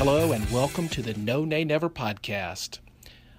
Hello, 0.00 0.32
and 0.32 0.50
welcome 0.50 0.88
to 0.88 1.02
the 1.02 1.12
No 1.12 1.44
Nay 1.44 1.62
Never 1.62 1.90
podcast. 1.90 2.78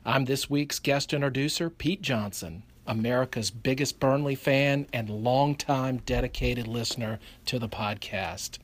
I'm 0.05 0.25
this 0.25 0.47
week's 0.47 0.77
guest 0.77 1.11
introducer, 1.11 1.71
Pete 1.71 2.03
Johnson, 2.03 2.61
America's 2.85 3.49
biggest 3.49 3.99
Burnley 3.99 4.35
fan 4.35 4.85
and 4.93 5.09
longtime 5.09 6.03
dedicated 6.05 6.67
listener 6.67 7.17
to 7.47 7.57
the 7.57 7.67
podcast. 7.67 8.59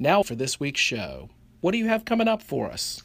Now, 0.00 0.24
for 0.24 0.34
this 0.34 0.58
week's 0.58 0.80
show, 0.80 1.30
what 1.60 1.70
do 1.70 1.78
you 1.78 1.86
have 1.86 2.04
coming 2.04 2.26
up 2.26 2.42
for 2.42 2.66
us? 2.66 3.04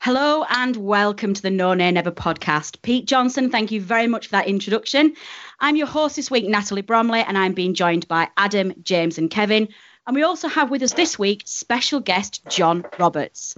Hello 0.00 0.44
and 0.50 0.76
welcome 0.76 1.32
to 1.32 1.40
the 1.40 1.48
No 1.48 1.72
Nay 1.72 1.90
Never 1.90 2.10
podcast. 2.10 2.82
Pete 2.82 3.06
Johnson, 3.06 3.48
thank 3.48 3.72
you 3.72 3.80
very 3.80 4.06
much 4.06 4.26
for 4.26 4.32
that 4.32 4.46
introduction. 4.46 5.14
I'm 5.60 5.76
your 5.76 5.86
host 5.86 6.16
this 6.16 6.30
week, 6.30 6.46
Natalie 6.46 6.82
Bromley, 6.82 7.20
and 7.20 7.38
I'm 7.38 7.54
being 7.54 7.72
joined 7.72 8.06
by 8.08 8.28
Adam, 8.36 8.74
James, 8.82 9.16
and 9.16 9.30
Kevin. 9.30 9.68
And 10.06 10.16
we 10.16 10.22
also 10.22 10.48
have 10.48 10.70
with 10.70 10.82
us 10.82 10.92
this 10.92 11.18
week 11.18 11.42
special 11.46 12.00
guest 12.00 12.42
John 12.48 12.84
Roberts. 12.98 13.54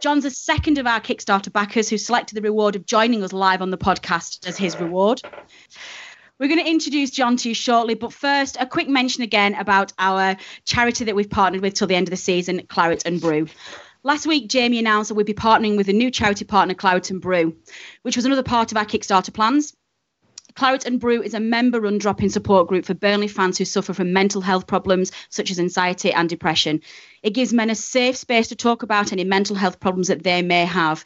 John's 0.00 0.24
the 0.24 0.30
second 0.30 0.78
of 0.78 0.86
our 0.86 1.00
Kickstarter 1.00 1.52
backers 1.52 1.88
who 1.88 1.98
selected 1.98 2.36
the 2.36 2.42
reward 2.42 2.76
of 2.76 2.86
joining 2.86 3.24
us 3.24 3.32
live 3.32 3.62
on 3.62 3.70
the 3.70 3.78
podcast 3.78 4.46
as 4.46 4.56
his 4.56 4.78
reward. 4.78 5.20
We're 6.38 6.48
going 6.48 6.64
to 6.64 6.70
introduce 6.70 7.10
John 7.10 7.36
to 7.38 7.48
you 7.48 7.54
shortly, 7.54 7.94
but 7.94 8.12
first, 8.12 8.56
a 8.60 8.66
quick 8.66 8.88
mention 8.88 9.24
again 9.24 9.54
about 9.56 9.92
our 9.98 10.36
charity 10.64 11.04
that 11.06 11.16
we've 11.16 11.28
partnered 11.28 11.62
with 11.62 11.74
till 11.74 11.88
the 11.88 11.96
end 11.96 12.06
of 12.06 12.10
the 12.10 12.16
season, 12.16 12.64
Claret 12.68 13.04
and 13.06 13.20
Brew. 13.20 13.48
Last 14.04 14.24
week, 14.24 14.48
Jamie 14.48 14.78
announced 14.78 15.08
that 15.08 15.16
we'd 15.16 15.26
be 15.26 15.34
partnering 15.34 15.76
with 15.76 15.88
a 15.88 15.92
new 15.92 16.12
charity 16.12 16.44
partner, 16.44 16.74
Claret 16.74 17.10
and 17.10 17.20
Brew, 17.20 17.56
which 18.02 18.14
was 18.14 18.24
another 18.24 18.44
part 18.44 18.70
of 18.70 18.78
our 18.78 18.84
Kickstarter 18.84 19.34
plans. 19.34 19.74
Claret 20.58 20.86
and 20.86 20.98
Brew 20.98 21.22
is 21.22 21.34
a 21.34 21.40
member 21.40 21.80
run 21.80 21.98
drop 21.98 22.20
in 22.20 22.30
support 22.30 22.66
group 22.66 22.84
for 22.84 22.92
Burnley 22.92 23.28
fans 23.28 23.56
who 23.56 23.64
suffer 23.64 23.94
from 23.94 24.12
mental 24.12 24.40
health 24.40 24.66
problems 24.66 25.12
such 25.28 25.52
as 25.52 25.60
anxiety 25.60 26.12
and 26.12 26.28
depression. 26.28 26.80
It 27.22 27.32
gives 27.32 27.52
men 27.52 27.70
a 27.70 27.76
safe 27.76 28.16
space 28.16 28.48
to 28.48 28.56
talk 28.56 28.82
about 28.82 29.12
any 29.12 29.22
mental 29.22 29.54
health 29.54 29.78
problems 29.78 30.08
that 30.08 30.24
they 30.24 30.42
may 30.42 30.64
have. 30.64 31.04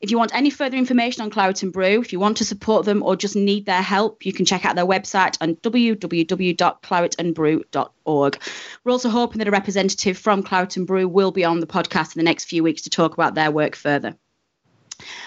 If 0.00 0.10
you 0.10 0.18
want 0.18 0.34
any 0.34 0.50
further 0.50 0.76
information 0.76 1.22
on 1.22 1.30
Claret 1.30 1.62
and 1.62 1.72
Brew, 1.72 2.00
if 2.00 2.12
you 2.12 2.18
want 2.18 2.38
to 2.38 2.44
support 2.44 2.86
them 2.86 3.04
or 3.04 3.14
just 3.14 3.36
need 3.36 3.66
their 3.66 3.82
help, 3.82 4.26
you 4.26 4.32
can 4.32 4.44
check 4.44 4.64
out 4.64 4.74
their 4.74 4.84
website 4.84 5.36
on 5.40 5.54
www.claretandbrew.org. 5.54 8.42
We're 8.82 8.92
also 8.92 9.10
hoping 9.10 9.38
that 9.38 9.46
a 9.46 9.52
representative 9.52 10.18
from 10.18 10.42
Claret 10.42 10.76
and 10.76 10.88
Brew 10.88 11.06
will 11.06 11.30
be 11.30 11.44
on 11.44 11.60
the 11.60 11.68
podcast 11.68 12.16
in 12.16 12.18
the 12.18 12.24
next 12.24 12.46
few 12.46 12.64
weeks 12.64 12.82
to 12.82 12.90
talk 12.90 13.12
about 13.12 13.36
their 13.36 13.52
work 13.52 13.76
further. 13.76 14.16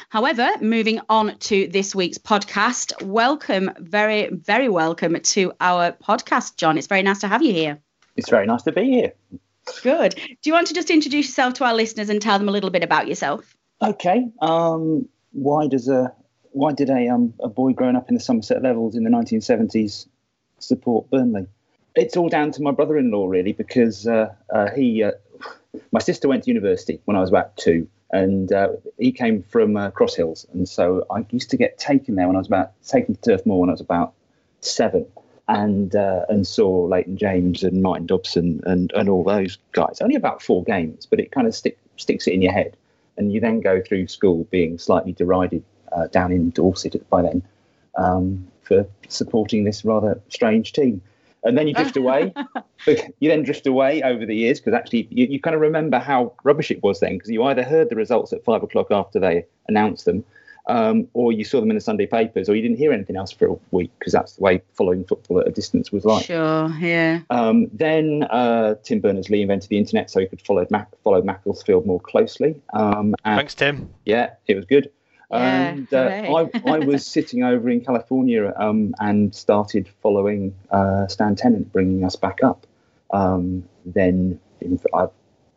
However, 0.09 0.49
moving 0.61 0.99
on 1.09 1.37
to 1.39 1.67
this 1.67 1.95
week's 1.95 2.17
podcast, 2.17 3.01
welcome, 3.03 3.71
very, 3.77 4.29
very 4.29 4.69
welcome 4.69 5.19
to 5.19 5.53
our 5.59 5.91
podcast, 5.91 6.57
John. 6.57 6.77
It's 6.77 6.87
very 6.87 7.03
nice 7.03 7.19
to 7.19 7.27
have 7.27 7.41
you 7.41 7.53
here. 7.53 7.79
It's 8.15 8.29
very 8.29 8.45
nice 8.45 8.63
to 8.63 8.71
be 8.71 8.83
here. 8.83 9.13
Good. 9.83 10.15
Do 10.15 10.49
you 10.49 10.53
want 10.53 10.67
to 10.67 10.73
just 10.73 10.89
introduce 10.89 11.27
yourself 11.27 11.55
to 11.55 11.65
our 11.65 11.73
listeners 11.73 12.09
and 12.09 12.21
tell 12.21 12.37
them 12.37 12.49
a 12.49 12.51
little 12.51 12.69
bit 12.69 12.83
about 12.83 13.07
yourself? 13.07 13.55
Okay. 13.81 14.27
Um, 14.41 15.07
why 15.31 15.67
does 15.67 15.87
a 15.87 16.13
why 16.51 16.73
did 16.73 16.89
a 16.89 17.07
um, 17.07 17.33
a 17.39 17.47
boy 17.47 17.73
growing 17.73 17.95
up 17.95 18.09
in 18.09 18.15
the 18.15 18.21
Somerset 18.21 18.61
levels 18.61 18.95
in 18.95 19.03
the 19.03 19.09
1970s 19.09 20.07
support 20.59 21.09
Burnley? 21.09 21.47
It's 21.95 22.15
all 22.15 22.29
down 22.29 22.51
to 22.51 22.61
my 22.61 22.71
brother-in-law, 22.71 23.27
really, 23.27 23.51
because 23.51 24.07
uh, 24.07 24.33
uh, 24.49 24.69
he, 24.71 25.03
uh, 25.03 25.11
my 25.91 25.99
sister 25.99 26.29
went 26.29 26.45
to 26.45 26.49
university 26.49 27.01
when 27.05 27.17
I 27.17 27.19
was 27.19 27.29
about 27.29 27.57
two, 27.57 27.87
and 28.11 28.51
uh, 28.51 28.69
he 28.97 29.11
came 29.11 29.43
from 29.43 29.77
uh, 29.77 29.91
Cross 29.91 30.15
Hills, 30.15 30.45
and 30.53 30.67
so 30.67 31.05
I 31.09 31.25
used 31.31 31.49
to 31.51 31.57
get 31.57 31.77
taken 31.77 32.15
there 32.15 32.27
when 32.27 32.35
I 32.35 32.39
was 32.39 32.47
about 32.47 32.71
taken 32.83 33.15
to 33.15 33.21
Turf 33.21 33.45
Moor 33.45 33.61
when 33.61 33.69
I 33.69 33.73
was 33.73 33.81
about 33.81 34.13
seven, 34.59 35.05
and 35.47 35.95
uh, 35.95 36.25
and 36.29 36.45
saw 36.45 36.85
Leighton 36.85 37.17
James 37.17 37.63
and 37.63 37.81
Martin 37.81 38.05
Dobson 38.05 38.61
and 38.65 38.91
and 38.93 39.09
all 39.09 39.23
those 39.23 39.57
guys. 39.71 40.01
Only 40.01 40.15
about 40.15 40.41
four 40.41 40.63
games, 40.63 41.05
but 41.05 41.19
it 41.19 41.31
kind 41.31 41.47
of 41.47 41.55
stick, 41.55 41.77
sticks 41.97 42.27
it 42.27 42.33
in 42.33 42.41
your 42.41 42.53
head, 42.53 42.75
and 43.17 43.31
you 43.31 43.39
then 43.39 43.61
go 43.61 43.81
through 43.81 44.07
school 44.07 44.45
being 44.51 44.77
slightly 44.77 45.13
derided 45.13 45.63
uh, 45.91 46.07
down 46.07 46.31
in 46.31 46.49
Dorset 46.51 47.09
by 47.09 47.21
then 47.21 47.43
um, 47.95 48.47
for 48.63 48.85
supporting 49.07 49.63
this 49.63 49.85
rather 49.85 50.21
strange 50.29 50.73
team 50.73 51.01
and 51.43 51.57
then 51.57 51.67
you 51.67 51.73
drift 51.73 51.97
away. 51.97 52.33
you 52.87 53.29
then 53.29 53.43
drift 53.43 53.67
away 53.67 54.01
over 54.03 54.25
the 54.25 54.35
years 54.35 54.59
because 54.59 54.73
actually 54.73 55.07
you, 55.11 55.27
you, 55.27 55.39
kind 55.39 55.55
of 55.55 55.61
remember 55.61 55.99
how 55.99 56.33
rubbish 56.43 56.71
it 56.71 56.81
was 56.83 56.99
then 56.99 57.13
because 57.13 57.29
you 57.29 57.43
either 57.43 57.63
heard 57.63 57.89
the 57.89 57.95
results 57.95 58.33
at 58.33 58.43
five 58.43 58.63
o'clock 58.63 58.87
after 58.91 59.19
they 59.19 59.45
announced 59.67 60.05
them, 60.05 60.23
um, 60.67 61.07
or 61.13 61.31
you 61.31 61.43
saw 61.43 61.59
them 61.59 61.69
in 61.71 61.75
the 61.75 61.81
Sunday 61.81 62.05
papers, 62.05 62.47
or 62.47 62.55
you 62.55 62.61
didn't 62.61 62.77
hear 62.77 62.91
anything 62.91 63.15
else 63.15 63.31
for 63.31 63.47
a 63.47 63.55
week 63.71 63.91
because 63.99 64.13
that's 64.13 64.33
the 64.33 64.43
way 64.43 64.61
following 64.73 65.03
football 65.03 65.39
at 65.39 65.47
a 65.47 65.51
distance 65.51 65.91
was 65.91 66.05
like. 66.05 66.25
Sure, 66.25 66.69
yeah. 66.79 67.21
Um, 67.29 67.67
then 67.73 68.23
uh, 68.29 68.75
Tim 68.83 68.99
Berners 68.99 69.29
Lee 69.29 69.41
invented 69.41 69.69
the 69.69 69.77
internet 69.77 70.09
so 70.09 70.19
he 70.19 70.27
could 70.27 70.41
follow 70.41 70.65
Mac- 70.69 70.93
follow 71.03 71.21
Macclesfield 71.21 71.85
more 71.85 71.99
closely. 71.99 72.55
Um, 72.73 73.15
Thanks, 73.23 73.55
Tim. 73.55 73.89
Yeah, 74.05 74.31
it 74.47 74.55
was 74.55 74.65
good. 74.65 74.91
Yeah, 75.31 75.69
and 75.69 75.93
uh, 75.93 75.97
I, 76.35 76.49
I 76.65 76.79
was 76.79 77.05
sitting 77.17 77.43
over 77.43 77.69
in 77.69 77.81
California 77.83 78.53
um, 78.57 78.93
and 78.99 79.33
started 79.33 79.89
following 80.01 80.55
uh, 80.71 81.07
Stan 81.07 81.35
Ternent 81.35 81.71
bringing 81.71 82.03
us 82.03 82.15
back 82.15 82.43
up. 82.43 82.67
Um, 83.11 83.63
then 83.85 84.39
in, 84.59 84.79
I, 84.93 85.07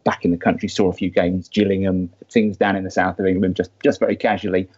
back 0.05 0.25
in 0.25 0.31
the 0.31 0.37
country, 0.37 0.69
saw 0.69 0.89
a 0.89 0.93
few 0.93 1.11
games, 1.11 1.49
Gillingham, 1.49 2.11
things 2.31 2.57
down 2.57 2.77
in 2.77 2.85
the 2.85 2.91
south 2.91 3.19
of 3.19 3.27
England, 3.27 3.57
just 3.57 3.71
just 3.83 4.01
very 4.01 4.17
casually. 4.17 4.69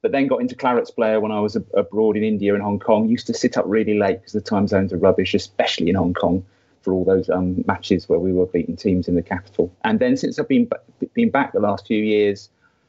But 0.00 0.12
then 0.12 0.28
got 0.28 0.40
into 0.40 0.54
Clarets 0.54 0.94
Player 0.94 1.20
when 1.20 1.32
I 1.32 1.40
was 1.40 1.56
abroad 1.74 2.16
in 2.16 2.22
India 2.22 2.54
and 2.54 2.62
Hong 2.62 2.78
Kong. 2.78 3.08
Used 3.08 3.26
to 3.26 3.34
sit 3.34 3.56
up 3.56 3.64
really 3.66 3.98
late 3.98 4.20
because 4.20 4.32
the 4.32 4.40
time 4.40 4.68
zones 4.68 4.92
are 4.92 4.96
rubbish, 4.96 5.34
especially 5.34 5.88
in 5.88 5.96
Hong 5.96 6.14
Kong 6.14 6.44
for 6.82 6.92
all 6.92 7.04
those 7.04 7.28
um, 7.28 7.64
matches 7.66 8.08
where 8.08 8.20
we 8.20 8.32
were 8.32 8.46
beating 8.46 8.76
teams 8.76 9.08
in 9.08 9.16
the 9.16 9.22
capital. 9.22 9.74
And 9.84 9.98
then 9.98 10.16
since 10.16 10.38
I've 10.38 10.48
been 10.48 10.70
been 11.14 11.30
back 11.30 11.52
the 11.52 11.60
last 11.60 11.86
few 11.86 12.02
years 12.02 12.48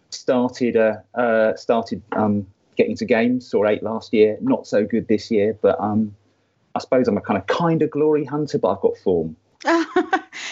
started 0.10 0.76
uh, 0.76 0.98
uh, 1.14 1.56
started 1.56 2.02
um, 2.14 2.48
getting 2.78 2.96
to 2.98 3.06
games. 3.06 3.50
Saw 3.50 3.68
eight 3.68 3.84
last 3.84 4.14
year. 4.14 4.38
Not 4.42 4.68
so 4.68 4.86
good 4.86 5.08
this 5.08 5.32
year, 5.32 5.58
but 5.62 5.80
um, 5.80 6.16
I 6.76 6.80
suppose 6.80 7.08
I'm 7.08 7.18
a 7.18 7.22
kind 7.22 7.38
of 7.38 7.48
kind 7.48 7.82
of 7.82 7.92
glory 7.92 8.26
hunter, 8.26 8.58
but 8.58 8.70
I've 8.72 8.82
got 8.82 8.98
form. 8.98 9.36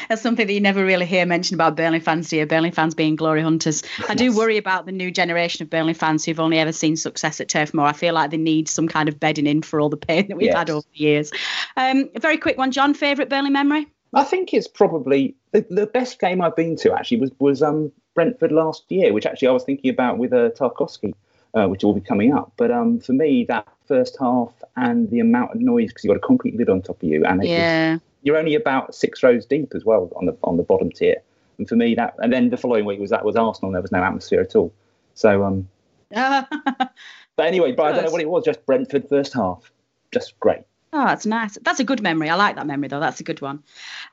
That's 0.09 0.21
something 0.21 0.47
that 0.47 0.53
you 0.53 0.59
never 0.59 0.83
really 0.83 1.05
hear 1.05 1.25
mentioned 1.25 1.55
about 1.55 1.75
Burnley 1.75 1.99
fans, 1.99 2.29
do 2.29 2.37
you? 2.37 2.45
Burnley 2.45 2.71
fans 2.71 2.93
being 2.93 3.15
glory 3.15 3.41
hunters. 3.41 3.83
I 4.09 4.15
do 4.15 4.35
worry 4.35 4.57
about 4.57 4.85
the 4.85 4.91
new 4.91 5.11
generation 5.11 5.63
of 5.63 5.69
Burnley 5.69 5.93
fans 5.93 6.25
who've 6.25 6.39
only 6.39 6.59
ever 6.59 6.71
seen 6.71 6.97
success 6.97 7.39
at 7.39 7.47
Turf 7.49 7.73
Moor. 7.73 7.85
I 7.85 7.93
feel 7.93 8.13
like 8.13 8.31
they 8.31 8.37
need 8.37 8.67
some 8.67 8.87
kind 8.87 9.07
of 9.07 9.19
bedding 9.19 9.47
in 9.47 9.61
for 9.61 9.79
all 9.79 9.89
the 9.89 9.97
pain 9.97 10.27
that 10.27 10.35
we've 10.35 10.47
yes. 10.47 10.57
had 10.57 10.69
over 10.69 10.85
the 10.93 10.99
years. 10.99 11.31
Um, 11.75 12.09
a 12.15 12.19
very 12.19 12.37
quick 12.37 12.57
one, 12.57 12.71
John. 12.71 12.93
Favourite 12.93 13.29
Burnley 13.29 13.49
memory? 13.49 13.87
I 14.13 14.23
think 14.23 14.53
it's 14.53 14.67
probably 14.67 15.35
the, 15.51 15.65
the, 15.69 15.85
best 15.85 16.19
game 16.19 16.41
I've 16.41 16.55
been 16.55 16.75
to. 16.77 16.93
Actually, 16.93 17.21
was 17.21 17.31
was 17.39 17.61
um, 17.61 17.91
Brentford 18.15 18.51
last 18.51 18.85
year, 18.89 19.13
which 19.13 19.25
actually 19.25 19.49
I 19.49 19.51
was 19.51 19.63
thinking 19.63 19.89
about 19.91 20.17
with 20.17 20.33
uh, 20.33 20.49
Tarkowski. 20.51 21.13
uh, 21.53 21.67
which 21.67 21.83
will 21.83 21.93
be 21.93 22.01
coming 22.01 22.33
up. 22.33 22.51
But 22.57 22.71
um, 22.71 22.99
for 22.99 23.13
me, 23.13 23.45
that 23.45 23.67
first 23.87 24.17
half 24.19 24.51
and 24.75 25.09
the 25.09 25.19
amount 25.19 25.51
of 25.51 25.61
noise 25.61 25.89
because 25.89 26.03
you've 26.03 26.11
got 26.11 26.23
a 26.23 26.27
concrete 26.27 26.55
lid 26.55 26.69
on 26.69 26.81
top 26.81 27.01
of 27.01 27.09
you, 27.09 27.25
and 27.25 27.43
yeah. 27.43 27.93
was, 27.93 28.01
you're 28.23 28.37
only 28.37 28.55
about 28.55 28.93
six 28.93 29.23
rows 29.23 29.45
deep 29.45 29.73
as 29.75 29.85
well 29.85 30.11
on 30.15 30.25
the 30.25 30.37
on 30.43 30.57
the 30.57 30.63
bottom 30.63 30.91
tier. 30.91 31.21
And 31.57 31.67
for 31.67 31.75
me, 31.75 31.95
that 31.95 32.15
and 32.19 32.31
then 32.31 32.49
the 32.49 32.57
following 32.57 32.85
week 32.85 32.99
was 32.99 33.09
that 33.09 33.25
was 33.25 33.35
Arsenal. 33.35 33.69
and 33.69 33.75
There 33.75 33.81
was 33.81 33.91
no 33.91 34.03
atmosphere 34.03 34.41
at 34.41 34.55
all. 34.55 34.71
So 35.15 35.43
um, 35.43 35.67
but 36.11 37.45
anyway, 37.45 37.71
but 37.71 37.87
I 37.87 37.91
don't 37.93 38.05
know 38.05 38.11
what 38.11 38.21
it 38.21 38.29
was. 38.29 38.45
Just 38.45 38.65
Brentford 38.65 39.09
first 39.09 39.33
half, 39.33 39.71
just 40.13 40.39
great. 40.39 40.61
Oh, 40.93 41.05
that's 41.05 41.25
nice. 41.25 41.57
That's 41.61 41.79
a 41.79 41.83
good 41.83 42.01
memory. 42.01 42.29
I 42.29 42.35
like 42.35 42.55
that 42.55 42.67
memory 42.67 42.87
though. 42.87 42.99
That's 42.99 43.19
a 43.19 43.23
good 43.23 43.41
one. 43.41 43.63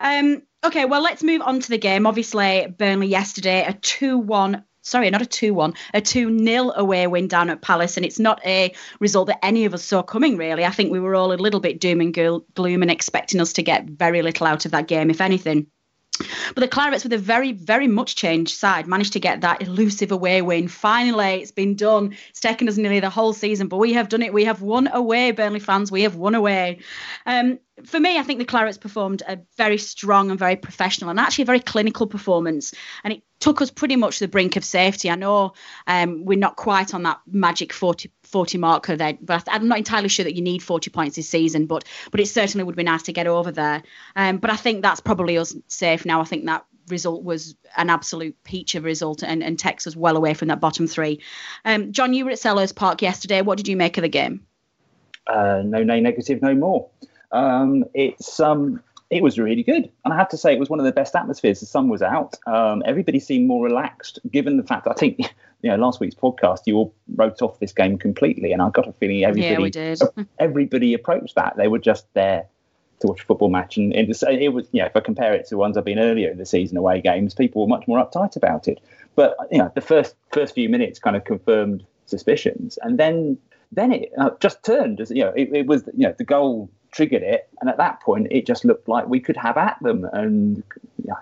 Um, 0.00 0.43
okay, 0.65 0.85
well 0.85 1.03
let's 1.03 1.23
move 1.23 1.43
on 1.43 1.61
to 1.61 1.69
the 1.69 1.79
game. 1.79 2.06
Obviously, 2.06 2.67
Burnley 2.67 3.06
yesterday 3.06 3.65
a 3.67 3.73
two-one. 3.73 4.65
Sorry, 4.87 5.09
not 5.09 5.23
a 5.23 5.26
2 5.26 5.55
1, 5.55 5.73
a 5.94 6.03
2 6.03 6.44
0 6.44 6.73
away 6.76 7.06
win 7.06 7.26
down 7.26 7.49
at 7.49 7.62
Palace. 7.62 7.97
And 7.97 8.05
it's 8.05 8.19
not 8.19 8.44
a 8.44 8.75
result 9.00 9.29
that 9.29 9.43
any 9.43 9.65
of 9.65 9.73
us 9.73 9.82
saw 9.82 10.03
coming, 10.03 10.37
really. 10.37 10.62
I 10.62 10.71
think 10.71 10.93
we 10.93 11.00
were 11.00 11.15
all 11.15 11.32
a 11.32 11.41
little 11.41 11.59
bit 11.59 11.81
doom 11.81 12.03
and 12.03 12.12
gloom 12.12 12.82
and 12.82 12.91
expecting 12.91 13.41
us 13.41 13.55
to 13.55 13.62
get 13.62 13.87
very 13.87 14.21
little 14.21 14.47
out 14.47 14.67
of 14.67 14.73
that 14.73 14.87
game, 14.87 15.09
if 15.09 15.23
anything. 15.23 15.69
But 16.19 16.61
the 16.61 16.69
Clarets, 16.69 17.02
with 17.02 17.12
a 17.12 17.19
very, 17.19 17.52
very 17.52 17.88
much 17.88 18.16
changed 18.16 18.56
side, 18.56 18.87
managed 18.87 19.12
to 19.14 19.20
get 19.20 19.40
that 19.40 19.62
elusive 19.62 20.12
away 20.12 20.43
win. 20.43 20.69
Finally, 20.69 21.43
it's 21.43 21.50
been 21.50 21.75
done. 21.75 22.16
It's 22.31 22.40
taken 22.40 22.69
us 22.69 22.76
nearly 22.76 23.00
the 23.00 23.11
whole 23.11 23.32
season, 23.32 23.69
but 23.69 23.78
we 23.78 23.93
have 23.94 24.08
done 24.08 24.22
it. 24.22 24.32
We 24.32 24.44
have 24.44 24.62
won 24.62 24.88
away, 24.93 25.32
Burnley 25.32 25.61
fans. 25.61 25.90
We 25.90 26.02
have 26.02 26.16
won 26.16 26.34
away. 26.34 26.78
Um, 27.26 27.58
for 27.84 27.99
me, 27.99 28.19
I 28.19 28.22
think 28.22 28.38
the 28.38 28.44
Clarets 28.44 28.81
performed 28.81 29.22
a 29.26 29.40
very 29.56 29.78
strong 29.78 30.31
and 30.31 30.38
very 30.38 30.56
professional 30.56 31.11
and 31.11 31.19
actually 31.19 31.43
a 31.43 31.46
very 31.46 31.61
clinical 31.61 32.06
performance. 32.06 32.72
And 33.02 33.14
it 33.14 33.22
took 33.44 33.61
us 33.61 33.70
pretty 33.70 33.94
much 33.94 34.20
the 34.20 34.26
brink 34.26 34.56
of 34.56 34.64
safety. 34.64 35.11
I 35.11 35.17
know 35.17 35.52
um, 35.87 36.25
we're 36.25 36.38
not 36.38 36.56
quite 36.56 36.94
on 36.94 37.02
that 37.02 37.20
magic 37.26 37.75
40, 37.75 38.11
40 38.23 38.56
marker 38.56 38.96
there, 38.96 39.19
but 39.20 39.46
I'm 39.49 39.69
not 39.69 39.76
entirely 39.76 40.08
sure 40.08 40.25
that 40.25 40.35
you 40.35 40.41
need 40.41 40.62
40 40.62 40.88
points 40.88 41.17
this 41.17 41.29
season, 41.29 41.67
but 41.67 41.85
but 42.11 42.20
it 42.20 42.29
certainly 42.29 42.64
would 42.64 42.75
be 42.75 42.85
nice 42.85 43.02
to 43.02 43.12
get 43.12 43.26
over 43.26 43.52
there. 43.52 43.82
Um, 44.17 44.38
but 44.38 44.49
I 44.49 44.56
think 44.56 44.81
that's 44.81 45.02
probably 45.02 45.37
us 45.37 45.55
safe 45.69 46.06
now. 46.06 46.23
I 46.23 46.25
think 46.25 46.46
that 46.46 46.64
result 46.88 47.23
was 47.23 47.55
an 47.76 47.91
absolute 47.91 48.35
peach 48.44 48.76
of 48.76 48.85
a 48.85 48.87
result 48.87 49.23
and, 49.23 49.44
and 49.44 49.58
takes 49.58 49.87
us 49.87 49.94
well 49.94 50.17
away 50.17 50.32
from 50.32 50.49
that 50.49 50.61
bottom 50.61 50.87
three. 50.87 51.20
Um, 51.67 51.93
John, 51.93 52.14
you 52.14 52.25
were 52.25 52.31
at 52.31 52.38
Selhurst 52.38 52.76
Park 52.76 53.02
yesterday. 53.02 53.43
What 53.43 53.58
did 53.58 53.69
you 53.69 53.76
make 53.76 53.99
of 53.99 54.02
the 54.02 54.08
game? 54.08 54.47
Uh, 55.26 55.61
no, 55.62 55.82
no 55.82 56.00
negative, 56.00 56.40
no 56.40 56.55
more. 56.55 56.88
Um, 57.31 57.85
it's 57.93 58.40
um, 58.40 58.82
it 59.11 59.23
was 59.23 59.39
really 59.39 59.62
good, 59.62 59.91
and 60.05 60.15
I 60.15 60.17
have 60.17 60.29
to 60.31 60.37
say 60.37 60.53
it 60.53 60.59
was 60.59 60.71
one 60.71 60.81
of 60.81 60.87
the 60.87 60.93
best 60.93 61.15
atmospheres. 61.15 61.61
The 61.61 61.67
sun 61.67 61.89
was 61.89 62.03
out. 62.03 62.37
Um, 62.47 62.83
everybody 62.87 63.21
seemed 63.21 63.47
more 63.47 63.65
relaxed, 63.65 64.19
given 64.31 64.56
the 64.56 64.62
fact. 64.62 64.87
I 64.89 64.95
think 64.95 65.19
you 65.62 65.71
know 65.71 65.77
last 65.77 66.01
week's 66.01 66.15
podcast 66.15 66.61
you 66.67 66.77
all 66.77 66.95
wrote 67.15 67.43
off 67.43 67.61
this 67.61 67.73
game 67.73 67.99
completely, 67.99 68.53
and 68.53 68.62
I 68.62 68.71
got 68.71 68.89
a 68.89 68.93
feeling 68.93 69.25
everybody 69.25 69.53
yeah, 69.53 69.61
we 69.61 69.71
did. 69.71 70.01
everybody 70.39 70.95
approached 70.95 71.35
that. 71.37 71.56
They 71.56 71.69
were 71.69 71.79
just 71.79 72.06
there 72.15 72.47
to 73.01 73.06
watch 73.09 73.23
a 73.23 73.25
football 73.25 73.51
match, 73.51 73.77
and 73.77 73.95
it 73.95 74.09
was, 74.09 74.23
it 74.27 74.53
was 74.53 74.67
you 74.73 74.81
know 74.81 74.87
if 74.87 74.97
I 74.97 75.01
compare 75.01 75.35
it 75.35 75.47
to 75.49 75.57
ones 75.57 75.77
I've 75.77 75.85
been 75.85 75.99
earlier 75.99 76.31
in 76.31 76.39
the 76.39 76.47
season 76.47 76.77
away 76.77 77.00
games, 77.00 77.35
people 77.35 77.62
were 77.62 77.69
much 77.69 77.87
more 77.87 78.05
uptight 78.05 78.37
about 78.37 78.69
it. 78.69 78.81
But 79.15 79.37
you 79.50 79.59
know 79.59 79.71
the 79.75 79.81
first 79.81 80.15
first 80.33 80.55
few 80.55 80.69
minutes 80.69 80.99
kind 80.99 81.15
of 81.15 81.25
confirmed 81.25 81.85
suspicions, 82.07 82.79
and 82.83 82.99
then 82.99 83.39
then 83.71 83.93
it 83.93 84.12
uh, 84.19 84.31
just 84.41 84.65
turned 84.65 85.00
as 85.00 85.11
you 85.11 85.23
know 85.23 85.33
it, 85.37 85.50
it 85.53 85.67
was 85.67 85.83
you 85.95 86.07
know 86.07 86.15
the 86.17 86.25
goal 86.25 86.71
triggered 86.94 87.23
it. 87.23 87.49
And 87.61 87.69
at 87.69 87.76
that 87.79 88.00
point, 88.00 88.29
it 88.31 88.46
just 88.46 88.64
looked 88.64 88.88
like 88.88 89.06
we 89.06 89.20
could 89.20 89.37
have 89.37 89.56
at 89.56 89.76
them. 89.82 90.05
And 90.12 90.62
yeah, 91.05 91.14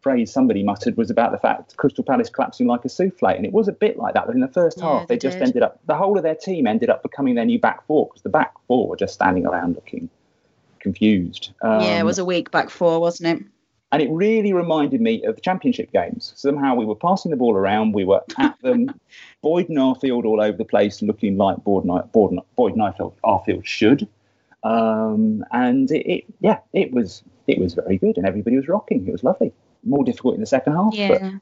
phrase 0.00 0.32
somebody 0.32 0.62
muttered 0.62 0.96
was 0.96 1.10
about 1.10 1.32
the 1.32 1.38
fact 1.38 1.76
Crystal 1.76 2.02
Palace 2.02 2.30
collapsing 2.30 2.66
like 2.66 2.84
a 2.84 2.88
souffle, 2.88 3.28
and 3.28 3.44
it 3.44 3.52
was 3.52 3.68
a 3.68 3.72
bit 3.72 3.98
like 3.98 4.14
that. 4.14 4.26
But 4.26 4.34
in 4.34 4.40
the 4.40 4.48
first 4.48 4.78
Yeah, 4.78 4.84
half, 4.84 5.08
they, 5.08 5.14
they 5.14 5.18
just 5.18 5.38
ended 5.38 5.62
up 5.62 5.78
the 5.86 5.94
whole 5.94 6.16
of 6.16 6.22
their 6.22 6.34
team 6.34 6.66
ended 6.66 6.90
up 6.90 7.02
becoming 7.02 7.34
their 7.34 7.44
new 7.44 7.58
back 7.58 7.86
four 7.86 8.06
because 8.06 8.22
the 8.22 8.28
back 8.28 8.54
four 8.66 8.88
were 8.88 8.96
just 8.96 9.14
standing 9.14 9.46
around 9.46 9.74
looking 9.74 10.08
confused. 10.80 11.50
Um, 11.62 11.80
yeah, 11.80 12.00
it 12.00 12.04
was 12.04 12.18
a 12.18 12.24
weak 12.24 12.50
back 12.50 12.70
four, 12.70 13.00
wasn't 13.00 13.40
it? 13.40 13.46
and 13.92 14.02
it 14.02 14.10
really 14.10 14.52
reminded 14.52 15.00
me 15.00 15.22
of 15.24 15.36
the 15.36 15.40
championship 15.40 15.92
games. 15.92 16.32
Somehow 16.34 16.74
we 16.74 16.84
were 16.84 16.96
passing 16.96 17.30
the 17.30 17.36
ball 17.36 17.54
around, 17.54 17.94
we 17.94 18.04
were 18.04 18.20
at 18.36 18.60
them, 18.60 18.92
Boyd 19.42 19.68
and 19.68 19.78
Arfield 19.78 20.24
all 20.24 20.40
over 20.40 20.56
the 20.56 20.64
place, 20.64 21.02
looking 21.02 21.36
like 21.36 21.62
Boyd, 21.62 21.84
Ni- 21.84 22.00
Boyd, 22.12 22.36
Boyd 22.56 22.74
and 22.74 22.82
Arfield 22.82 23.64
should. 23.64 24.08
Um, 24.66 25.44
and 25.52 25.90
it, 25.90 26.06
it, 26.06 26.24
yeah, 26.40 26.58
it 26.72 26.92
was 26.92 27.22
it 27.46 27.58
was 27.58 27.74
very 27.74 27.98
good, 27.98 28.16
and 28.16 28.26
everybody 28.26 28.56
was 28.56 28.68
rocking. 28.68 29.06
It 29.06 29.12
was 29.12 29.22
lovely. 29.22 29.52
More 29.84 30.04
difficult 30.04 30.34
in 30.34 30.40
the 30.40 30.46
second 30.46 30.74
half, 30.74 30.92
but 30.92 31.20
Yeah. 31.20 31.38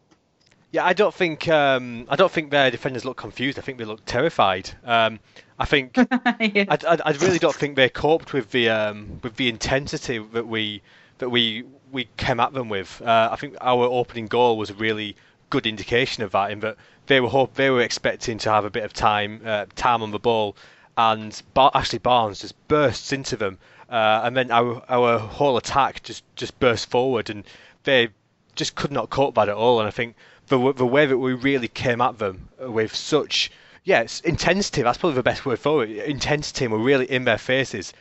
Yeah, 0.73 0.85
I 0.85 0.93
don't 0.93 1.15
think 1.15 1.47
um, 1.47 2.05
I 2.09 2.17
don't 2.17 2.33
think 2.33 2.51
their 2.51 2.69
defenders 2.69 3.05
look 3.05 3.17
confused. 3.17 3.61
I 3.61 3.63
think 3.63 3.79
they 3.79 3.85
look 3.85 4.05
terrified. 4.07 4.71
Um, 4.83 5.21
I 5.57 5.67
think 5.67 5.97
yeah. 5.97 6.65
I, 6.69 6.79
I, 6.89 6.99
I 7.05 7.11
really 7.21 7.39
don't 7.39 7.55
think 7.55 7.77
they 7.77 7.89
coped 7.89 8.33
with 8.33 8.51
the 8.51 8.71
um, 8.71 9.21
with 9.23 9.37
the 9.37 9.49
intensity 9.49 10.19
that 10.19 10.49
we 10.49 10.83
that 11.19 11.31
we 11.31 11.63
we 11.93 12.09
came 12.17 12.41
at 12.41 12.55
them 12.55 12.69
with. 12.69 13.01
Uh, 13.01 13.29
I 13.31 13.37
think 13.37 13.57
our 13.61 13.85
opening 13.85 14.27
goal 14.27 14.59
was 14.59 14.71
a 14.71 14.75
really 14.75 15.15
good 15.49 15.65
indication 15.65 16.25
of 16.25 16.33
that. 16.33 16.51
In 16.51 16.59
that 16.61 16.77
they 17.07 17.21
were 17.21 17.29
hope 17.29 17.55
they 17.55 17.71
were 17.71 17.83
expecting 17.83 18.39
to 18.39 18.51
have 18.51 18.65
a 18.65 18.71
bit 18.71 18.83
of 18.83 18.93
time 18.93 19.43
uh, 19.45 19.67
time 19.77 20.03
on 20.03 20.11
the 20.11 20.19
ball, 20.19 20.57
and 20.97 21.43
Bar- 21.55 21.73
Ashley 21.75 21.99
Barnes 21.99 22.41
just 22.41 22.69
bursts 22.69 23.13
into 23.13 23.37
them, 23.37 23.59
uh, 23.89 24.23
and 24.25 24.37
then 24.37 24.51
our 24.51 24.83
our 24.89 25.19
whole 25.19 25.57
attack 25.57 26.03
just 26.03 26.25
just 26.37 26.59
burst 26.61 26.91
forward, 26.91 27.31
and 27.31 27.45
they 27.85 28.09
just 28.55 28.75
could 28.75 28.93
not 28.93 29.11
cope 29.11 29.35
that 29.35 29.49
at 29.49 29.57
all. 29.57 29.81
And 29.81 29.89
I 29.89 29.91
think 29.91 30.17
the 30.49 30.73
the 30.73 30.87
way 30.87 31.07
that 31.07 31.19
we 31.19 31.33
really 31.33 31.69
came 31.69 32.01
at 32.01 32.19
them 32.19 32.49
with 32.59 32.95
such 32.95 33.51
yes 33.85 34.21
intensity 34.21 34.83
that's 34.83 34.99
probably 34.99 35.17
the 35.17 35.23
best 35.23 35.45
word 35.45 35.59
for 35.59 35.85
it 35.85 35.91
intensity 35.91 36.67
we're 36.67 36.79
really 36.79 37.11
in 37.11 37.25
their 37.25 37.39
faces 37.39 37.93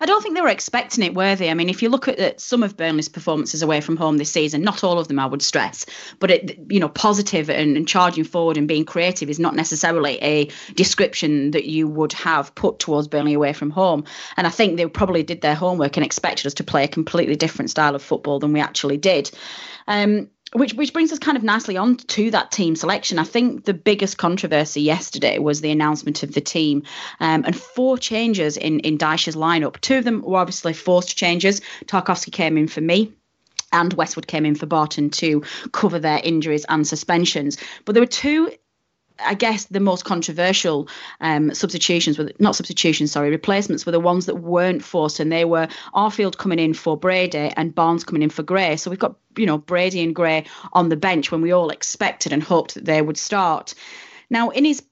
I 0.00 0.06
don't 0.06 0.22
think 0.22 0.34
they 0.34 0.40
were 0.40 0.48
expecting 0.48 1.04
it, 1.04 1.14
were 1.14 1.34
they? 1.34 1.50
I 1.50 1.54
mean, 1.54 1.68
if 1.68 1.82
you 1.82 1.88
look 1.88 2.08
at, 2.08 2.18
at 2.18 2.40
some 2.40 2.62
of 2.62 2.76
Burnley's 2.76 3.08
performances 3.08 3.62
away 3.62 3.80
from 3.80 3.96
home 3.96 4.18
this 4.18 4.30
season, 4.30 4.62
not 4.62 4.84
all 4.84 4.98
of 4.98 5.08
them, 5.08 5.18
I 5.18 5.26
would 5.26 5.42
stress, 5.42 5.86
but 6.18 6.30
it, 6.30 6.58
you 6.70 6.80
know, 6.80 6.88
positive 6.88 7.50
and, 7.50 7.76
and 7.76 7.86
charging 7.86 8.24
forward 8.24 8.56
and 8.56 8.68
being 8.68 8.84
creative 8.84 9.30
is 9.30 9.38
not 9.38 9.54
necessarily 9.54 10.18
a 10.22 10.48
description 10.74 11.52
that 11.52 11.64
you 11.64 11.88
would 11.88 12.12
have 12.14 12.54
put 12.54 12.78
towards 12.78 13.08
Burnley 13.08 13.34
away 13.34 13.52
from 13.52 13.70
home. 13.70 14.04
And 14.36 14.46
I 14.46 14.50
think 14.50 14.76
they 14.76 14.86
probably 14.86 15.22
did 15.22 15.40
their 15.40 15.54
homework 15.54 15.96
and 15.96 16.04
expected 16.04 16.46
us 16.46 16.54
to 16.54 16.64
play 16.64 16.84
a 16.84 16.88
completely 16.88 17.36
different 17.36 17.70
style 17.70 17.94
of 17.94 18.02
football 18.02 18.38
than 18.38 18.52
we 18.52 18.60
actually 18.60 18.96
did. 18.96 19.30
Um, 19.86 20.28
which 20.52 20.74
which 20.74 20.92
brings 20.92 21.12
us 21.12 21.18
kind 21.18 21.36
of 21.36 21.42
nicely 21.42 21.76
on 21.76 21.96
to 21.96 22.30
that 22.30 22.50
team 22.50 22.76
selection. 22.76 23.18
I 23.18 23.24
think 23.24 23.64
the 23.64 23.74
biggest 23.74 24.16
controversy 24.16 24.82
yesterday 24.82 25.38
was 25.38 25.60
the 25.60 25.70
announcement 25.70 26.22
of 26.22 26.32
the 26.32 26.40
team 26.40 26.84
um, 27.20 27.44
and 27.44 27.56
four 27.56 27.98
changes 27.98 28.56
in 28.56 28.80
in 28.80 28.98
Dyche's 28.98 29.36
lineup. 29.36 29.80
Two 29.80 29.98
of 29.98 30.04
them 30.04 30.22
were 30.22 30.38
obviously 30.38 30.72
forced 30.72 31.16
changes. 31.16 31.60
Tarkowski 31.86 32.32
came 32.32 32.56
in 32.56 32.68
for 32.68 32.80
Mee. 32.80 33.12
And 33.70 33.92
Westwood 33.92 34.26
came 34.26 34.46
in 34.46 34.54
for 34.54 34.64
Barton 34.64 35.10
to 35.10 35.44
cover 35.72 35.98
their 35.98 36.22
injuries 36.24 36.64
and 36.70 36.86
suspensions. 36.86 37.58
But 37.84 37.92
there 37.92 38.02
were 38.02 38.06
two 38.06 38.50
I 39.20 39.34
guess 39.34 39.64
the 39.66 39.80
most 39.80 40.04
controversial 40.04 40.88
um, 41.20 41.52
substitutions 41.54 42.18
were 42.18 42.30
not 42.38 42.56
substitutions, 42.56 43.12
sorry, 43.12 43.30
replacements 43.30 43.84
were 43.84 43.92
the 43.92 44.00
ones 44.00 44.26
that 44.26 44.36
weren't 44.36 44.84
forced, 44.84 45.20
and 45.20 45.32
they 45.32 45.44
were 45.44 45.68
Arfield 45.94 46.36
coming 46.36 46.58
in 46.58 46.74
for 46.74 46.96
Brady 46.96 47.52
and 47.56 47.74
Barnes 47.74 48.04
coming 48.04 48.22
in 48.22 48.30
for 48.30 48.42
Gray. 48.42 48.76
So 48.76 48.90
we've 48.90 48.98
got 48.98 49.16
you 49.36 49.46
know 49.46 49.58
Brady 49.58 50.02
and 50.02 50.14
Gray 50.14 50.44
on 50.72 50.88
the 50.88 50.96
bench 50.96 51.32
when 51.32 51.40
we 51.40 51.52
all 51.52 51.70
expected 51.70 52.32
and 52.32 52.42
hoped 52.42 52.74
that 52.74 52.84
they 52.84 53.02
would 53.02 53.18
start. 53.18 53.74
Now 54.30 54.50
in 54.50 54.64
his 54.64 54.82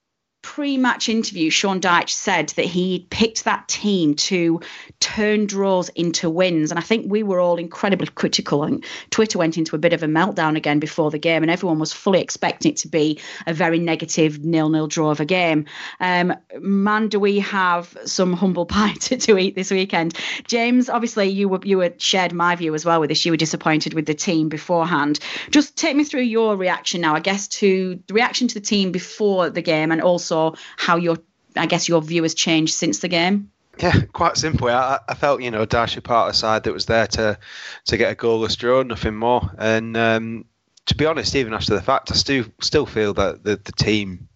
pre-match 0.46 1.08
interview, 1.08 1.50
Sean 1.50 1.80
Dyche 1.80 2.10
said 2.10 2.50
that 2.50 2.66
he 2.66 3.04
picked 3.10 3.42
that 3.44 3.66
team 3.66 4.14
to 4.14 4.60
turn 5.00 5.46
draws 5.46 5.88
into 5.88 6.30
wins, 6.30 6.70
and 6.70 6.78
I 6.78 6.82
think 6.82 7.10
we 7.10 7.24
were 7.24 7.40
all 7.40 7.56
incredibly 7.56 8.06
critical. 8.06 8.64
Think 8.64 8.84
Twitter 9.10 9.40
went 9.40 9.58
into 9.58 9.74
a 9.74 9.80
bit 9.80 9.92
of 9.92 10.04
a 10.04 10.06
meltdown 10.06 10.56
again 10.56 10.78
before 10.78 11.10
the 11.10 11.18
game, 11.18 11.42
and 11.42 11.50
everyone 11.50 11.80
was 11.80 11.92
fully 11.92 12.20
expecting 12.20 12.70
it 12.70 12.76
to 12.78 12.88
be 12.88 13.18
a 13.44 13.52
very 13.52 13.80
negative 13.80 14.44
nil-nil 14.44 14.86
draw 14.86 15.10
of 15.10 15.18
a 15.18 15.24
game. 15.24 15.64
Um, 15.98 16.32
man, 16.60 17.08
do 17.08 17.18
we 17.18 17.40
have 17.40 17.98
some 18.04 18.32
humble 18.32 18.66
pie 18.76 18.94
to, 19.00 19.16
to 19.16 19.38
eat 19.38 19.56
this 19.56 19.72
weekend? 19.72 20.16
James, 20.46 20.88
obviously 20.88 21.26
you 21.26 21.48
were 21.48 21.60
you 21.64 21.78
were 21.78 21.92
shared 21.98 22.32
my 22.32 22.54
view 22.54 22.72
as 22.76 22.84
well 22.84 23.00
with 23.00 23.08
this. 23.08 23.26
You 23.26 23.32
were 23.32 23.36
disappointed 23.36 23.94
with 23.94 24.06
the 24.06 24.14
team 24.14 24.48
beforehand. 24.48 25.18
Just 25.50 25.76
take 25.76 25.96
me 25.96 26.04
through 26.04 26.22
your 26.22 26.56
reaction 26.56 27.00
now, 27.00 27.16
I 27.16 27.20
guess, 27.20 27.48
to 27.48 28.00
the 28.06 28.14
reaction 28.14 28.46
to 28.46 28.54
the 28.54 28.60
team 28.60 28.92
before 28.92 29.50
the 29.50 29.60
game, 29.60 29.90
and 29.90 30.00
also 30.00 30.35
how 30.76 30.96
your 30.96 31.18
I 31.56 31.66
guess 31.66 31.88
your 31.88 32.02
view 32.02 32.22
has 32.22 32.34
changed 32.34 32.74
since 32.74 32.98
the 32.98 33.08
game. 33.08 33.50
Yeah, 33.78 34.00
quite 34.12 34.36
simply, 34.36 34.72
I, 34.72 34.98
I 35.06 35.14
felt 35.14 35.42
you 35.42 35.50
know 35.50 35.64
Darcy 35.66 36.00
part 36.00 36.30
of 36.30 36.36
side 36.36 36.64
that 36.64 36.72
was 36.72 36.86
there 36.86 37.06
to 37.08 37.38
to 37.86 37.96
get 37.96 38.12
a 38.12 38.16
goalless 38.16 38.56
draw, 38.56 38.82
nothing 38.82 39.16
more. 39.16 39.50
And 39.58 39.96
um, 39.96 40.44
to 40.86 40.94
be 40.94 41.06
honest, 41.06 41.34
even 41.34 41.52
after 41.52 41.74
the 41.74 41.82
fact, 41.82 42.10
I 42.10 42.14
still 42.14 42.44
still 42.60 42.86
feel 42.86 43.12
that 43.14 43.44
the, 43.44 43.56
the 43.56 43.72
team 43.72 44.28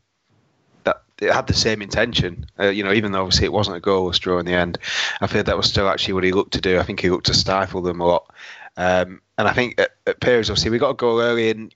that 0.85 1.03
it 1.21 1.33
had 1.33 1.47
the 1.47 1.55
same 1.55 1.81
intention. 1.81 2.47
Uh, 2.59 2.69
you 2.69 2.85
know, 2.85 2.93
even 2.93 3.13
though 3.13 3.23
obviously 3.23 3.47
it 3.47 3.53
wasn't 3.53 3.77
a 3.77 3.81
goalless 3.81 4.19
draw 4.19 4.39
in 4.39 4.47
the 4.47 4.55
end, 4.55 4.79
I 5.21 5.27
feel 5.27 5.43
that 5.43 5.57
was 5.57 5.71
still 5.71 5.89
actually 5.89 6.15
what 6.15 6.25
he 6.25 6.33
looked 6.33 6.53
to 6.55 6.61
do. 6.61 6.79
I 6.79 6.83
think 6.83 7.01
he 7.01 7.11
looked 7.11 7.27
to 7.27 7.35
stifle 7.35 7.83
them 7.83 8.01
a 8.01 8.07
lot. 8.07 8.31
Um, 8.77 9.23
and 9.39 9.49
I 9.49 9.53
think 9.53 9.81
at, 9.81 9.91
at 10.07 10.21
periods, 10.21 10.51
obviously, 10.51 10.71
we 10.71 10.79
got 10.79 10.91
a 10.91 10.95
goal 10.95 11.21
early 11.21 11.51
and 11.51 11.75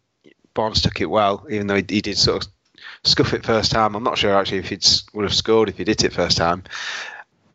Barnes 0.54 0.82
took 0.82 1.00
it 1.00 1.10
well, 1.10 1.46
even 1.50 1.66
though 1.66 1.76
he, 1.76 1.84
he 1.88 2.00
did 2.00 2.18
sort 2.18 2.44
of 2.44 2.52
scuff 3.04 3.34
it 3.34 3.44
first 3.44 3.70
time. 3.70 3.94
I'm 3.94 4.02
not 4.02 4.18
sure 4.18 4.34
actually 4.34 4.58
if 4.58 4.68
he'd 4.68 4.84
have 5.20 5.34
scored 5.34 5.68
if 5.68 5.78
he 5.78 5.84
did 5.84 6.02
it 6.02 6.12
first 6.12 6.36
time. 6.36 6.64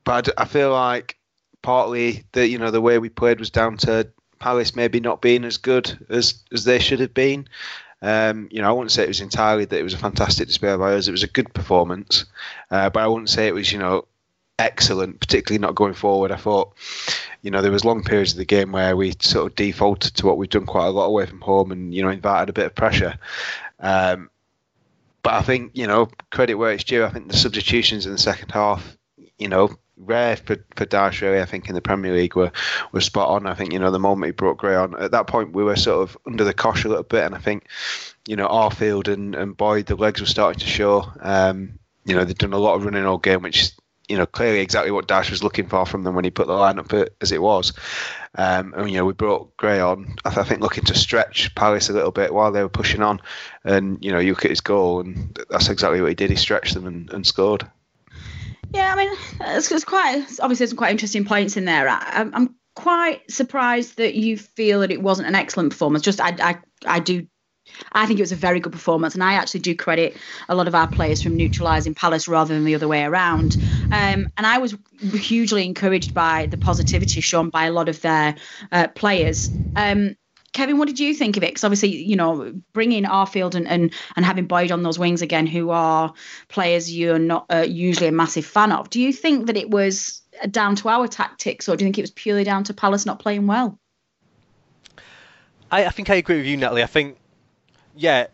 But 0.04 0.30
I 0.38 0.46
feel 0.46 0.72
like 0.72 1.18
partly 1.62 2.24
the 2.32 2.48
you 2.48 2.58
know 2.58 2.72
the 2.72 2.82
way 2.82 2.98
we 3.00 3.10
played 3.10 3.40
was 3.40 3.50
down 3.50 3.78
to 3.78 4.10
Palace 4.40 4.76
maybe 4.76 5.00
not 5.00 5.22
being 5.22 5.44
as 5.44 5.58
good 5.58 6.06
as 6.10 6.44
as 6.52 6.64
they 6.64 6.80
should 6.80 7.00
have 7.00 7.14
been. 7.14 7.48
Um, 8.02 8.48
you 8.50 8.62
know, 8.62 8.70
I 8.70 8.72
wouldn't 8.72 8.92
say 8.92 9.04
it 9.04 9.10
was 9.10 9.20
entirely 9.20 9.66
that 9.66 9.78
it 9.78 9.84
was 9.84 9.94
a 9.94 9.98
fantastic 9.98 10.48
display 10.48 10.76
by 10.78 10.94
us. 10.94 11.10
It 11.10 11.12
was 11.12 11.24
a 11.24 11.28
good 11.28 11.54
performance, 11.54 12.26
uh, 12.72 12.90
but 12.90 13.04
I 13.04 13.08
wouldn't 13.08 13.30
say 13.30 13.48
it 13.48 13.54
was 13.54 13.72
you 13.74 13.80
know 13.80 14.06
excellent, 14.58 15.20
particularly 15.20 15.60
not 15.60 15.76
going 15.76 15.94
forward. 15.94 16.32
I 16.32 16.36
thought, 16.36 16.74
you 17.42 17.52
know, 17.52 17.62
there 17.62 17.72
was 17.72 17.86
long 17.86 18.04
periods 18.04 18.34
of 18.34 18.38
the 18.38 18.46
game 18.46 18.72
where 18.72 18.96
we 18.96 19.14
sort 19.20 19.52
of 19.52 19.56
defaulted 19.56 20.16
to 20.16 20.26
what 20.26 20.38
we've 20.38 20.50
done 20.50 20.66
quite 20.66 20.88
a 20.88 20.92
lot 20.92 21.06
away 21.06 21.26
from 21.26 21.42
home 21.42 21.72
and 21.72 21.94
you 21.94 22.04
know 22.04 22.10
invited 22.10 22.50
a 22.50 22.54
bit 22.54 22.66
of 22.68 22.76
pressure. 22.76 23.18
Um, 23.80 24.30
but 25.24 25.34
I 25.34 25.42
think 25.42 25.72
you 25.74 25.88
know 25.88 26.10
credit 26.32 26.56
where 26.56 26.72
it's 26.72 26.84
due. 26.84 27.06
I 27.06 27.10
think 27.10 27.30
the 27.30 27.38
substitutions 27.38 28.06
in 28.06 28.12
the 28.12 28.18
second 28.18 28.52
half, 28.52 28.98
you 29.38 29.48
know, 29.48 29.76
rare 29.98 30.38
for 30.38 30.58
for 30.76 30.86
Dyche 30.86 31.22
really. 31.22 31.42
I 31.42 31.46
think 31.46 31.70
in 31.70 31.76
the 31.76 31.82
Premier 31.82 32.14
League 32.14 32.36
were 32.36 32.52
were 32.92 33.02
spot 33.02 33.30
on. 33.30 33.48
I 33.48 33.54
think 33.54 33.74
you 33.74 33.80
know 33.80 33.92
the 33.92 34.00
moment 34.00 34.28
he 34.28 34.32
brought 34.32 34.58
Gray 34.58 34.76
on 34.76 35.00
at 35.00 35.12
that 35.12 35.28
point 35.28 35.54
we 35.54 35.64
were 35.64 35.76
sort 35.76 36.10
of 36.10 36.18
under 36.26 36.44
the 36.44 36.54
cosh 36.54 36.86
a 36.86 36.90
little 36.90 37.04
bit, 37.04 37.26
and 37.26 37.36
I 37.36 37.40
think 37.40 37.68
you 38.28 38.36
know 38.36 38.48
Arfield 38.48 39.08
and 39.08 39.36
and 39.36 39.56
Boyd 39.56 39.88
the 39.88 39.96
legs 39.96 40.22
were 40.22 40.28
starting 40.28 40.60
to 40.60 40.68
show. 40.68 41.12
Um, 41.22 41.80
you 42.06 42.16
know 42.16 42.24
they've 42.24 42.38
done 42.38 42.54
a 42.54 42.58
lot 42.58 42.76
of 42.76 42.86
running 42.86 43.06
all 43.06 43.18
game, 43.18 43.42
which 43.42 43.72
you 44.10 44.18
know 44.18 44.26
clearly 44.26 44.60
exactly 44.60 44.92
what 44.92 45.08
Dyche 45.08 45.30
was 45.30 45.44
looking 45.44 45.68
for 45.68 45.86
from 45.86 46.04
them 46.04 46.16
when 46.16 46.26
he 46.26 46.32
put 46.32 46.48
the 46.48 46.54
lineup 46.54 47.08
as 47.22 47.32
it 47.32 47.42
was. 47.42 47.74
Um, 48.36 48.74
and 48.76 48.90
you 48.90 48.98
know 48.98 49.06
we 49.06 49.14
brought 49.14 49.56
Gray 49.56 49.80
on, 49.80 50.16
I, 50.26 50.30
th- 50.30 50.40
I 50.40 50.44
think 50.44 50.62
looking 50.62 50.84
to 50.86 50.96
stretch 50.96 51.54
Palace 51.56 51.90
a 51.90 51.94
little 51.94 52.12
bit 52.12 52.34
while 52.34 52.52
they 52.52 52.62
were 52.64 52.70
pushing 52.70 53.02
on, 53.02 53.22
and 53.64 54.04
you 54.04 54.12
know 54.12 54.20
you 54.20 54.32
look 54.32 54.46
at 54.46 54.52
his 54.52 54.62
goal, 54.62 55.00
and 55.00 55.40
that's 55.50 55.70
exactly 55.70 56.02
what 56.02 56.10
he 56.10 56.16
did. 56.16 56.32
He 56.32 56.36
stretched 56.36 56.74
them 56.74 56.88
and, 56.88 57.10
and 57.12 57.26
scored. 57.26 57.70
Yeah, 58.72 58.94
I 58.94 58.96
mean, 58.96 59.18
it's, 59.42 59.72
it's 59.72 59.86
quite 59.86 60.26
obviously 60.42 60.68
some 60.68 60.78
quite 60.78 60.92
interesting 60.92 61.26
points 61.26 61.58
in 61.58 61.66
there. 61.66 61.88
I, 61.88 62.30
I'm 62.34 62.56
quite 62.76 63.30
surprised 63.30 63.98
that 63.98 64.16
you 64.16 64.38
feel 64.38 64.82
that 64.82 64.92
it 64.92 65.02
wasn't 65.02 65.28
an 65.28 65.36
excellent 65.36 65.72
performance. 65.72 66.04
Just 66.04 66.22
I, 66.22 66.36
I, 66.40 66.58
I 66.86 67.00
do 67.00 67.28
I 67.92 68.06
think 68.06 68.20
it 68.20 68.24
was 68.24 68.32
a 68.32 68.36
very 68.38 68.60
good 68.60 68.74
performance, 68.74 69.14
and 69.14 69.24
I 69.24 69.34
actually 69.34 69.62
do 69.62 69.76
credit 69.76 70.18
a 70.48 70.56
lot 70.56 70.68
of 70.68 70.76
our 70.76 70.88
players 70.88 71.22
from 71.22 71.36
neutralising 71.36 71.96
Palace 71.96 72.28
rather 72.28 72.54
than 72.54 72.66
the 72.66 72.76
other 72.76 72.88
way 72.88 73.04
around. 73.04 73.58
Um, 73.92 74.30
and 74.38 74.46
I 74.46 74.60
was 74.60 74.76
hugely 75.02 75.66
encouraged 75.66 76.14
by 76.14 76.48
the 76.48 76.58
positivity 76.58 77.22
shown 77.22 77.50
by 77.50 77.66
a 77.66 77.72
lot 77.72 77.90
of 77.90 78.02
their 78.02 78.36
uh, 78.72 78.88
players. 78.90 79.50
Um, 79.76 80.16
Kevin, 80.52 80.78
what 80.78 80.88
did 80.88 81.00
you 81.00 81.14
think 81.14 81.38
of 81.38 81.44
it? 81.44 81.52
Because 81.52 81.64
obviously, 81.64 81.96
you 81.96 82.16
know, 82.16 82.54
bringing 82.74 83.04
Arfield 83.04 83.56
and, 83.56 83.68
and 83.68 83.94
and 84.16 84.26
having 84.26 84.48
Boyd 84.48 84.72
on 84.72 84.84
those 84.84 84.98
wings 84.98 85.22
again, 85.22 85.46
who 85.46 85.70
are 85.70 86.14
players 86.48 86.92
you're 86.92 87.20
not 87.20 87.46
uh, 87.50 87.66
usually 87.68 88.08
a 88.08 88.12
massive 88.12 88.46
fan 88.46 88.72
of. 88.72 88.90
Do 88.90 89.00
you 89.00 89.14
think 89.14 89.48
that 89.48 89.58
it 89.58 89.70
was 89.70 90.22
down 90.50 90.76
to 90.78 90.90
our 90.90 91.08
tactics, 91.08 91.70
or 91.70 91.76
do 91.76 91.84
you 91.84 91.88
think 91.88 92.00
it 92.00 92.02
was 92.02 92.12
purely 92.12 92.44
down 92.44 92.64
to 92.66 92.74
Palace 92.74 93.06
not 93.06 93.20
playing 93.20 93.46
well? 93.46 93.80
I, 95.72 95.86
I 95.86 95.90
think 95.90 96.10
I 96.10 96.16
agree 96.16 96.38
with 96.38 96.46
you, 96.46 96.58
Natalie. 96.58 96.84
I 96.84 96.88
think, 96.88 97.18
yeah, 97.96 98.28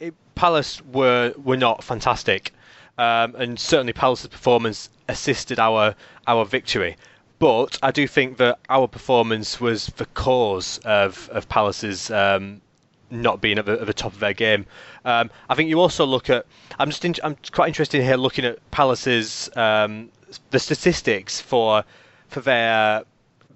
it, 0.00 0.14
Palace 0.34 0.82
were 0.92 1.34
were 1.42 1.56
not 1.56 1.84
fantastic, 1.84 2.52
um, 2.98 3.34
and 3.36 3.58
certainly 3.58 3.92
Palace's 3.92 4.28
performance 4.28 4.90
assisted 5.08 5.58
our 5.58 5.94
our 6.26 6.44
victory. 6.44 6.96
But 7.38 7.78
I 7.82 7.90
do 7.90 8.06
think 8.06 8.38
that 8.38 8.58
our 8.68 8.88
performance 8.88 9.60
was 9.60 9.86
the 9.86 10.06
cause 10.06 10.78
of, 10.84 11.28
of 11.32 11.48
Palace's 11.48 12.10
um, 12.10 12.62
not 13.10 13.40
being 13.40 13.58
at 13.58 13.66
the, 13.66 13.80
at 13.80 13.86
the, 13.86 13.92
top 13.92 14.12
of 14.12 14.20
their 14.20 14.32
game. 14.32 14.66
Um, 15.04 15.30
I 15.48 15.54
think 15.54 15.68
you 15.68 15.80
also 15.80 16.04
look 16.06 16.30
at. 16.30 16.46
I'm 16.78 16.90
just. 16.90 17.04
In, 17.04 17.14
I'm 17.22 17.36
quite 17.52 17.68
interested 17.68 18.02
here 18.02 18.16
looking 18.16 18.44
at 18.44 18.58
Palace's 18.70 19.50
um, 19.56 20.10
the 20.50 20.58
statistics 20.58 21.40
for 21.40 21.84
for 22.28 22.40
their 22.40 23.04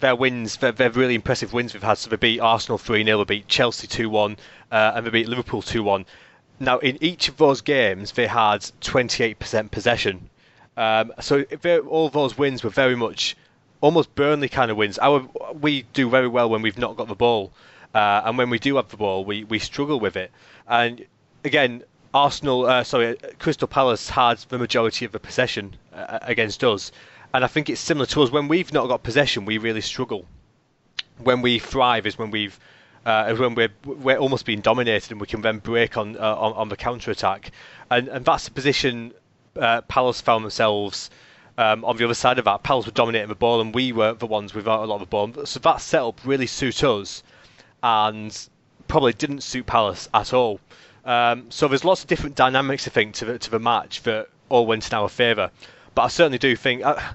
their 0.00 0.14
wins, 0.14 0.56
their, 0.58 0.72
their, 0.72 0.90
really 0.90 1.14
impressive 1.14 1.52
wins 1.52 1.74
we've 1.74 1.82
had. 1.82 1.98
So 1.98 2.10
they 2.10 2.16
beat 2.16 2.40
Arsenal 2.40 2.78
3 2.78 3.04
0, 3.04 3.18
they 3.18 3.36
beat 3.36 3.48
Chelsea 3.48 3.86
2 3.86 4.08
1, 4.08 4.36
uh, 4.70 4.92
and 4.94 5.06
they 5.06 5.10
beat 5.10 5.28
Liverpool 5.28 5.62
2 5.62 5.82
1. 5.82 6.06
Now, 6.60 6.78
in 6.78 7.02
each 7.02 7.28
of 7.28 7.36
those 7.36 7.60
games, 7.60 8.12
they 8.12 8.26
had 8.26 8.60
28% 8.80 9.70
possession. 9.70 10.28
Um, 10.76 11.12
so 11.20 11.44
all 11.88 12.08
those 12.08 12.38
wins 12.38 12.62
were 12.62 12.70
very 12.70 12.96
much 12.96 13.36
almost 13.80 14.14
Burnley 14.14 14.48
kind 14.48 14.70
of 14.70 14.76
wins. 14.76 14.98
Our 14.98 15.28
we 15.60 15.82
do 15.92 16.08
very 16.08 16.28
well 16.28 16.48
when 16.48 16.62
we've 16.62 16.78
not 16.78 16.96
got 16.96 17.08
the 17.08 17.14
ball, 17.14 17.52
uh, 17.94 18.22
and 18.24 18.38
when 18.38 18.50
we 18.50 18.58
do 18.58 18.76
have 18.76 18.88
the 18.88 18.96
ball, 18.96 19.24
we, 19.24 19.44
we 19.44 19.58
struggle 19.58 20.00
with 20.00 20.16
it. 20.16 20.30
And 20.66 21.04
again, 21.44 21.82
Arsenal, 22.12 22.66
uh, 22.66 22.84
sorry, 22.84 23.16
Crystal 23.38 23.68
Palace 23.68 24.08
had 24.08 24.38
the 24.48 24.58
majority 24.58 25.04
of 25.04 25.12
the 25.12 25.18
possession 25.20 25.76
uh, 25.92 26.18
against 26.22 26.64
us, 26.64 26.90
and 27.34 27.44
I 27.44 27.46
think 27.46 27.68
it's 27.70 27.80
similar 27.80 28.06
to 28.06 28.22
us. 28.22 28.30
When 28.30 28.48
we've 28.48 28.72
not 28.72 28.88
got 28.88 29.02
possession, 29.02 29.44
we 29.44 29.58
really 29.58 29.80
struggle. 29.80 30.26
When 31.18 31.42
we 31.42 31.58
thrive 31.58 32.06
is 32.06 32.18
when 32.18 32.30
we've 32.30 32.58
uh, 33.04 33.34
when 33.34 33.54
we're 33.54 33.72
we're 33.84 34.18
almost 34.18 34.44
being 34.44 34.60
dominated, 34.60 35.12
and 35.12 35.20
we 35.20 35.26
can 35.26 35.42
then 35.42 35.58
break 35.58 35.96
on 35.96 36.16
uh, 36.16 36.34
on, 36.34 36.52
on, 36.54 36.68
the 36.68 36.76
counter 36.76 37.10
attack, 37.10 37.50
and 37.90 38.08
and 38.08 38.24
that's 38.24 38.44
the 38.44 38.50
position 38.50 39.12
uh, 39.56 39.80
Palace 39.82 40.20
found 40.20 40.44
themselves 40.44 41.10
um, 41.58 41.84
on 41.84 41.96
the 41.96 42.04
other 42.04 42.14
side 42.14 42.38
of 42.38 42.44
that, 42.44 42.62
Palace 42.62 42.86
were 42.86 42.92
dominating 42.92 43.28
the 43.28 43.34
ball, 43.34 43.60
and 43.60 43.74
we 43.74 43.90
were 43.90 44.14
the 44.14 44.26
ones 44.26 44.54
without 44.54 44.84
a 44.84 44.86
lot 44.86 44.94
of 44.94 45.00
the 45.00 45.06
ball. 45.06 45.44
So 45.44 45.58
that 45.60 45.80
setup 45.80 46.20
really 46.24 46.46
suited 46.46 46.88
us, 46.88 47.24
and 47.82 48.48
probably 48.86 49.12
didn't 49.12 49.42
suit 49.42 49.66
Palace 49.66 50.08
at 50.14 50.32
all. 50.32 50.60
Um, 51.04 51.50
so 51.50 51.66
there's 51.66 51.84
lots 51.84 52.02
of 52.02 52.06
different 52.06 52.36
dynamics, 52.36 52.86
I 52.86 52.92
think, 52.92 53.14
to 53.16 53.24
the, 53.24 53.38
to 53.40 53.50
the 53.50 53.58
match 53.58 54.02
that 54.04 54.28
all 54.48 54.66
went 54.66 54.86
in 54.86 54.94
our 54.94 55.08
favour. 55.08 55.50
But 55.94 56.02
I 56.02 56.08
certainly 56.08 56.38
do 56.38 56.54
think. 56.56 56.84
I, 56.84 57.14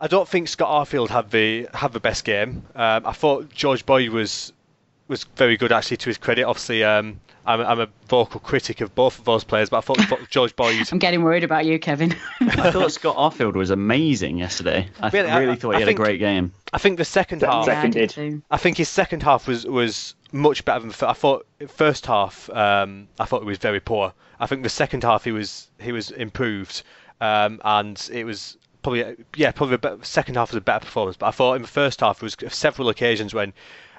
I 0.00 0.06
don't 0.06 0.28
think 0.28 0.48
Scott 0.48 0.86
Arfield 0.86 1.08
had 1.08 1.30
the 1.30 1.68
had 1.72 1.92
the 1.92 2.00
best 2.00 2.24
game. 2.24 2.64
Um, 2.74 3.06
I 3.06 3.12
thought 3.12 3.48
George 3.50 3.86
Boyd 3.86 4.10
was 4.10 4.52
was 5.08 5.24
very 5.36 5.56
good 5.56 5.72
actually 5.72 5.98
to 5.98 6.10
his 6.10 6.18
credit. 6.18 6.44
Obviously, 6.44 6.82
um, 6.82 7.20
I'm, 7.46 7.60
I'm, 7.60 7.80
a 7.80 7.88
vocal 8.08 8.40
critic 8.40 8.80
of 8.80 8.94
both 8.94 9.18
of 9.18 9.24
those 9.24 9.44
players, 9.44 9.68
but 9.68 9.78
I 9.78 9.80
thought 9.80 10.18
George 10.30 10.56
Boyd. 10.56 10.88
I'm 10.90 10.98
getting 10.98 11.22
worried 11.22 11.44
about 11.44 11.66
you, 11.66 11.78
Kevin. 11.78 12.16
I 12.40 12.70
thought 12.70 12.92
Scott 12.92 13.16
Arfield 13.16 13.54
was 13.54 13.70
amazing 13.70 14.38
yesterday. 14.38 14.88
I 15.00 15.08
really, 15.10 15.30
really 15.30 15.52
I, 15.52 15.56
thought 15.56 15.70
he 15.70 15.76
I 15.76 15.80
had 15.80 15.86
think, 15.86 15.98
a 15.98 16.02
great 16.02 16.18
game. 16.18 16.52
I 16.72 16.78
think 16.78 16.98
the 16.98 17.04
second 17.04 17.42
half. 17.42 17.66
Seconded. 17.66 18.42
I 18.50 18.56
think 18.56 18.78
his 18.78 18.88
second 18.88 19.22
half 19.22 19.46
was 19.46 19.66
was 19.66 20.14
much 20.32 20.64
better 20.64 20.80
than 20.80 21.08
I 21.08 21.12
thought. 21.12 21.46
First 21.68 22.06
half, 22.06 22.48
um, 22.50 23.08
I 23.18 23.26
thought 23.26 23.42
it 23.42 23.46
was 23.46 23.58
very 23.58 23.80
poor. 23.80 24.12
I 24.40 24.46
think 24.46 24.62
the 24.62 24.68
second 24.68 25.02
half 25.04 25.24
he 25.24 25.32
was 25.32 25.68
he 25.78 25.92
was 25.92 26.10
improved, 26.10 26.82
um, 27.20 27.60
and 27.64 28.08
it 28.12 28.24
was 28.24 28.56
probably 28.82 29.16
yeah 29.36 29.50
probably 29.50 29.76
the 29.76 29.98
second 30.02 30.36
half 30.36 30.50
was 30.50 30.56
a 30.56 30.60
better 30.60 30.84
performance. 30.84 31.16
But 31.16 31.26
I 31.26 31.30
thought 31.30 31.54
in 31.54 31.62
the 31.62 31.68
first 31.68 32.00
half 32.00 32.20
there 32.20 32.26
was 32.26 32.54
several 32.54 32.88
occasions 32.88 33.34
when. 33.34 33.52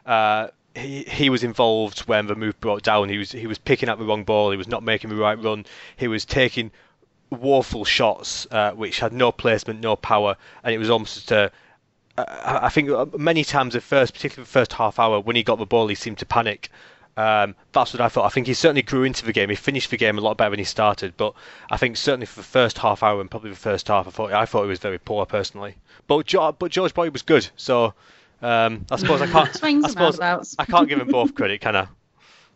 Uh, 0.06 0.50
he, 0.78 1.04
he 1.04 1.30
was 1.30 1.42
involved 1.42 2.02
when 2.02 2.28
the 2.28 2.36
move 2.36 2.60
brought 2.60 2.84
down. 2.84 3.08
He 3.08 3.18
was 3.18 3.32
he 3.32 3.48
was 3.48 3.58
picking 3.58 3.88
up 3.88 3.98
the 3.98 4.04
wrong 4.04 4.26
ball. 4.26 4.52
He 4.52 4.58
was 4.58 4.68
not 4.68 4.84
making 4.84 5.10
the 5.10 5.16
right 5.16 5.42
run. 5.42 5.66
He 5.96 6.10
was 6.10 6.26
taking 6.26 6.70
woeful 7.30 7.86
shots 7.86 8.46
uh, 8.52 8.72
which 8.72 9.00
had 9.00 9.14
no 9.14 9.32
placement, 9.32 9.80
no 9.80 9.96
power, 9.96 10.36
and 10.66 10.76
it 10.76 10.78
was 10.78 10.90
almost 10.90 11.32
a 11.32 11.50
uh, 12.18 12.60
I 12.64 12.70
think 12.70 12.90
uh, 12.90 13.06
many 13.18 13.44
times 13.44 13.74
the 13.74 13.82
first, 13.82 14.14
particularly 14.14 14.46
the 14.46 14.52
first 14.52 14.74
half 14.74 15.00
hour, 15.00 15.20
when 15.20 15.36
he 15.36 15.44
got 15.44 15.60
the 15.60 15.66
ball, 15.66 15.88
he 15.88 15.96
seemed 15.96 16.18
to 16.20 16.26
panic. 16.26 16.70
Um, 17.18 17.56
that's 17.72 17.94
what 17.94 18.02
I 18.02 18.10
thought. 18.10 18.26
I 18.26 18.30
think 18.30 18.48
he 18.48 18.54
certainly 18.54 18.82
grew 18.82 19.04
into 19.04 19.26
the 19.26 19.32
game. 19.32 19.50
He 19.50 19.56
finished 19.56 19.90
the 19.90 19.98
game 19.98 20.18
a 20.18 20.22
lot 20.22 20.38
better 20.38 20.50
than 20.50 20.60
he 20.60 20.66
started, 20.66 21.16
but 21.16 21.34
I 21.72 21.78
think 21.78 21.96
certainly 21.96 22.26
for 22.26 22.38
the 22.40 22.44
first 22.44 22.78
half 22.78 23.04
hour 23.04 23.22
and 23.22 23.32
probably 23.32 23.52
the 23.52 23.56
first 23.56 23.88
half, 23.88 24.08
I 24.08 24.12
thought 24.12 24.34
I 24.34 24.46
thought 24.46 24.64
he 24.64 24.70
was 24.70 24.80
very 24.80 25.00
poor 25.00 25.26
personally. 25.26 25.76
But 26.08 26.34
but 26.60 26.72
George 26.72 26.94
Boyd 26.94 27.14
was 27.14 27.22
good, 27.22 27.48
so 27.56 27.94
um, 28.42 28.86
I 28.92 28.98
suppose 28.98 29.22
I 29.22 29.28
can't. 29.32 29.50
I 29.64 29.90
suppose 29.90 30.56
I 30.60 30.66
can't 30.66 30.90
give 30.90 31.00
him 31.00 31.08
both 31.08 31.36
credit, 31.36 31.62
can 31.62 31.76
I? 31.76 31.88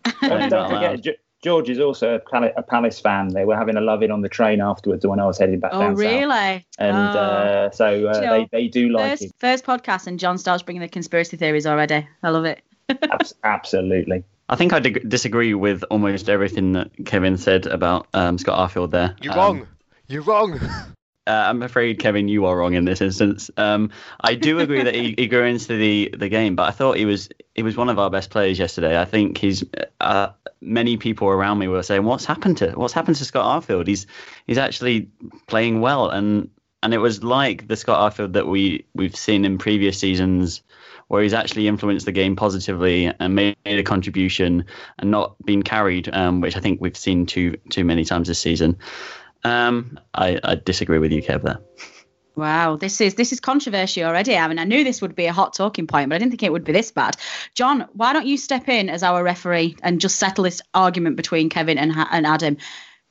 don't, 0.21 0.49
don't 0.49 0.69
forget, 0.69 1.19
George 1.41 1.69
is 1.69 1.79
also 1.79 2.15
a, 2.15 2.19
Pal- 2.19 2.51
a, 2.55 2.63
Palace 2.63 2.99
fan. 2.99 3.29
They 3.29 3.45
were 3.45 3.55
having 3.55 3.77
a 3.77 3.81
love 3.81 4.03
in 4.03 4.11
on 4.11 4.21
the 4.21 4.27
train 4.27 4.59
afterwards 4.59 5.05
when 5.05 5.21
I 5.21 5.25
was 5.25 5.37
heading 5.37 5.59
back 5.59 5.71
oh, 5.73 5.79
down 5.79 5.95
really? 5.95 6.29
south. 6.29 6.63
And 6.79 6.97
uh, 6.97 7.01
oh. 7.01 7.65
uh, 7.67 7.71
so 7.71 8.07
uh, 8.07 8.19
they, 8.19 8.49
they 8.51 8.67
do 8.67 8.89
like 8.89 9.11
first, 9.11 9.23
it. 9.23 9.31
First 9.39 9.65
podcast, 9.65 10.07
and 10.07 10.19
John 10.19 10.37
starts 10.37 10.63
bringing 10.63 10.81
the 10.81 10.89
conspiracy 10.89 11.37
theories 11.37 11.65
already. 11.65 12.05
I 12.23 12.29
love 12.29 12.45
it. 12.45 12.61
Absolutely. 13.43 14.25
I 14.50 14.56
think 14.56 14.74
I 14.74 14.79
dig- 14.79 15.08
disagree 15.08 15.53
with 15.53 15.84
almost 15.91 16.27
everything 16.27 16.74
that 16.74 16.91
Kevin 17.06 17.38
said 17.38 17.68
about 17.68 18.08
um, 18.13 18.38
Scott 18.38 18.70
Arfield 18.70 18.89
there. 18.89 19.15
You're 19.22 19.34
um, 19.34 19.38
wrong. 19.38 19.68
You're 20.08 20.24
wrong. 20.24 20.60
Uh, 21.27 21.46
I'm 21.48 21.62
afraid, 21.62 22.00
Kevin, 22.00 22.27
you 22.27 22.48
are 22.48 22.58
wrong 22.58 22.74
in 22.74 22.86
this 22.86 23.01
instance. 23.01 23.51
Um, 23.56 23.91
I 24.20 24.34
do 24.34 24.58
agree 24.58 24.82
that 24.82 24.96
he, 24.96 25.13
he, 25.15 25.27
grew 25.27 25.44
into 25.44 25.77
the, 25.77 26.15
the 26.18 26.27
game, 26.27 26.56
but 26.56 26.68
I 26.68 26.72
thought 26.72 26.98
he 26.98 27.06
was 27.06 27.29
he 27.53 27.62
was 27.62 27.77
one 27.77 27.88
of 27.88 28.00
our 28.00 28.10
best 28.10 28.32
players 28.32 28.58
yesterday. 28.58 29.00
I 29.00 29.06
think 29.06 29.38
he's 29.38 29.63
uh, 30.01 30.29
many 30.60 30.98
people 30.98 31.27
around 31.27 31.60
me 31.60 31.68
were 31.68 31.84
saying, 31.84 32.03
"What's 32.03 32.25
happened 32.25 32.58
to 32.58 32.72
what's 32.72 32.94
happened 32.94 33.18
to 33.18 33.25
Scott 33.25 33.63
Arfield? 33.63 33.86
He's 33.86 34.08
he's 34.48 34.58
actually 34.58 35.10
playing 35.46 35.82
well." 35.82 36.10
And 36.10 36.50
and 36.82 36.96
it 36.96 36.98
was 36.98 37.24
like 37.24 37.68
the 37.68 37.75
Scott 37.75 38.12
Arfield 38.12 38.34
that 38.34 38.48
we 38.48 38.86
we've 38.96 39.15
seen 39.15 39.46
in 39.46 39.60
previous 39.60 40.00
seasons, 40.00 40.63
where 41.09 41.21
he's 41.21 41.33
actually 41.33 41.67
influenced 41.67 42.05
the 42.05 42.11
game 42.11 42.35
positively 42.35 43.11
and 43.19 43.35
made 43.35 43.57
a 43.65 43.83
contribution 43.83 44.63
and 44.99 45.11
not 45.11 45.35
been 45.43 45.63
carried, 45.63 46.07
um, 46.13 46.39
which 46.39 46.55
I 46.55 46.59
think 46.59 46.79
we've 46.79 46.95
seen 46.95 47.25
too 47.25 47.57
too 47.69 47.83
many 47.83 48.05
times 48.05 48.27
this 48.27 48.39
season. 48.39 48.77
Um, 49.43 49.99
I, 50.13 50.39
I 50.43 50.55
disagree 50.55 50.99
with 50.99 51.11
you, 51.11 51.21
Kev. 51.21 51.41
There. 51.41 51.59
Wow, 52.35 52.77
this 52.77 53.01
is 53.01 53.15
this 53.15 53.33
is 53.33 53.39
controversy 53.39 54.03
already. 54.03 54.37
I 54.37 54.47
mean, 54.47 54.59
I 54.59 54.63
knew 54.63 54.83
this 54.83 55.01
would 55.01 55.15
be 55.15 55.25
a 55.25 55.33
hot 55.33 55.55
talking 55.55 55.87
point, 55.87 56.09
but 56.09 56.15
I 56.15 56.19
didn't 56.19 56.31
think 56.31 56.43
it 56.43 56.51
would 56.51 56.63
be 56.63 56.71
this 56.73 56.91
bad. 56.91 57.17
John, 57.55 57.87
why 57.93 58.13
don't 58.13 58.27
you 58.27 58.37
step 58.37 58.69
in 58.69 58.87
as 58.87 59.01
our 59.01 59.23
referee 59.23 59.77
and 59.81 59.99
just 59.99 60.17
settle 60.17 60.43
this 60.43 60.61
argument 60.73 61.17
between 61.17 61.49
Kevin 61.49 61.79
and 61.79 61.91
and 61.95 62.25
Adam? 62.27 62.57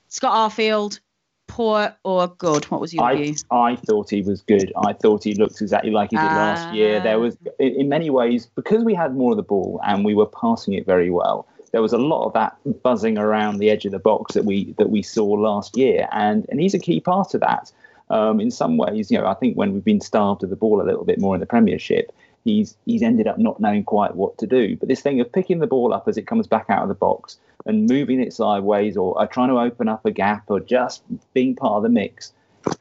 Scott 0.06 0.50
Arfield, 0.50 1.00
poor 1.48 1.92
or 2.04 2.28
good? 2.28 2.64
What 2.66 2.80
was 2.80 2.94
your 2.94 3.02
I, 3.02 3.16
view? 3.16 3.34
I 3.50 3.74
thought 3.74 4.10
he 4.10 4.22
was 4.22 4.42
good. 4.42 4.72
I 4.76 4.92
thought 4.92 5.24
he 5.24 5.34
looked 5.34 5.60
exactly 5.60 5.90
like 5.90 6.10
he 6.10 6.16
did 6.16 6.22
last 6.22 6.74
year. 6.74 7.00
There 7.00 7.18
was, 7.18 7.36
in 7.58 7.74
in 7.74 7.88
many 7.88 8.10
ways, 8.10 8.46
because 8.46 8.84
we 8.84 8.94
had 8.94 9.16
more 9.16 9.32
of 9.32 9.36
the 9.36 9.42
ball 9.42 9.80
and 9.84 10.04
we 10.04 10.14
were 10.14 10.26
passing 10.26 10.74
it 10.74 10.86
very 10.86 11.10
well. 11.10 11.48
There 11.72 11.82
was 11.82 11.92
a 11.92 11.98
lot 11.98 12.26
of 12.26 12.32
that 12.34 12.56
buzzing 12.82 13.18
around 13.18 13.58
the 13.58 13.70
edge 13.70 13.84
of 13.84 13.92
the 13.92 13.98
box 13.98 14.34
that 14.34 14.44
we 14.44 14.72
that 14.78 14.90
we 14.90 15.02
saw 15.02 15.26
last 15.26 15.76
year, 15.76 16.08
and 16.12 16.46
and 16.50 16.60
he's 16.60 16.74
a 16.74 16.78
key 16.78 17.00
part 17.00 17.34
of 17.34 17.40
that. 17.40 17.72
Um, 18.10 18.40
in 18.40 18.50
some 18.50 18.78
ways, 18.78 19.10
you 19.10 19.18
know, 19.18 19.26
I 19.26 19.34
think 19.34 19.56
when 19.56 19.74
we've 19.74 19.84
been 19.84 20.00
starved 20.00 20.42
of 20.42 20.48
the 20.48 20.56
ball 20.56 20.80
a 20.80 20.86
little 20.86 21.04
bit 21.04 21.18
more 21.18 21.34
in 21.34 21.40
the 21.40 21.46
Premiership, 21.46 22.10
he's 22.44 22.76
he's 22.86 23.02
ended 23.02 23.26
up 23.26 23.38
not 23.38 23.60
knowing 23.60 23.84
quite 23.84 24.14
what 24.16 24.38
to 24.38 24.46
do. 24.46 24.76
But 24.76 24.88
this 24.88 25.02
thing 25.02 25.20
of 25.20 25.30
picking 25.30 25.58
the 25.58 25.66
ball 25.66 25.92
up 25.92 26.08
as 26.08 26.16
it 26.16 26.26
comes 26.26 26.46
back 26.46 26.66
out 26.68 26.82
of 26.82 26.88
the 26.88 26.94
box 26.94 27.38
and 27.68 27.88
moving 27.88 28.20
it 28.20 28.32
sideways, 28.32 28.96
or, 28.96 29.18
or 29.18 29.26
trying 29.26 29.50
to 29.50 29.58
open 29.58 29.88
up 29.88 30.04
a 30.04 30.10
gap, 30.10 30.44
or 30.48 30.58
just 30.58 31.02
being 31.34 31.54
part 31.54 31.74
of 31.74 31.82
the 31.84 31.88
mix, 31.88 32.32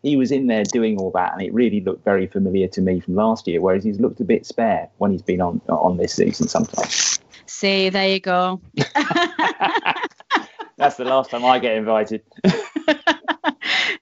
he 0.01 0.17
was 0.17 0.31
in 0.31 0.47
there 0.47 0.63
doing 0.63 0.97
all 0.97 1.11
that, 1.11 1.33
and 1.33 1.41
it 1.41 1.53
really 1.53 1.81
looked 1.81 2.03
very 2.03 2.25
familiar 2.27 2.67
to 2.69 2.81
me 2.81 2.99
from 2.99 3.15
last 3.15 3.47
year. 3.47 3.61
Whereas 3.61 3.83
he's 3.83 3.99
looked 3.99 4.19
a 4.19 4.23
bit 4.23 4.45
spare 4.45 4.89
when 4.97 5.11
he's 5.11 5.21
been 5.21 5.41
on 5.41 5.61
on 5.69 5.97
this 5.97 6.13
season 6.13 6.47
sometimes. 6.47 7.19
See, 7.45 7.89
there 7.89 8.09
you 8.09 8.19
go. 8.19 8.61
That's 10.77 10.97
the 10.97 11.05
last 11.05 11.31
time 11.31 11.43
I 11.43 11.59
get 11.59 11.75
invited. 11.75 12.21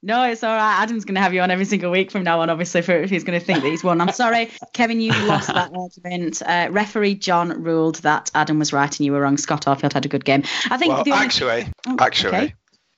No, 0.06 0.24
it's 0.24 0.44
all 0.44 0.56
right. 0.56 0.84
Adam's 0.84 1.04
going 1.04 1.16
to 1.16 1.22
have 1.22 1.34
you 1.34 1.42
on 1.42 1.50
every 1.50 1.66
single 1.66 1.90
week 1.90 2.12
from 2.12 2.24
now 2.24 2.40
on, 2.40 2.52
obviously, 2.52 2.84
for 2.84 2.92
if 2.92 3.10
he's 3.10 3.24
going 3.24 3.40
to 3.40 3.44
think 3.44 3.64
that 3.64 3.70
he's 3.70 3.84
won. 3.84 4.00
I'm 4.00 4.12
sorry, 4.12 4.52
Kevin, 4.72 5.02
you 5.02 5.12
lost 5.26 5.48
that 5.48 5.72
argument. 5.76 6.44
Uh, 6.46 6.68
referee 6.70 7.16
John 7.16 7.64
ruled 7.64 7.96
that 7.98 8.30
Adam 8.36 8.60
was 8.60 8.72
right 8.72 9.00
and 9.00 9.04
you 9.04 9.14
were 9.14 9.22
wrong. 9.22 9.38
Scott 9.38 9.66
Arfield 9.66 9.94
had 9.94 10.06
a 10.06 10.08
good 10.08 10.24
game. 10.24 10.44
I 10.70 10.78
think 10.78 10.94
Well, 10.94 11.04
the 11.04 11.12
only... 11.12 11.26
actually, 11.26 11.68
Oh, 11.88 11.98
actually, 12.00 12.38
okay. 12.38 12.54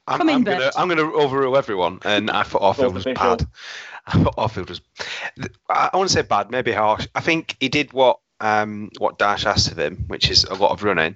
I'm, 0.05 0.17
Come 0.17 0.29
I'm 0.29 0.43
gonna 0.43 0.57
Bert. 0.57 0.73
I'm 0.75 0.89
gonna 0.89 1.13
overrule 1.13 1.55
everyone, 1.55 1.99
and 2.03 2.29
I 2.29 2.43
thought 2.43 2.61
Arfield 2.61 2.93
was 2.93 3.05
bad. 3.05 3.47
I 4.07 4.23
thought 4.23 4.35
Arfield 4.35 4.67
was. 4.67 4.81
I 5.69 5.89
want 5.93 6.09
to 6.09 6.13
say 6.13 6.23
bad, 6.23 6.51
maybe 6.51 6.73
harsh. 6.73 7.07
I 7.15 7.21
think 7.21 7.55
he 7.61 7.69
did 7.69 7.93
what 7.93 8.19
um 8.41 8.89
what 8.97 9.17
Dyche 9.17 9.45
asked 9.45 9.71
of 9.71 9.79
him, 9.79 10.03
which 10.07 10.29
is 10.29 10.43
a 10.43 10.55
lot 10.55 10.71
of 10.71 10.83
running, 10.83 11.15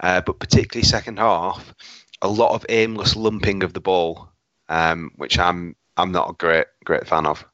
uh, 0.00 0.20
but 0.20 0.38
particularly 0.38 0.86
second 0.86 1.18
half, 1.18 1.74
a 2.22 2.28
lot 2.28 2.54
of 2.54 2.64
aimless 2.68 3.16
lumping 3.16 3.64
of 3.64 3.72
the 3.72 3.80
ball, 3.80 4.28
um, 4.68 5.10
which 5.16 5.38
I'm 5.38 5.76
I'm 5.96 6.12
not 6.12 6.30
a 6.30 6.34
great 6.34 6.66
great 6.84 7.06
fan 7.06 7.26
of. 7.26 7.44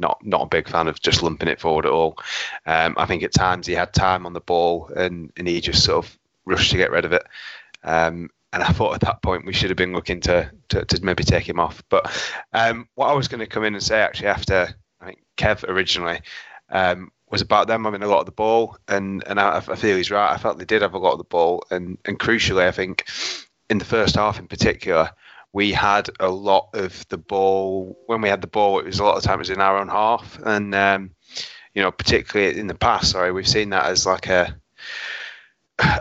Not 0.00 0.24
not 0.24 0.42
a 0.42 0.46
big 0.46 0.68
fan 0.68 0.86
of 0.86 1.00
just 1.00 1.24
lumping 1.24 1.48
it 1.48 1.60
forward 1.60 1.84
at 1.84 1.92
all. 1.92 2.18
Um, 2.66 2.94
I 2.96 3.06
think 3.06 3.24
at 3.24 3.32
times 3.32 3.66
he 3.66 3.74
had 3.74 3.92
time 3.92 4.26
on 4.26 4.32
the 4.32 4.40
ball 4.40 4.90
and, 4.94 5.32
and 5.36 5.48
he 5.48 5.60
just 5.60 5.82
sort 5.82 6.04
of 6.04 6.18
rushed 6.46 6.70
to 6.70 6.76
get 6.76 6.92
rid 6.92 7.04
of 7.04 7.12
it. 7.12 7.24
Um, 7.82 8.30
and 8.52 8.62
I 8.62 8.68
thought 8.68 8.94
at 8.94 9.00
that 9.00 9.22
point 9.22 9.44
we 9.44 9.52
should 9.52 9.70
have 9.70 9.76
been 9.76 9.92
looking 9.92 10.20
to 10.20 10.50
to, 10.68 10.84
to 10.84 11.04
maybe 11.04 11.24
take 11.24 11.48
him 11.48 11.60
off. 11.60 11.82
But 11.88 12.10
um, 12.52 12.88
what 12.94 13.08
I 13.08 13.14
was 13.14 13.28
going 13.28 13.40
to 13.40 13.46
come 13.46 13.64
in 13.64 13.74
and 13.74 13.82
say 13.82 14.00
actually 14.00 14.28
after 14.28 14.68
I 15.00 15.04
think 15.04 15.18
Kev 15.36 15.64
originally 15.68 16.20
um, 16.70 17.10
was 17.30 17.42
about 17.42 17.66
them 17.66 17.84
having 17.84 18.02
a 18.02 18.08
lot 18.08 18.20
of 18.20 18.26
the 18.26 18.32
ball, 18.32 18.76
and 18.88 19.22
and 19.26 19.38
I, 19.38 19.58
I 19.58 19.76
feel 19.76 19.96
he's 19.96 20.10
right. 20.10 20.32
I 20.32 20.38
felt 20.38 20.58
they 20.58 20.64
did 20.64 20.82
have 20.82 20.94
a 20.94 20.98
lot 20.98 21.12
of 21.12 21.18
the 21.18 21.24
ball, 21.24 21.64
and 21.70 21.98
and 22.04 22.18
crucially, 22.18 22.66
I 22.66 22.72
think 22.72 23.08
in 23.68 23.78
the 23.78 23.84
first 23.84 24.16
half 24.16 24.38
in 24.38 24.48
particular. 24.48 25.10
We 25.58 25.72
had 25.72 26.08
a 26.20 26.28
lot 26.28 26.68
of 26.74 27.04
the 27.08 27.18
ball. 27.18 27.98
When 28.06 28.20
we 28.20 28.28
had 28.28 28.42
the 28.42 28.46
ball, 28.46 28.78
it 28.78 28.86
was 28.86 29.00
a 29.00 29.04
lot 29.04 29.16
of 29.16 29.24
times 29.24 29.50
in 29.50 29.60
our 29.60 29.76
own 29.76 29.88
half, 29.88 30.38
and 30.44 30.72
um, 30.72 31.10
you 31.74 31.82
know, 31.82 31.90
particularly 31.90 32.56
in 32.56 32.68
the 32.68 32.76
past, 32.76 33.10
sorry, 33.10 33.32
we've 33.32 33.48
seen 33.48 33.70
that 33.70 33.86
as 33.86 34.06
like 34.06 34.28
a 34.28 34.56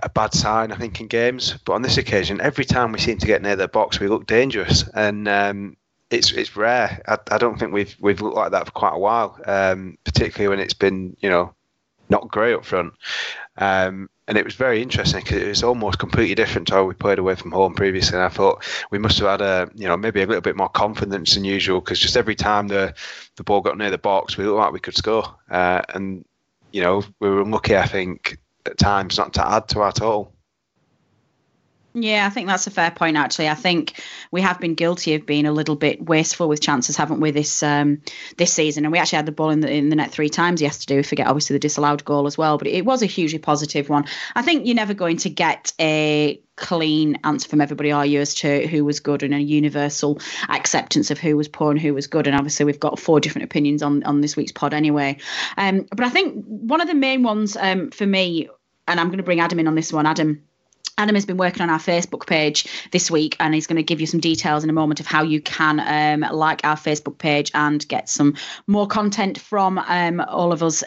a 0.04 0.10
bad 0.14 0.36
sign, 0.36 0.72
I 0.72 0.76
think, 0.76 1.02
in 1.02 1.08
games. 1.08 1.56
But 1.66 1.74
on 1.74 1.82
this 1.82 1.98
occasion, 1.98 2.40
every 2.40 2.66
time 2.66 2.92
we 2.92 3.00
seem 3.00 3.18
to 3.18 3.26
get 3.26 3.42
near 3.42 3.56
their 3.56 3.68
box, 3.68 4.00
we 4.00 4.08
look 4.08 4.28
dangerous, 4.28 4.88
and 4.94 5.28
um, 5.28 5.76
it's 6.12 6.32
it's 6.34 6.56
rare. 6.56 7.02
I, 7.08 7.18
I 7.32 7.40
don't 7.40 7.58
think 7.58 7.74
we've 7.74 7.96
we've 8.00 8.22
looked 8.22 8.38
like 8.38 8.52
that 8.52 8.68
for 8.68 8.74
quite 8.74 8.94
a 8.94 9.00
while, 9.00 9.40
um, 9.48 9.98
particularly 10.04 10.56
when 10.56 10.64
it's 10.64 10.76
been 10.76 11.18
you 11.20 11.32
know 11.32 11.56
not 12.10 12.30
great 12.30 12.54
up 12.54 12.64
front. 12.64 12.94
Um, 13.58 14.08
and 14.28 14.38
it 14.38 14.44
was 14.44 14.56
very 14.56 14.82
interesting 14.82 15.22
because 15.22 15.42
it 15.42 15.48
was 15.48 15.64
almost 15.64 16.00
completely 16.00 16.36
different 16.36 16.68
to 16.68 16.74
how 16.74 16.84
we 16.84 16.94
played 16.94 17.20
away 17.20 17.36
from 17.36 17.52
home 17.52 17.74
previously. 17.74 18.18
And 18.18 18.26
I 18.26 18.30
thought 18.30 18.64
we 18.92 18.98
must 18.98 19.20
have 19.20 19.40
had 19.40 19.42
a, 19.42 19.72
you 19.74 19.88
know, 19.88 19.96
maybe 19.96 20.22
a 20.22 20.26
little 20.26 20.42
bit 20.42 20.58
more 20.58 20.70
confidence 20.70 21.36
than 21.36 21.46
usual 21.46 21.80
because 21.80 22.00
just 22.00 22.18
every 22.18 22.36
time 22.36 22.68
the 22.68 22.94
the 23.38 23.44
ball 23.44 23.62
got 23.62 23.78
near 23.78 23.90
the 23.90 23.98
box, 23.98 24.38
we 24.38 24.46
looked 24.46 24.58
like 24.58 24.74
we 24.74 24.80
could 24.80 24.98
score. 24.98 25.36
Uh, 25.50 25.82
and 25.94 26.26
you 26.74 26.82
know, 26.82 27.04
we 27.20 27.30
were 27.30 27.42
unlucky, 27.42 27.78
I 27.78 27.86
think, 27.86 28.38
at 28.66 28.78
times 28.78 29.18
not 29.18 29.34
to 29.36 29.48
add 29.48 29.70
to 29.70 29.80
our 29.80 29.94
total. 29.94 30.34
Yeah, 32.00 32.28
I 32.28 32.30
think 32.30 32.48
that's 32.48 32.68
a 32.68 32.72
fair 32.72 32.92
point. 32.92 33.18
Actually, 33.18 33.50
I 33.50 33.56
think 33.56 34.00
we 34.30 34.42
have 34.42 34.60
been 34.60 34.76
guilty 34.76 35.16
of 35.16 35.26
being 35.26 35.48
a 35.48 35.52
little 35.52 35.76
bit 35.76 36.06
wasteful 36.06 36.48
with 36.48 36.62
chances, 36.62 36.96
haven't 36.96 37.22
we? 37.22 37.32
This 37.32 37.64
um, 37.64 38.04
this 38.38 38.54
season, 38.54 38.86
and 38.86 38.92
we 38.92 39.00
actually 39.00 39.16
had 39.18 39.26
the 39.26 39.32
ball 39.32 39.50
in 39.50 39.62
the 39.62 39.72
in 39.72 39.90
the 39.90 39.96
net 39.96 40.12
three 40.12 40.30
times 40.30 40.62
yesterday. 40.62 40.98
We 40.98 41.04
forget 41.04 41.26
obviously 41.26 41.56
the 41.56 41.60
disallowed 41.60 42.06
goal 42.06 42.28
as 42.28 42.38
well, 42.38 42.60
but 42.60 42.68
it 42.68 42.86
was 42.86 43.02
a 43.02 43.08
hugely 43.08 43.40
positive 43.40 43.90
one. 43.90 44.06
I 44.36 44.44
think 44.44 44.68
you're 44.68 44.76
never 44.76 44.94
going 44.94 45.18
to 45.18 45.30
get 45.32 45.74
a 45.80 46.40
clean 46.56 47.18
answer 47.24 47.50
from 47.50 47.62
everybody, 47.62 47.92
are 47.92 48.06
you, 48.06 48.22
as 48.22 48.36
to 48.36 48.68
who 48.68 48.86
was 48.86 49.00
good 49.00 49.24
and 49.24 49.34
a 49.34 49.40
universal 49.40 50.20
acceptance 50.50 51.10
of 51.10 51.18
who 51.18 51.36
was 51.36 51.48
poor 51.48 51.72
and 51.72 51.82
who 51.82 51.96
was 51.96 52.06
good. 52.06 52.28
And 52.28 52.36
obviously, 52.36 52.66
we've 52.66 52.80
got 52.80 53.00
four 53.00 53.20
different 53.20 53.46
opinions 53.46 53.82
on 53.82 54.04
on 54.04 54.22
this 54.22 54.36
week's 54.36 54.52
pod 54.52 54.76
anyway. 54.76 55.18
Um, 55.58 55.88
but 55.90 56.06
I 56.06 56.10
think 56.10 56.46
one 56.46 56.80
of 56.80 56.88
the 56.88 56.94
main 56.94 57.24
ones 57.24 57.58
um, 57.58 57.90
for 57.90 58.06
me, 58.06 58.50
and 58.88 59.00
I'm 59.00 59.08
going 59.08 59.18
to 59.18 59.24
bring 59.24 59.40
Adam 59.40 59.58
in 59.58 59.68
on 59.68 59.74
this 59.74 59.92
one. 59.92 60.06
Adam. 60.06 60.44
Adam 60.98 61.16
has 61.16 61.26
been 61.26 61.38
working 61.38 61.62
on 61.62 61.70
our 61.70 61.80
Facebook 61.80 62.26
page 62.26 62.90
this 62.92 63.12
week, 63.12 63.36
and 63.40 63.54
he's 63.54 63.68
going 63.68 63.78
to 63.78 63.84
give 63.84 64.02
you 64.02 64.08
some 64.08 64.20
details 64.20 64.64
in 64.64 64.70
a 64.70 64.74
moment 64.74 65.00
of 65.00 65.06
how 65.06 65.24
you 65.24 65.42
can 65.42 65.80
um, 65.80 66.30
like 66.32 66.64
our 66.64 66.76
Facebook 66.76 67.18
page 67.18 67.52
and 67.54 67.88
get 67.88 68.10
some 68.10 68.36
more 68.66 68.88
content 68.88 69.40
from 69.40 69.78
um, 69.78 70.20
all 70.20 70.52
of 70.52 70.64
us 70.64 70.84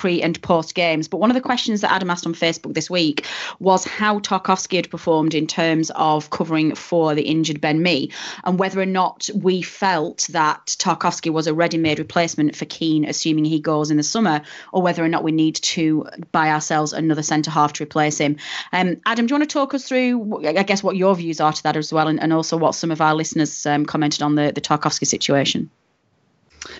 pre 0.00 0.22
and 0.22 0.40
post 0.40 0.74
games. 0.74 1.08
But 1.08 1.18
one 1.18 1.30
of 1.30 1.34
the 1.34 1.42
questions 1.42 1.82
that 1.82 1.92
Adam 1.92 2.08
asked 2.08 2.26
on 2.26 2.32
Facebook 2.32 2.72
this 2.72 2.88
week 2.88 3.26
was 3.58 3.84
how 3.84 4.18
Tarkowski 4.18 4.76
had 4.76 4.88
performed 4.88 5.34
in 5.34 5.46
terms 5.46 5.90
of 5.94 6.30
covering 6.30 6.74
for 6.74 7.14
the 7.14 7.20
injured 7.20 7.60
Ben 7.60 7.82
Mee 7.82 8.10
and 8.44 8.58
whether 8.58 8.80
or 8.80 8.86
not 8.86 9.28
we 9.34 9.60
felt 9.60 10.26
that 10.30 10.74
Tarkowski 10.78 11.30
was 11.30 11.46
a 11.46 11.52
ready 11.52 11.76
made 11.76 11.98
replacement 11.98 12.56
for 12.56 12.64
Keane, 12.64 13.04
assuming 13.04 13.44
he 13.44 13.60
goes 13.60 13.90
in 13.90 13.98
the 13.98 14.02
summer, 14.02 14.40
or 14.72 14.80
whether 14.80 15.04
or 15.04 15.08
not 15.08 15.22
we 15.22 15.32
need 15.32 15.56
to 15.56 16.06
buy 16.32 16.48
ourselves 16.48 16.94
another 16.94 17.22
centre 17.22 17.50
half 17.50 17.74
to 17.74 17.84
replace 17.84 18.16
him. 18.16 18.38
Um, 18.72 19.02
Adam, 19.04 19.26
do 19.26 19.32
you 19.32 19.38
want 19.38 19.50
to 19.50 19.52
talk 19.52 19.74
us 19.74 19.86
through, 19.86 20.46
I 20.46 20.62
guess, 20.62 20.82
what 20.82 20.96
your 20.96 21.14
views 21.14 21.42
are 21.42 21.52
to 21.52 21.62
that 21.64 21.76
as 21.76 21.92
well, 21.92 22.08
and, 22.08 22.18
and 22.22 22.32
also 22.32 22.56
what 22.56 22.74
some 22.74 22.90
of 22.90 23.02
our 23.02 23.14
listeners 23.14 23.66
um, 23.66 23.84
commented 23.84 24.22
on 24.22 24.34
the, 24.34 24.50
the 24.54 24.62
Tarkowski 24.62 25.06
situation? 25.06 25.68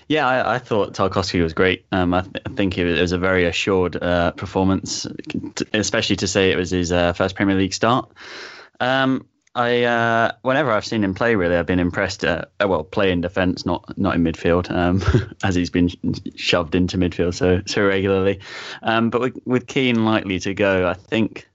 Yeah, 0.07 0.27
I, 0.27 0.55
I 0.55 0.59
thought 0.59 0.93
Tarkowski 0.93 1.41
was 1.41 1.53
great. 1.53 1.85
Um, 1.91 2.13
I, 2.13 2.21
th- 2.21 2.35
I 2.45 2.49
think 2.49 2.77
it 2.77 2.85
was, 2.85 2.99
it 2.99 3.01
was 3.01 3.11
a 3.11 3.17
very 3.17 3.45
assured 3.45 4.01
uh, 4.01 4.31
performance, 4.31 5.07
especially 5.73 6.17
to 6.17 6.27
say 6.27 6.51
it 6.51 6.57
was 6.57 6.71
his 6.71 6.91
uh, 6.91 7.13
first 7.13 7.35
Premier 7.35 7.55
League 7.55 7.73
start. 7.73 8.11
Um, 8.79 9.25
I 9.53 9.83
uh, 9.83 10.31
whenever 10.43 10.71
I've 10.71 10.85
seen 10.85 11.03
him 11.03 11.13
play, 11.13 11.35
really, 11.35 11.55
I've 11.55 11.65
been 11.65 11.79
impressed. 11.79 12.23
Uh, 12.23 12.45
well, 12.59 12.83
play 12.83 13.11
in 13.11 13.19
defence, 13.19 13.65
not 13.65 13.97
not 13.97 14.15
in 14.15 14.23
midfield, 14.23 14.71
um, 14.71 15.01
as 15.43 15.55
he's 15.55 15.69
been 15.69 15.89
shoved 16.35 16.73
into 16.73 16.97
midfield 16.97 17.33
so 17.33 17.61
so 17.65 17.85
regularly. 17.85 18.39
Um, 18.81 19.09
but 19.09 19.21
with, 19.21 19.39
with 19.45 19.67
Keane 19.67 20.05
likely 20.05 20.39
to 20.39 20.53
go, 20.53 20.87
I 20.87 20.93
think 20.93 21.49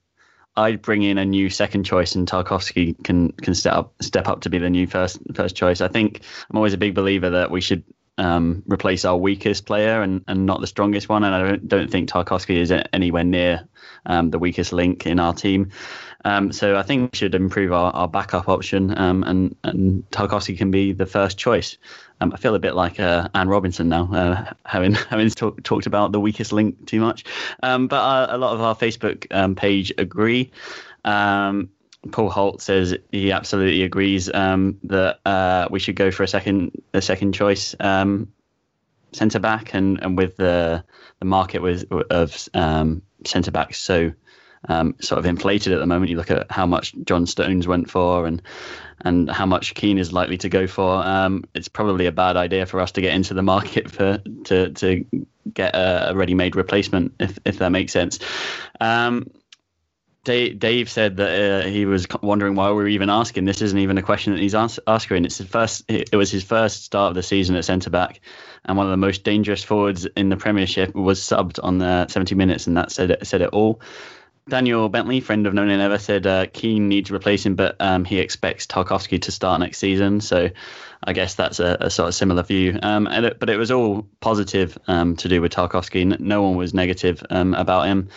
I'd 0.54 0.82
bring 0.82 1.02
in 1.02 1.16
a 1.16 1.24
new 1.24 1.48
second 1.48 1.84
choice, 1.84 2.14
and 2.16 2.28
Tarkowski 2.28 3.02
can 3.02 3.32
can 3.32 3.54
step 3.54 3.72
up 3.74 3.94
step 4.02 4.28
up 4.28 4.42
to 4.42 4.50
be 4.50 4.58
the 4.58 4.68
new 4.68 4.86
first 4.86 5.18
first 5.34 5.56
choice. 5.56 5.80
I 5.80 5.88
think 5.88 6.20
I'm 6.50 6.56
always 6.56 6.74
a 6.74 6.78
big 6.78 6.94
believer 6.94 7.30
that 7.30 7.50
we 7.50 7.62
should 7.62 7.82
um, 8.18 8.62
replace 8.66 9.04
our 9.04 9.16
weakest 9.16 9.66
player 9.66 10.02
and, 10.02 10.24
and 10.26 10.46
not 10.46 10.60
the 10.60 10.66
strongest 10.66 11.08
one. 11.08 11.24
And 11.24 11.34
I 11.34 11.42
don't, 11.42 11.68
don't 11.68 11.90
think 11.90 12.08
Tarkowski 12.08 12.56
is 12.56 12.72
anywhere 12.92 13.24
near 13.24 13.68
um, 14.06 14.30
the 14.30 14.38
weakest 14.38 14.72
link 14.72 15.06
in 15.06 15.20
our 15.20 15.34
team. 15.34 15.70
Um, 16.24 16.50
so 16.50 16.76
I 16.76 16.82
think 16.82 17.12
we 17.12 17.16
should 17.16 17.36
improve 17.36 17.72
our, 17.72 17.92
our 17.92 18.08
backup 18.08 18.48
option, 18.48 18.98
um, 18.98 19.22
and 19.22 19.54
and 19.62 20.10
Tarkowski 20.10 20.58
can 20.58 20.72
be 20.72 20.92
the 20.92 21.06
first 21.06 21.38
choice. 21.38 21.78
Um, 22.20 22.32
I 22.32 22.36
feel 22.36 22.56
a 22.56 22.58
bit 22.58 22.74
like 22.74 22.98
uh, 22.98 23.28
Anne 23.32 23.48
Robinson 23.48 23.88
now, 23.88 24.12
uh, 24.12 24.52
having 24.64 24.94
having 25.10 25.30
talk, 25.30 25.62
talked 25.62 25.86
about 25.86 26.10
the 26.10 26.18
weakest 26.18 26.52
link 26.52 26.84
too 26.86 27.00
much. 27.00 27.24
Um, 27.62 27.86
but 27.86 28.02
uh, 28.02 28.26
a 28.30 28.38
lot 28.38 28.54
of 28.54 28.60
our 28.60 28.74
Facebook 28.74 29.56
page 29.56 29.92
agree. 29.98 30.50
Um, 31.04 31.70
Paul 32.12 32.30
Holt 32.30 32.62
says 32.62 32.96
he 33.10 33.32
absolutely 33.32 33.82
agrees 33.82 34.32
um, 34.32 34.78
that 34.84 35.20
uh, 35.24 35.68
we 35.70 35.78
should 35.78 35.96
go 35.96 36.10
for 36.10 36.22
a 36.22 36.28
second 36.28 36.82
a 36.92 37.02
second 37.02 37.32
choice 37.32 37.74
um, 37.80 38.32
centre 39.12 39.38
back, 39.38 39.74
and, 39.74 40.00
and 40.02 40.16
with 40.16 40.36
the 40.36 40.84
the 41.18 41.24
market 41.24 41.62
with, 41.62 41.84
of 42.10 42.48
um, 42.54 43.02
centre 43.24 43.50
backs 43.50 43.78
so 43.78 44.12
um, 44.68 44.96
sort 45.00 45.18
of 45.18 45.26
inflated 45.26 45.72
at 45.72 45.78
the 45.78 45.86
moment. 45.86 46.10
You 46.10 46.16
look 46.16 46.30
at 46.30 46.50
how 46.50 46.66
much 46.66 46.94
John 47.04 47.26
Stones 47.26 47.66
went 47.66 47.90
for, 47.90 48.26
and 48.26 48.42
and 49.00 49.30
how 49.30 49.46
much 49.46 49.74
Keane 49.74 49.98
is 49.98 50.12
likely 50.12 50.38
to 50.38 50.48
go 50.48 50.66
for. 50.66 51.04
Um, 51.04 51.44
it's 51.54 51.68
probably 51.68 52.06
a 52.06 52.12
bad 52.12 52.36
idea 52.36 52.66
for 52.66 52.80
us 52.80 52.92
to 52.92 53.00
get 53.00 53.14
into 53.14 53.34
the 53.34 53.42
market 53.42 53.90
for 53.90 54.18
to 54.44 54.70
to 54.70 55.04
get 55.52 55.74
a, 55.74 56.10
a 56.10 56.14
ready-made 56.14 56.56
replacement, 56.56 57.14
if 57.20 57.38
if 57.44 57.58
that 57.58 57.70
makes 57.70 57.92
sense. 57.92 58.18
Dave, 60.26 60.58
Dave 60.58 60.90
said 60.90 61.18
that 61.18 61.64
uh, 61.64 61.68
he 61.68 61.86
was 61.86 62.04
wondering 62.20 62.56
why 62.56 62.68
we 62.70 62.74
were 62.74 62.88
even 62.88 63.08
asking. 63.08 63.44
This 63.44 63.62
isn't 63.62 63.78
even 63.78 63.96
a 63.96 64.02
question 64.02 64.32
that 64.32 64.42
he's 64.42 64.56
ask, 64.56 64.80
asking. 64.84 65.24
It's 65.24 65.38
his 65.38 65.46
first. 65.46 65.84
It 65.86 66.16
was 66.16 66.32
his 66.32 66.42
first 66.42 66.82
start 66.82 67.10
of 67.10 67.14
the 67.14 67.22
season 67.22 67.54
at 67.54 67.64
centre 67.64 67.90
back, 67.90 68.20
and 68.64 68.76
one 68.76 68.86
of 68.86 68.90
the 68.90 68.96
most 68.96 69.22
dangerous 69.22 69.62
forwards 69.62 70.04
in 70.04 70.28
the 70.28 70.36
Premiership 70.36 70.96
was 70.96 71.20
subbed 71.20 71.60
on 71.62 71.78
the 71.78 72.08
70 72.08 72.34
minutes, 72.34 72.66
and 72.66 72.76
that 72.76 72.90
said 72.90 73.12
it, 73.12 73.24
said 73.24 73.40
it 73.40 73.50
all. 73.50 73.80
Daniel 74.48 74.88
Bentley, 74.88 75.20
friend 75.20 75.46
of 75.46 75.54
No 75.54 75.64
Nay 75.64 75.76
Never, 75.76 75.98
said 75.98 76.26
uh, 76.26 76.46
Keane 76.46 76.88
needs 76.88 77.12
replacing, 77.12 77.54
but 77.54 77.76
um, 77.78 78.04
he 78.04 78.18
expects 78.18 78.66
Tarkowski 78.66 79.22
to 79.22 79.30
start 79.30 79.60
next 79.60 79.78
season. 79.78 80.20
So 80.20 80.50
I 81.04 81.12
guess 81.12 81.36
that's 81.36 81.60
a, 81.60 81.76
a 81.82 81.90
sort 81.90 82.08
of 82.08 82.14
similar 82.16 82.42
view. 82.42 82.80
Um, 82.82 83.06
it, 83.06 83.38
but 83.38 83.48
it 83.48 83.58
was 83.58 83.70
all 83.70 84.08
positive 84.18 84.76
um, 84.88 85.14
to 85.16 85.28
do 85.28 85.40
with 85.40 85.52
Tarkowski. 85.52 86.18
No 86.18 86.42
one 86.42 86.56
was 86.56 86.74
negative 86.74 87.24
um, 87.30 87.54
about 87.54 87.86
him. 87.86 88.08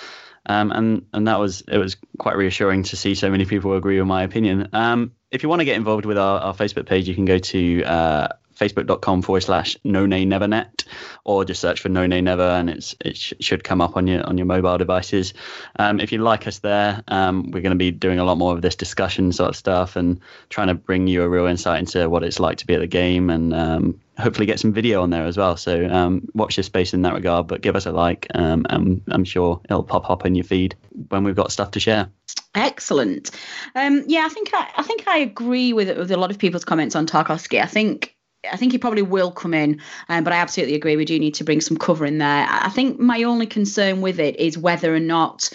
Um, 0.45 0.71
and 0.71 1.05
and 1.13 1.27
that 1.27 1.39
was 1.39 1.61
it 1.67 1.77
was 1.77 1.97
quite 2.17 2.35
reassuring 2.35 2.83
to 2.83 2.95
see 2.95 3.15
so 3.15 3.29
many 3.29 3.45
people 3.45 3.73
agree 3.73 3.99
with 3.99 4.07
my 4.07 4.23
opinion. 4.23 4.69
Um, 4.73 5.13
if 5.31 5.43
you 5.43 5.49
want 5.49 5.59
to 5.59 5.65
get 5.65 5.75
involved 5.75 6.05
with 6.05 6.17
our, 6.17 6.39
our 6.39 6.53
Facebook 6.53 6.85
page, 6.85 7.07
you 7.07 7.15
can 7.15 7.25
go 7.25 7.37
to 7.37 7.83
uh, 7.83 8.27
facebook.com 8.59 9.21
forward 9.21 9.41
slash 9.41 9.77
no 9.83 10.05
nay 10.05 10.25
never 10.25 10.47
net 10.47 10.83
or 11.23 11.45
just 11.45 11.61
search 11.61 11.79
for 11.79 11.89
no 11.89 12.05
nay 12.05 12.21
never 12.21 12.43
and 12.43 12.69
it's 12.69 12.95
it 13.03 13.17
sh- 13.17 13.33
should 13.39 13.63
come 13.63 13.81
up 13.81 13.95
on 13.97 14.07
your 14.07 14.25
on 14.25 14.37
your 14.37 14.45
mobile 14.45 14.77
devices. 14.77 15.33
Um, 15.77 15.99
if 15.99 16.11
you 16.11 16.19
like 16.19 16.47
us 16.47 16.59
there 16.59 17.03
um, 17.07 17.51
we're 17.51 17.61
going 17.61 17.71
to 17.71 17.75
be 17.77 17.91
doing 17.91 18.19
a 18.19 18.23
lot 18.23 18.37
more 18.37 18.53
of 18.53 18.61
this 18.61 18.75
discussion 18.75 19.31
sort 19.31 19.49
of 19.49 19.55
stuff 19.55 19.95
and 19.95 20.19
trying 20.49 20.67
to 20.67 20.75
bring 20.75 21.07
you 21.07 21.23
a 21.23 21.29
real 21.29 21.45
insight 21.45 21.79
into 21.79 22.09
what 22.09 22.23
it's 22.23 22.39
like 22.39 22.57
to 22.57 22.67
be 22.67 22.73
at 22.75 22.81
the 22.81 22.87
game 22.87 23.29
and 23.29 23.53
um, 23.53 23.99
hopefully 24.17 24.45
get 24.45 24.59
some 24.59 24.73
video 24.73 25.01
on 25.01 25.09
there 25.09 25.25
as 25.25 25.37
well. 25.37 25.55
So 25.55 25.87
um, 25.89 26.27
watch 26.33 26.55
this 26.55 26.65
space 26.65 26.93
in 26.93 27.03
that 27.03 27.13
regard 27.13 27.47
but 27.47 27.61
give 27.61 27.75
us 27.75 27.85
a 27.85 27.91
like 27.91 28.27
um, 28.35 28.65
and 28.69 29.01
i'm 29.11 29.23
sure 29.23 29.61
it'll 29.65 29.83
pop 29.83 30.09
up 30.09 30.25
in 30.25 30.35
your 30.35 30.43
feed 30.43 30.75
when 31.09 31.23
we've 31.23 31.35
got 31.35 31.51
stuff 31.51 31.71
to 31.71 31.79
share. 31.79 32.09
Excellent. 32.55 33.31
Um, 33.75 34.03
yeah, 34.07 34.25
I 34.25 34.29
think 34.29 34.49
I, 34.53 34.67
I 34.77 34.83
think 34.83 35.07
I 35.07 35.19
agree 35.19 35.73
with 35.73 35.95
with 35.97 36.11
a 36.11 36.17
lot 36.17 36.31
of 36.31 36.39
people's 36.39 36.65
comments 36.65 36.95
on 36.95 37.05
Tarkowski. 37.05 37.61
I 37.61 37.67
think 37.67 38.15
I 38.49 38.55
think 38.55 38.71
he 38.71 38.77
probably 38.77 39.01
will 39.01 39.31
come 39.31 39.53
in, 39.53 39.81
um, 40.07 40.23
but 40.23 40.31
I 40.31 40.37
absolutely 40.37 40.75
agree. 40.75 40.95
We 40.95 41.05
do 41.05 41.19
need 41.19 41.35
to 41.35 41.43
bring 41.43 41.61
some 41.61 41.77
cover 41.77 42.05
in 42.05 42.19
there. 42.19 42.47
I 42.49 42.69
think 42.69 42.99
my 42.99 43.23
only 43.23 43.45
concern 43.45 44.01
with 44.01 44.19
it 44.19 44.39
is 44.39 44.57
whether 44.57 44.95
or 44.95 44.99
not 44.99 45.49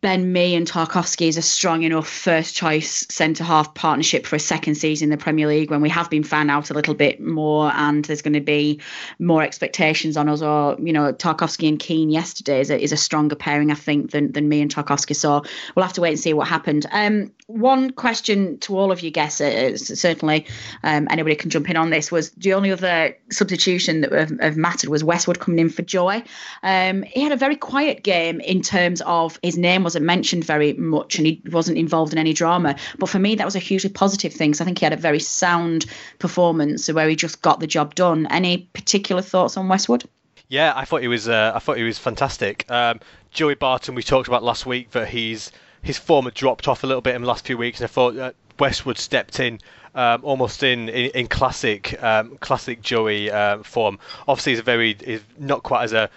Ben 0.00 0.32
Mee 0.32 0.54
and 0.54 0.66
Tarkowski 0.66 1.28
is 1.28 1.36
a 1.36 1.42
strong 1.42 1.82
enough 1.82 2.08
first 2.08 2.54
choice 2.54 3.06
centre 3.10 3.44
half 3.44 3.74
partnership 3.74 4.26
for 4.26 4.36
a 4.36 4.40
second 4.40 4.76
season 4.76 5.06
in 5.06 5.10
the 5.10 5.22
Premier 5.22 5.46
League 5.46 5.70
when 5.70 5.80
we 5.80 5.88
have 5.88 6.08
been 6.10 6.22
found 6.22 6.50
out 6.50 6.70
a 6.70 6.74
little 6.74 6.94
bit 6.94 7.20
more 7.20 7.72
and 7.74 8.04
there's 8.04 8.22
going 8.22 8.34
to 8.34 8.40
be 8.40 8.80
more 9.18 9.42
expectations 9.42 10.16
on 10.16 10.28
us. 10.28 10.42
Or, 10.42 10.76
you 10.78 10.92
know, 10.92 11.12
Tarkowski 11.12 11.68
and 11.68 11.78
Keane 11.78 12.10
yesterday 12.10 12.60
is 12.60 12.70
a, 12.70 12.80
is 12.80 12.92
a 12.92 12.96
stronger 12.96 13.34
pairing, 13.34 13.70
I 13.70 13.74
think, 13.74 14.10
than, 14.10 14.32
than 14.32 14.48
Mee 14.48 14.60
and 14.60 14.72
Tarkowski. 14.72 15.16
So 15.16 15.42
we'll 15.74 15.84
have 15.84 15.94
to 15.94 16.00
wait 16.00 16.10
and 16.10 16.20
see 16.20 16.34
what 16.34 16.48
happened. 16.48 16.86
Um, 16.92 17.32
one 17.46 17.90
question 17.90 18.58
to 18.58 18.78
all 18.78 18.92
of 18.92 19.00
you 19.00 19.10
guests, 19.10 19.40
uh, 19.40 19.76
certainly 19.76 20.46
um, 20.82 21.08
anybody 21.10 21.34
can 21.34 21.50
jump 21.50 21.68
in 21.68 21.76
on 21.76 21.90
this, 21.90 22.12
was 22.12 22.30
the 22.32 22.54
only 22.54 22.70
other 22.70 23.16
substitution 23.30 24.02
that 24.02 24.12
have, 24.12 24.40
have 24.40 24.56
mattered 24.56 24.90
was 24.90 25.02
Westwood 25.02 25.40
coming 25.40 25.58
in 25.58 25.68
for 25.68 25.82
Joey. 25.82 26.24
Um, 26.62 27.02
he 27.02 27.22
had 27.22 27.32
a 27.32 27.36
very 27.36 27.56
quiet 27.56 28.02
game 28.02 28.40
in 28.40 28.62
terms 28.62 29.02
of 29.02 29.38
his 29.42 29.58
name 29.58 29.71
name 29.72 29.84
wasn't 29.84 30.04
mentioned 30.04 30.44
very 30.44 30.72
much 30.74 31.18
and 31.18 31.26
he 31.26 31.42
wasn't 31.50 31.78
involved 31.78 32.12
in 32.12 32.18
any 32.18 32.32
drama. 32.32 32.76
But 32.98 33.08
for 33.08 33.18
me, 33.18 33.34
that 33.36 33.44
was 33.44 33.56
a 33.56 33.60
hugely 33.60 33.90
positive 33.90 34.32
thing. 34.32 34.54
So 34.54 34.62
I 34.62 34.66
think 34.66 34.78
he 34.78 34.84
had 34.84 34.92
a 34.92 34.96
very 34.96 35.20
sound 35.20 35.86
performance 36.18 36.92
where 36.92 37.08
he 37.08 37.16
just 37.16 37.42
got 37.42 37.60
the 37.60 37.66
job 37.66 37.94
done. 37.94 38.26
Any 38.30 38.68
particular 38.72 39.22
thoughts 39.22 39.56
on 39.56 39.68
Westwood? 39.68 40.04
Yeah, 40.48 40.72
I 40.76 40.84
thought 40.84 41.00
he 41.00 41.08
was. 41.08 41.28
Uh, 41.28 41.52
I 41.54 41.58
thought 41.58 41.78
he 41.78 41.82
was 41.82 41.98
fantastic. 41.98 42.70
Um, 42.70 43.00
Joey 43.30 43.54
Barton, 43.54 43.94
we 43.94 44.02
talked 44.02 44.28
about 44.28 44.42
last 44.42 44.66
week 44.66 44.90
that 44.90 45.08
he's 45.08 45.50
his 45.82 45.98
form 45.98 46.26
had 46.26 46.34
dropped 46.34 46.68
off 46.68 46.84
a 46.84 46.86
little 46.86 47.00
bit 47.00 47.14
in 47.14 47.22
the 47.22 47.28
last 47.28 47.46
few 47.46 47.56
weeks, 47.56 47.80
and 47.80 47.84
I 47.84 47.88
thought 47.88 48.16
uh, 48.16 48.32
Westwood 48.58 48.98
stepped 48.98 49.40
in 49.40 49.58
um, 49.94 50.20
almost 50.22 50.62
in 50.62 50.88
in, 50.90 51.10
in 51.12 51.26
classic 51.26 52.00
um, 52.02 52.36
classic 52.38 52.82
Joey 52.82 53.30
uh, 53.30 53.62
form. 53.62 53.98
Obviously, 54.28 54.52
he's 54.52 54.60
a 54.60 54.62
very 54.62 54.94
he's 55.02 55.24
not 55.38 55.62
quite 55.62 55.84
as 55.84 55.94
a 55.94 56.10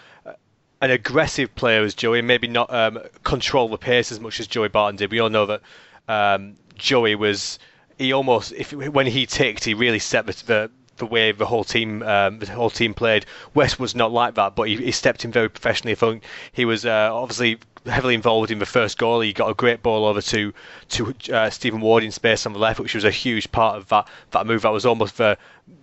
an 0.82 0.92
aggressive 0.92 1.54
player 1.56 1.84
as 1.84 1.94
Joey, 1.94 2.22
maybe 2.22 2.48
not 2.48 2.72
um, 2.74 3.00
control 3.24 3.70
the 3.70 3.78
pace 3.78 4.12
as 4.12 4.20
much 4.20 4.40
as 4.40 4.48
Joey 4.48 4.70
Barton 4.70 4.98
did. 4.98 5.12
We 5.12 5.20
all 5.20 5.30
know 5.30 5.46
that 5.46 5.62
um, 6.08 6.58
Joey 6.76 7.16
was 7.16 7.60
he 7.98 8.14
almost 8.14 8.52
if 8.52 8.74
when 8.74 9.08
he 9.08 9.26
ticked, 9.26 9.64
he 9.64 9.74
really 9.74 10.00
set 10.00 10.26
the, 10.26 10.44
the 10.46 10.72
the 10.98 11.06
way 11.06 11.32
the 11.32 11.46
whole 11.46 11.64
team 11.64 12.02
um, 12.04 12.40
the 12.40 12.52
whole 12.52 12.70
team 12.70 12.94
played. 12.94 13.26
West 13.54 13.80
was 13.80 13.96
not 13.96 14.12
like 14.12 14.36
that, 14.36 14.56
but 14.56 14.68
he, 14.68 14.78
he 14.78 14.92
stepped 14.92 15.26
in 15.26 15.32
very 15.32 15.50
professionally. 15.50 15.94
I 15.94 15.96
think 15.96 16.24
he 16.52 16.66
was 16.66 16.86
uh, 16.86 17.10
obviously 17.12 17.60
heavily 17.86 18.16
involved 18.16 18.52
in 18.52 18.60
the 18.60 18.66
first 18.66 18.98
goal. 18.98 19.22
He 19.22 19.34
got 19.34 19.50
a 19.50 19.54
great 19.54 19.84
ball 19.84 20.06
over 20.06 20.22
to 20.22 20.54
to 20.90 21.16
uh, 21.32 21.50
Stephen 21.50 21.82
Ward 21.82 22.04
in 22.04 22.12
space 22.12 22.46
on 22.46 22.54
the 22.54 22.60
left, 22.60 22.80
which 22.80 22.96
was 22.96 23.04
a 23.04 23.12
huge 23.12 23.52
part 23.52 23.78
of 23.78 23.88
that 23.90 24.08
that 24.32 24.48
move. 24.48 24.64
That 24.64 24.70
was 24.70 24.86
almost 24.86 25.18
the 25.18 25.38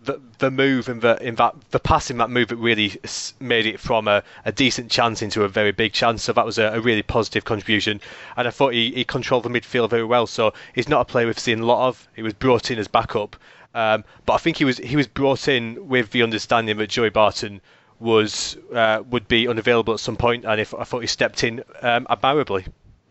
the, 0.04 0.20
the 0.38 0.50
move 0.50 0.88
and 0.88 1.00
the 1.00 1.20
in 1.22 1.34
that 1.36 1.54
the 1.70 1.78
pass 1.78 2.10
in 2.10 2.18
that 2.18 2.30
move 2.30 2.48
that 2.48 2.56
really 2.56 2.92
made 3.40 3.66
it 3.66 3.80
from 3.80 4.08
a, 4.08 4.22
a 4.44 4.52
decent 4.52 4.90
chance 4.90 5.22
into 5.22 5.42
a 5.44 5.48
very 5.48 5.72
big 5.72 5.92
chance. 5.92 6.22
So 6.22 6.32
that 6.32 6.46
was 6.46 6.58
a, 6.58 6.66
a 6.66 6.80
really 6.80 7.02
positive 7.02 7.44
contribution, 7.44 8.00
and 8.36 8.46
I 8.46 8.50
thought 8.50 8.74
he, 8.74 8.92
he 8.92 9.04
controlled 9.04 9.44
the 9.44 9.48
midfield 9.48 9.90
very 9.90 10.04
well. 10.04 10.26
So 10.26 10.54
he's 10.74 10.88
not 10.88 11.00
a 11.00 11.04
player 11.04 11.26
we've 11.26 11.38
seen 11.38 11.60
a 11.60 11.66
lot 11.66 11.88
of. 11.88 12.08
He 12.14 12.22
was 12.22 12.32
brought 12.32 12.70
in 12.70 12.78
as 12.78 12.88
backup, 12.88 13.36
um, 13.74 14.04
but 14.26 14.34
I 14.34 14.38
think 14.38 14.56
he 14.56 14.64
was 14.64 14.78
he 14.78 14.96
was 14.96 15.06
brought 15.06 15.48
in 15.48 15.88
with 15.88 16.10
the 16.10 16.22
understanding 16.22 16.76
that 16.78 16.88
Joey 16.88 17.10
Barton 17.10 17.60
was 17.98 18.56
uh, 18.72 19.02
would 19.10 19.26
be 19.28 19.48
unavailable 19.48 19.94
at 19.94 20.00
some 20.00 20.16
point. 20.16 20.42
point, 20.42 20.52
and 20.52 20.60
if 20.60 20.74
I 20.74 20.84
thought 20.84 21.00
he 21.00 21.06
stepped 21.06 21.44
in 21.44 21.62
um, 21.82 22.06
admirably. 22.08 22.66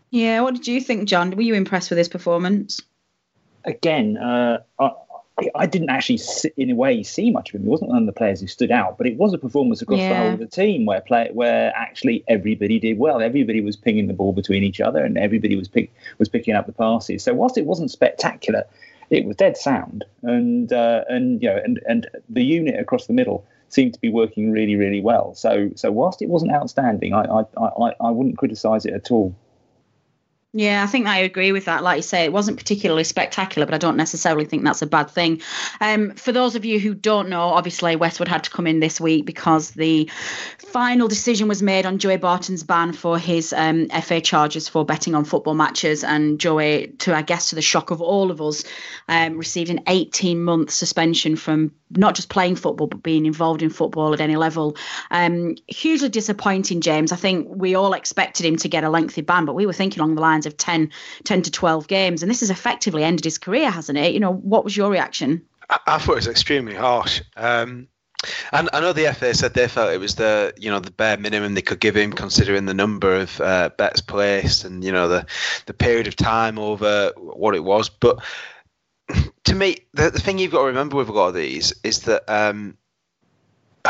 Yeah, 0.09 0.41
what 0.41 0.53
did 0.53 0.67
you 0.67 0.81
think, 0.81 1.07
John? 1.07 1.31
Were 1.31 1.41
you 1.41 1.53
impressed 1.53 1.89
with 1.89 1.97
his 1.97 2.09
performance? 2.09 2.81
Again, 3.63 4.17
uh, 4.17 4.57
I, 4.77 4.91
I, 5.55 5.65
didn't 5.65 5.89
actually, 5.89 6.17
see, 6.17 6.51
in 6.57 6.71
a 6.71 6.75
way, 6.75 7.03
see 7.03 7.31
much 7.31 7.49
of 7.49 7.55
him. 7.55 7.63
He 7.63 7.69
wasn't 7.69 7.89
one 7.89 7.99
of 7.99 8.05
the 8.05 8.13
players 8.13 8.41
who 8.41 8.47
stood 8.47 8.71
out, 8.71 8.97
but 8.97 9.07
it 9.07 9.17
was 9.17 9.33
a 9.33 9.37
performance 9.37 9.81
across 9.81 9.99
yeah. 9.99 10.09
the 10.09 10.15
whole 10.15 10.33
of 10.33 10.39
the 10.39 10.45
team 10.45 10.85
where 10.85 11.01
play, 11.01 11.29
where 11.33 11.73
actually 11.75 12.23
everybody 12.27 12.79
did 12.79 12.97
well. 12.97 13.21
Everybody 13.21 13.61
was 13.61 13.75
pinging 13.75 14.07
the 14.07 14.13
ball 14.13 14.33
between 14.33 14.63
each 14.63 14.81
other, 14.81 15.03
and 15.03 15.17
everybody 15.17 15.55
was 15.55 15.67
pick, 15.67 15.93
was 16.17 16.29
picking 16.29 16.55
up 16.55 16.65
the 16.65 16.73
passes. 16.73 17.23
So 17.23 17.33
whilst 17.33 17.57
it 17.57 17.65
wasn't 17.65 17.91
spectacular, 17.91 18.65
it 19.09 19.25
was 19.25 19.35
dead 19.35 19.57
sound, 19.57 20.05
and 20.23 20.71
uh, 20.71 21.03
and 21.09 21.41
you 21.41 21.49
know, 21.49 21.57
and 21.57 21.81
and 21.87 22.07
the 22.29 22.43
unit 22.43 22.79
across 22.79 23.07
the 23.07 23.13
middle 23.13 23.45
seemed 23.71 23.93
to 23.93 24.01
be 24.01 24.09
working 24.09 24.51
really, 24.51 24.75
really 24.75 25.01
well. 25.01 25.33
So, 25.33 25.71
so 25.75 25.91
whilst 25.91 26.21
it 26.21 26.27
wasn't 26.29 26.51
outstanding, 26.51 27.13
I, 27.13 27.23
I, 27.23 27.45
I, 27.57 27.93
I 28.01 28.11
wouldn't 28.11 28.37
criticise 28.37 28.85
it 28.85 28.93
at 28.93 29.11
all. 29.11 29.35
Yeah, 30.53 30.83
I 30.83 30.87
think 30.87 31.07
I 31.07 31.19
agree 31.19 31.53
with 31.53 31.65
that. 31.65 31.81
Like 31.81 31.95
you 31.95 32.01
say, 32.03 32.25
it 32.25 32.33
wasn't 32.33 32.57
particularly 32.57 33.05
spectacular, 33.05 33.65
but 33.65 33.73
I 33.73 33.77
don't 33.77 33.95
necessarily 33.95 34.43
think 34.43 34.65
that's 34.65 34.81
a 34.81 34.85
bad 34.85 35.09
thing. 35.09 35.41
Um, 35.79 36.11
for 36.15 36.33
those 36.33 36.55
of 36.55 36.65
you 36.65 36.77
who 36.77 36.93
don't 36.93 37.29
know, 37.29 37.39
obviously 37.39 37.95
Westwood 37.95 38.27
had 38.27 38.43
to 38.43 38.49
come 38.49 38.67
in 38.67 38.81
this 38.81 38.99
week 38.99 39.25
because 39.25 39.71
the 39.71 40.09
final 40.57 41.07
decision 41.07 41.47
was 41.47 41.61
made 41.61 41.85
on 41.85 41.99
Joey 41.99 42.17
Barton's 42.17 42.63
ban 42.63 42.91
for 42.91 43.17
his 43.17 43.53
um, 43.53 43.87
FA 43.87 44.19
charges 44.19 44.67
for 44.67 44.83
betting 44.83 45.15
on 45.15 45.23
football 45.23 45.53
matches, 45.53 46.03
and 46.03 46.37
Joey, 46.37 46.95
to 46.99 47.15
I 47.15 47.21
guess 47.21 47.49
to 47.49 47.55
the 47.55 47.61
shock 47.61 47.89
of 47.89 48.01
all 48.01 48.29
of 48.29 48.41
us, 48.41 48.65
um, 49.07 49.37
received 49.37 49.69
an 49.69 49.85
18-month 49.85 50.69
suspension 50.69 51.37
from 51.37 51.71
not 51.91 52.15
just 52.15 52.29
playing 52.29 52.55
football 52.55 52.87
but 52.87 53.03
being 53.03 53.25
involved 53.25 53.61
in 53.61 53.69
football 53.69 54.13
at 54.13 54.19
any 54.19 54.35
level. 54.35 54.75
Um, 55.11 55.55
hugely 55.67 56.09
disappointing, 56.09 56.81
James. 56.81 57.13
I 57.13 57.15
think 57.15 57.47
we 57.49 57.75
all 57.75 57.93
expected 57.93 58.45
him 58.45 58.57
to 58.57 58.67
get 58.67 58.83
a 58.83 58.89
lengthy 58.89 59.21
ban, 59.21 59.45
but 59.45 59.55
we 59.55 59.65
were 59.65 59.73
thinking 59.73 60.01
along 60.01 60.15
the 60.15 60.21
lines 60.21 60.40
of 60.45 60.57
10, 60.57 60.91
10 61.23 61.41
to 61.43 61.51
12 61.51 61.87
games, 61.87 62.21
and 62.21 62.29
this 62.29 62.41
has 62.41 62.49
effectively 62.49 63.03
ended 63.03 63.25
his 63.25 63.37
career, 63.37 63.69
hasn't 63.69 63.97
it? 63.97 64.13
You 64.13 64.19
know, 64.19 64.33
what 64.33 64.63
was 64.63 64.75
your 64.75 64.89
reaction? 64.89 65.45
I, 65.69 65.79
I 65.87 65.97
thought 65.97 66.13
it 66.13 66.15
was 66.15 66.27
extremely 66.27 66.75
harsh. 66.75 67.21
Um, 67.35 67.87
and 68.51 68.69
I 68.71 68.79
know 68.79 68.93
the 68.93 69.13
FA 69.13 69.33
said 69.33 69.53
they 69.53 69.67
felt 69.67 69.93
it 69.93 69.99
was 69.99 70.15
the 70.15 70.53
you 70.57 70.69
know 70.69 70.79
the 70.79 70.91
bare 70.91 71.17
minimum 71.17 71.55
they 71.55 71.61
could 71.61 71.79
give 71.79 71.97
him, 71.97 72.13
considering 72.13 72.65
the 72.65 72.73
number 72.73 73.15
of 73.15 73.41
uh, 73.41 73.69
bets 73.77 74.01
placed 74.01 74.63
and 74.63 74.83
you 74.83 74.91
know 74.91 75.07
the 75.07 75.25
the 75.65 75.73
period 75.73 76.07
of 76.07 76.15
time 76.15 76.59
over 76.59 77.13
what 77.17 77.55
it 77.55 77.63
was. 77.63 77.89
But 77.89 78.23
to 79.45 79.55
me, 79.55 79.77
the, 79.93 80.11
the 80.11 80.19
thing 80.19 80.37
you've 80.37 80.51
got 80.51 80.61
to 80.61 80.67
remember 80.67 80.97
with 80.97 81.09
a 81.09 81.13
lot 81.13 81.29
of 81.29 81.33
these 81.33 81.73
is 81.83 82.01
that 82.01 82.23
um, 82.27 82.77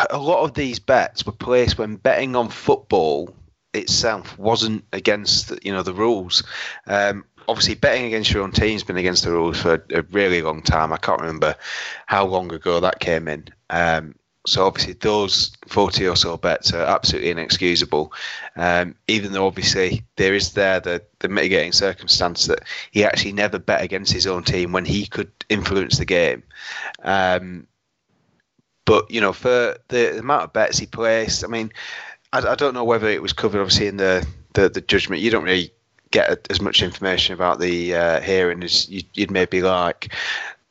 a 0.09 0.17
lot 0.17 0.43
of 0.43 0.53
these 0.53 0.79
bets 0.79 1.25
were 1.25 1.31
placed 1.31 1.77
when 1.77 1.97
betting 1.97 2.35
on 2.35 2.49
football 2.49 3.35
itself 3.73 4.37
wasn't 4.37 4.83
against 4.93 5.53
you 5.63 5.71
know 5.71 5.83
the 5.83 5.93
rules. 5.93 6.43
Um, 6.87 7.25
obviously 7.47 7.75
betting 7.75 8.05
against 8.05 8.31
your 8.31 8.43
own 8.43 8.51
team's 8.51 8.83
been 8.83 8.97
against 8.97 9.23
the 9.23 9.31
rules 9.31 9.59
for 9.61 9.83
a 9.91 10.01
really 10.03 10.41
long 10.41 10.61
time. 10.61 10.93
I 10.93 10.97
can't 10.97 11.21
remember 11.21 11.55
how 12.05 12.25
long 12.25 12.53
ago 12.53 12.79
that 12.79 12.99
came 12.99 13.27
in. 13.27 13.47
Um, 13.69 14.15
so 14.47 14.65
obviously 14.65 14.93
those 14.93 15.51
40 15.67 16.07
or 16.07 16.15
so 16.15 16.35
bets 16.37 16.73
are 16.73 16.83
absolutely 16.83 17.29
inexcusable. 17.29 18.11
Um, 18.55 18.95
even 19.07 19.33
though 19.33 19.45
obviously 19.45 20.03
there 20.15 20.33
is 20.33 20.53
there 20.53 20.79
the, 20.79 21.03
the 21.19 21.29
mitigating 21.29 21.73
circumstance 21.73 22.47
that 22.47 22.63
he 22.89 23.03
actually 23.03 23.33
never 23.33 23.59
bet 23.59 23.83
against 23.83 24.11
his 24.11 24.25
own 24.25 24.43
team 24.43 24.71
when 24.71 24.85
he 24.85 25.05
could 25.05 25.31
influence 25.49 25.97
the 25.97 26.05
game. 26.05 26.43
Um, 27.03 27.67
but 28.85 29.11
you 29.11 29.21
know, 29.21 29.31
for 29.31 29.77
the, 29.89 30.11
the, 30.13 30.19
amount 30.19 30.43
of 30.43 30.53
bets 30.53 30.79
he 30.79 30.87
placed, 30.87 31.43
I 31.43 31.47
mean, 31.47 31.71
I, 32.33 32.39
I, 32.51 32.55
don't 32.55 32.73
know 32.73 32.83
whether 32.83 33.07
it 33.07 33.21
was 33.21 33.33
covered 33.33 33.61
obviously 33.61 33.87
in 33.87 33.97
the, 33.97 34.25
the, 34.53 34.69
the 34.69 34.81
judgment. 34.81 35.21
You 35.21 35.31
don't 35.31 35.43
really 35.43 35.71
get 36.11 36.47
as 36.49 36.61
much 36.61 36.83
information 36.83 37.33
about 37.33 37.59
the 37.59 37.95
uh, 37.95 38.21
hearing 38.21 38.63
as 38.63 38.89
you, 38.89 39.03
would 39.17 39.31
maybe 39.31 39.61
like. 39.61 40.13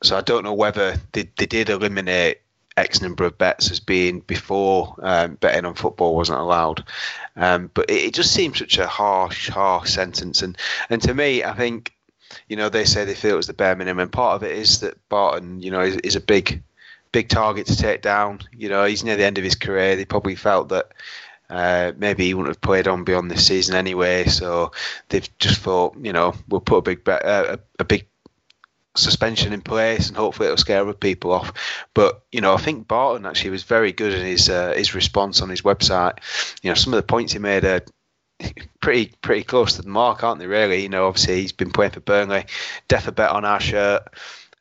So 0.03 0.17
I 0.17 0.21
don't 0.21 0.43
know 0.43 0.53
whether 0.53 0.97
they, 1.11 1.29
they 1.37 1.45
did 1.45 1.69
eliminate 1.69 2.41
X 2.77 3.01
number 3.01 3.25
of 3.25 3.37
bets 3.37 3.69
as 3.69 3.79
being 3.79 4.21
before 4.21 4.95
um, 5.01 5.35
betting 5.35 5.65
on 5.65 5.75
football 5.75 6.15
wasn't 6.15 6.39
allowed. 6.39 6.83
Um, 7.35 7.69
but 7.73 7.89
it, 7.89 8.05
it, 8.05 8.13
just 8.13 8.33
seems 8.33 8.59
such 8.59 8.77
a 8.77 8.87
harsh, 8.87 9.49
harsh 9.49 9.91
sentence. 9.91 10.41
And 10.41 10.57
and 10.89 11.01
to 11.01 11.13
me, 11.13 11.43
I 11.43 11.53
think 11.53 11.93
you 12.47 12.55
know 12.55 12.69
they 12.69 12.85
say 12.85 13.03
they 13.03 13.15
feel 13.15 13.33
it 13.33 13.37
was 13.37 13.47
the 13.47 13.53
bare 13.53 13.75
minimum. 13.75 14.09
Part 14.09 14.35
of 14.35 14.43
it 14.43 14.55
is 14.55 14.79
that 14.79 14.97
Barton, 15.09 15.61
you 15.61 15.71
know, 15.71 15.81
is, 15.81 15.97
is 15.97 16.15
a 16.15 16.21
big, 16.21 16.63
big 17.11 17.29
target 17.29 17.67
to 17.67 17.75
take 17.75 18.01
down. 18.01 18.39
You 18.55 18.69
know, 18.69 18.85
he's 18.85 19.03
near 19.03 19.17
the 19.17 19.25
end 19.25 19.37
of 19.37 19.43
his 19.43 19.55
career. 19.55 19.95
They 19.95 20.05
probably 20.05 20.35
felt 20.35 20.69
that. 20.69 20.91
Uh, 21.51 21.91
maybe 21.97 22.25
he 22.25 22.33
wouldn't 22.33 22.55
have 22.55 22.61
played 22.61 22.87
on 22.87 23.03
beyond 23.03 23.29
this 23.29 23.45
season 23.45 23.75
anyway, 23.75 24.23
so 24.23 24.71
they've 25.09 25.37
just 25.37 25.59
thought, 25.59 25.97
you 26.01 26.13
know, 26.13 26.33
we'll 26.47 26.61
put 26.61 26.77
a 26.77 26.81
big 26.81 27.07
uh, 27.09 27.57
a, 27.77 27.83
big 27.83 28.07
suspension 28.95 29.51
in 29.51 29.61
place, 29.61 30.07
and 30.07 30.15
hopefully 30.15 30.47
it'll 30.47 30.55
scare 30.55 30.81
other 30.81 30.93
people 30.93 31.33
off. 31.33 31.51
But 31.93 32.23
you 32.31 32.39
know, 32.39 32.53
I 32.53 32.57
think 32.57 32.87
Barton 32.87 33.25
actually 33.25 33.49
was 33.49 33.63
very 33.63 33.91
good 33.91 34.13
in 34.13 34.25
his 34.25 34.49
uh, 34.49 34.73
his 34.77 34.95
response 34.95 35.41
on 35.41 35.49
his 35.49 35.61
website. 35.61 36.19
You 36.61 36.69
know, 36.69 36.75
some 36.75 36.93
of 36.93 36.97
the 36.97 37.05
points 37.05 37.33
he 37.33 37.39
made 37.39 37.65
are 37.65 37.81
pretty 38.79 39.13
pretty 39.21 39.43
close 39.43 39.75
to 39.75 39.81
the 39.81 39.89
mark, 39.89 40.23
aren't 40.23 40.39
they? 40.39 40.47
Really, 40.47 40.83
you 40.83 40.89
know, 40.89 41.05
obviously 41.05 41.41
he's 41.41 41.51
been 41.51 41.71
playing 41.71 41.91
for 41.91 41.99
Burnley. 41.99 42.45
Def 42.87 43.09
a 43.09 43.11
bet 43.11 43.31
on 43.31 43.43
our 43.43 43.59
shirt. 43.59 44.03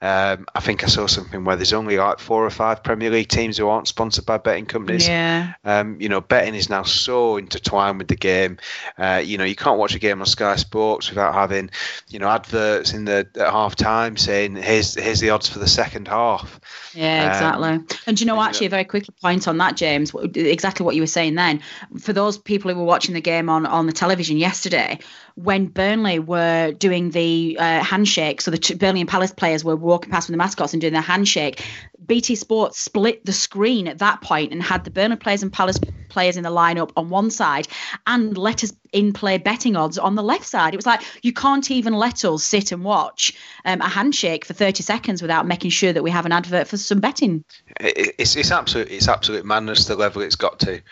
Um, 0.03 0.47
I 0.55 0.61
think 0.61 0.83
I 0.83 0.87
saw 0.87 1.07
something 1.07 1.45
where 1.45 1.57
there's 1.57 1.75
only 1.75 1.99
like 1.99 2.21
four 2.21 2.45
or 2.45 2.51
five 2.51 2.83
Premier 2.83 3.11
League 3.11 3.29
teams 3.29 3.59
who 3.59 3.69
aren't 3.69 3.87
sponsored 3.87 4.25
by 4.25 4.39
betting 4.39 4.65
companies. 4.65 5.07
Yeah. 5.07 5.53
Um, 5.63 6.01
you 6.01 6.09
know, 6.09 6.23
betting 6.23 6.55
is 6.55 6.71
now 6.71 6.85
so 6.85 7.37
intertwined 7.37 7.99
with 7.99 8.09
the 8.09 8.17
game. 8.17 8.57
Uh, 8.97 9.21
you 9.23 9.37
know, 9.37 9.45
you 9.45 9.55
can't 9.55 9.79
watch 9.79 9.95
a 9.95 9.99
game 9.99 10.21
on 10.21 10.27
Sky 10.27 10.57
Sports 10.57 11.11
without 11.11 11.35
having, 11.35 11.71
you 12.09 12.19
know, 12.19 12.29
adverts 12.29 12.95
in 12.95 13.05
the 13.05 13.29
at 13.37 13.53
half 13.53 13.77
time 13.77 14.17
saying 14.17 14.57
here's 14.57 14.95
here's 14.95 15.21
the 15.21 15.31
odds 15.31 15.49
for 15.49 15.59
the 15.59 15.69
second 15.69 16.09
half. 16.09 16.61
Yeah, 16.95 17.29
exactly. 17.29 17.69
Um, 17.69 17.87
and 18.07 18.19
you 18.19 18.27
know, 18.27 18.41
actually, 18.41 18.67
a 18.67 18.71
very 18.71 18.85
quick 18.85 19.05
point 19.21 19.47
on 19.47 19.59
that, 19.59 19.77
James. 19.77 20.13
Exactly 20.35 20.85
what 20.85 20.95
you 20.95 21.03
were 21.03 21.07
saying 21.07 21.35
then. 21.35 21.61
For 21.99 22.15
those 22.15 22.39
people 22.39 22.73
who 22.73 22.79
were 22.79 22.87
watching 22.87 23.15
the 23.15 23.21
game 23.21 23.51
on 23.51 23.67
on 23.67 23.87
the 23.87 23.93
television 23.93 24.39
yesterday, 24.39 24.99
when 25.43 25.67
Burnley 25.67 26.19
were 26.19 26.73
doing 26.73 27.11
the 27.11 27.57
uh, 27.59 27.83
handshake, 27.83 28.41
so 28.41 28.51
the 28.51 28.75
Burnley 28.75 29.01
and 29.01 29.09
Palace 29.09 29.33
players 29.33 29.65
were 29.65 29.77
walking 29.77 30.11
past 30.11 30.29
with 30.29 30.35
the 30.35 30.39
mascots 30.39 30.75
and 30.75 30.81
doing 30.81 30.93
their 30.93 31.03
handshake. 31.03 31.65
BT 32.05 32.35
Sports 32.35 32.79
split 32.79 33.25
the 33.25 33.33
screen 33.33 33.87
at 33.87 33.99
that 33.99 34.21
point 34.21 34.53
and 34.53 34.63
had 34.63 34.85
the 34.85 34.91
Burnley 34.91 35.17
players 35.17 35.43
and 35.43 35.53
Palace 35.53 35.79
players 36.09 36.37
in 36.37 36.43
the 36.43 36.51
lineup 36.51 36.91
on 36.97 37.09
one 37.09 37.31
side 37.31 37.69
and 38.07 38.37
let 38.37 38.65
us 38.65 38.73
in 38.93 39.13
play 39.13 39.39
betting 39.39 39.77
odds 39.77 39.97
on 39.97 40.17
the 40.17 40.23
left 40.23 40.45
side. 40.45 40.75
It 40.75 40.77
was 40.77 40.87
like 40.87 41.03
you 41.23 41.33
can't 41.33 41.71
even 41.71 41.95
let 41.95 42.25
us 42.25 42.45
sit 42.45 42.73
and 42.73 42.85
watch 42.85 43.33
um, 43.65 43.81
a 43.81 43.89
handshake 43.89 44.45
for 44.45 44.53
30 44.53 44.83
seconds 44.83 45.23
without 45.23 45.47
making 45.47 45.71
sure 45.71 45.93
that 45.93 46.03
we 46.03 46.11
have 46.11 46.27
an 46.27 46.33
advert 46.33 46.67
for 46.67 46.77
some 46.77 47.01
betting. 47.01 47.45
It's 47.79 48.37
it's 48.37 48.51
absolute 48.51 48.91
it's 48.91 49.09
absolute 49.09 49.45
madness 49.45 49.87
the 49.87 49.97
level 49.97 50.23
it's 50.23 50.37
got 50.37 50.59
to. 50.61 50.83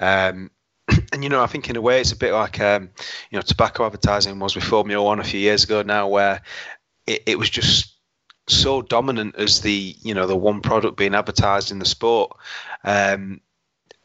Um, 0.00 0.50
and 1.14 1.22
you 1.22 1.30
know, 1.30 1.42
I 1.42 1.46
think 1.46 1.70
in 1.70 1.76
a 1.76 1.80
way 1.80 2.00
it's 2.00 2.12
a 2.12 2.16
bit 2.16 2.32
like 2.32 2.60
um, 2.60 2.90
you 3.30 3.38
know 3.38 3.42
tobacco 3.42 3.86
advertising 3.86 4.38
was 4.40 4.56
with 4.56 4.64
Formula 4.64 5.02
One 5.02 5.20
a 5.20 5.24
few 5.24 5.40
years 5.40 5.64
ago 5.64 5.82
now, 5.82 6.08
where 6.08 6.42
it, 7.06 7.22
it 7.26 7.38
was 7.38 7.48
just 7.48 7.94
so 8.48 8.82
dominant 8.82 9.36
as 9.36 9.60
the 9.60 9.94
you 10.02 10.12
know 10.12 10.26
the 10.26 10.36
one 10.36 10.60
product 10.60 10.96
being 10.96 11.14
advertised 11.14 11.70
in 11.70 11.78
the 11.78 11.86
sport. 11.86 12.36
Um, 12.82 13.40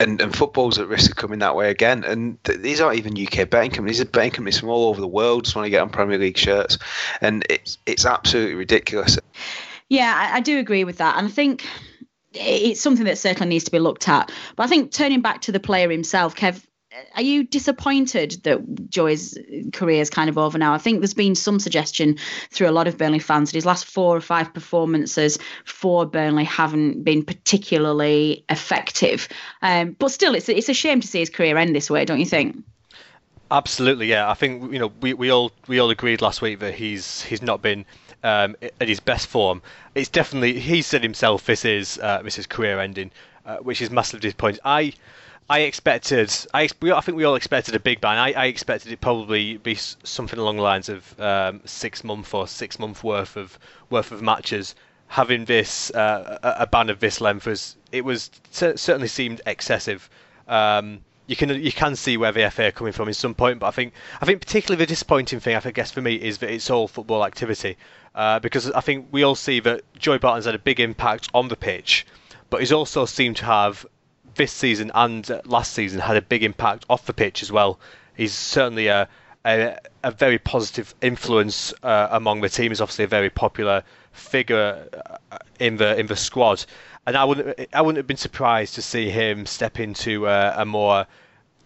and, 0.02 0.22
and 0.22 0.34
football's 0.34 0.80
at 0.80 0.88
risk 0.88 1.12
of 1.12 1.17
coming 1.17 1.39
that 1.39 1.58
way 1.58 1.69
again. 1.69 2.06
And 2.06 2.41
th- 2.45 2.62
these 2.62 2.80
aren't 2.80 2.98
even 2.98 3.22
UK 3.22 3.50
betting 3.50 3.72
companies; 3.72 3.98
these 3.98 4.08
are 4.08 4.10
betting 4.10 4.32
companies 4.32 4.58
from 4.58 4.69
all 4.69 4.88
over 4.88 5.02
the 5.02 5.08
world 5.08 5.43
just 5.43 5.58
want 5.58 5.65
to 5.65 5.69
get 5.69 5.82
on 5.82 5.89
Premier 5.89 6.17
League 6.17 6.38
shirts, 6.38 6.78
and 7.22 7.43
it's 7.50 7.80
it's 7.88 8.06
absolutely 8.06 8.54
ridiculous. 8.54 9.17
Yeah, 9.89 10.13
I, 10.15 10.38
I 10.38 10.39
do 10.39 10.60
agree 10.60 10.84
with 10.84 11.00
that, 11.00 11.17
and 11.17 11.28
I 11.28 11.32
think 11.32 11.65
it's 12.34 12.80
something 12.80 13.06
that 13.06 13.17
certainly 13.17 13.50
needs 13.50 13.63
to 13.65 13.72
be 13.72 13.80
looked 13.80 14.08
at. 14.08 14.32
But 14.56 14.63
I 14.63 14.67
think 14.67 14.91
turning 14.91 15.22
back 15.22 15.41
to 15.41 15.52
the 15.52 15.60
player 15.60 15.89
himself, 15.89 16.36
Kev, 16.36 16.63
are 17.15 17.21
you 17.21 17.43
disappointed 17.43 18.31
that 18.43 18.89
Joey's 18.89 19.38
career 19.73 20.01
is 20.01 20.09
kind 20.09 20.29
of 20.29 20.38
over 20.38 20.57
now? 20.57 20.73
I 20.73 20.77
think 20.77 20.99
there's 20.99 21.13
been 21.13 21.35
some 21.35 21.59
suggestion 21.59 22.17
through 22.51 22.69
a 22.69 22.71
lot 22.71 22.88
of 22.88 22.97
Burnley 22.97 23.19
fans 23.19 23.51
that 23.51 23.55
his 23.55 23.65
last 23.65 23.85
four 23.85 24.15
or 24.15 24.21
five 24.21 24.53
performances 24.53 25.39
for 25.65 26.05
Burnley 26.05 26.43
haven't 26.43 27.03
been 27.03 27.23
particularly 27.23 28.45
effective. 28.49 29.27
Um, 29.62 29.95
but 29.99 30.12
still, 30.12 30.35
it's 30.35 30.49
it's 30.49 30.69
a 30.69 30.73
shame 30.73 31.01
to 31.01 31.07
see 31.07 31.19
his 31.19 31.29
career 31.29 31.57
end 31.57 31.75
this 31.75 31.89
way, 31.89 32.05
don't 32.05 32.19
you 32.19 32.25
think? 32.25 32.63
Absolutely, 33.51 34.07
yeah. 34.07 34.29
I 34.29 34.35
think 34.35 34.71
you 34.71 34.79
know 34.79 34.91
we, 35.01 35.13
we 35.13 35.31
all 35.31 35.51
we 35.67 35.79
all 35.79 35.89
agreed 35.89 36.21
last 36.21 36.41
week 36.41 36.59
that 36.59 36.75
he's 36.75 37.23
he's 37.23 37.41
not 37.41 37.62
been 37.62 37.85
um, 38.23 38.55
at 38.62 38.88
his 38.88 38.99
best 38.99 39.27
form. 39.27 39.62
It's 39.95 40.09
definitely 40.09 40.59
he 40.59 40.81
said 40.81 41.01
himself 41.01 41.45
this 41.45 41.65
is 41.65 41.97
uh, 42.01 42.21
this 42.23 42.38
is 42.38 42.45
career 42.45 42.79
ending, 42.79 43.12
uh, 43.45 43.57
which 43.57 43.81
is 43.81 43.89
massively 43.89 44.21
disappointing. 44.21 44.62
I 44.63 44.93
I 45.49 45.62
expected, 45.62 46.31
I, 46.53 46.69
I 46.93 47.01
think 47.01 47.17
we 47.17 47.23
all 47.23 47.33
expected 47.33 47.73
a 47.73 47.79
big 47.79 47.99
ban. 48.01 48.19
I, 48.19 48.33
I 48.33 48.45
expected 48.45 48.91
it 48.91 49.01
probably 49.01 49.57
be 49.57 49.73
something 49.73 50.38
along 50.38 50.57
the 50.57 50.62
lines 50.62 50.89
of 50.89 51.19
um, 51.19 51.62
six 51.65 52.03
month 52.03 52.35
or 52.35 52.47
six 52.47 52.77
month 52.77 53.03
worth 53.03 53.35
of 53.35 53.57
worth 53.89 54.12
of 54.12 54.21
matches. 54.21 54.75
Having 55.07 55.45
this 55.45 55.89
uh, 55.89 56.38
a 56.43 56.67
ban 56.67 56.91
of 56.91 56.99
this 56.99 57.19
length 57.19 57.47
was 57.47 57.75
it 57.91 58.05
was 58.05 58.29
certainly 58.51 59.07
seemed 59.07 59.41
excessive. 59.47 60.07
Um, 60.47 60.99
you 61.25 61.35
can 61.35 61.49
you 61.49 61.71
can 61.71 61.95
see 61.95 62.15
where 62.15 62.31
the 62.31 62.47
FA 62.51 62.67
are 62.67 62.71
coming 62.71 62.93
from 62.93 63.07
in 63.07 63.15
some 63.15 63.33
point, 63.33 63.57
but 63.57 63.67
I 63.67 63.71
think 63.71 63.93
I 64.21 64.25
think 64.25 64.41
particularly 64.41 64.77
the 64.77 64.88
disappointing 64.88 65.39
thing 65.39 65.55
I 65.55 65.71
guess 65.71 65.89
for 65.89 66.01
me 66.01 66.13
is 66.13 66.38
that 66.39 66.51
it's 66.51 66.69
all 66.69 66.88
football 66.88 67.25
activity 67.25 67.75
uh, 68.13 68.38
because 68.38 68.69
I 68.69 68.81
think 68.81 69.07
we 69.12 69.23
all 69.23 69.35
see 69.35 69.59
that 69.62 69.81
Joey 69.97 70.19
Barton's 70.19 70.45
had 70.45 70.53
a 70.53 70.59
big 70.59 70.79
impact 70.79 71.27
on 71.33 71.47
the 71.47 71.55
pitch, 71.55 72.05
but 72.51 72.59
he's 72.59 72.71
also 72.71 73.05
seemed 73.05 73.38
to 73.38 73.45
have 73.45 73.83
this 74.39 74.54
season 74.54 74.89
and 74.95 75.30
last 75.43 75.73
season 75.73 75.99
had 75.99 76.15
a 76.15 76.21
big 76.21 76.43
impact 76.43 76.86
off 76.89 77.06
the 77.06 77.13
pitch 77.13 77.43
as 77.43 77.52
well. 77.52 77.78
He's 78.15 78.34
certainly 78.34 78.88
a 78.88 79.10
a, 79.45 79.78
a 80.02 80.12
very 80.12 80.38
positive 80.39 80.95
influence 81.02 81.73
uh, 81.84 82.08
among 82.12 82.39
the 82.41 82.47
team. 82.49 82.71
He's 82.71 82.80
obviously 82.80 83.04
a 83.04 83.10
very 83.10 83.30
popular 83.30 83.84
figure 84.13 84.88
uh, 85.32 85.38
in 85.60 85.75
the 85.75 85.99
in 85.99 86.08
the 86.08 86.15
squad, 86.15 86.65
and 87.06 87.17
I 87.17 87.25
wouldn't 87.25 87.67
I 87.73 87.82
wouldn't 87.82 87.97
have 87.97 88.08
been 88.08 88.17
surprised 88.17 88.75
to 88.75 88.82
see 88.82 89.10
him 89.10 89.45
step 89.45 89.78
into 89.78 90.25
uh, 90.25 90.56
a 90.58 90.65
more 90.65 91.06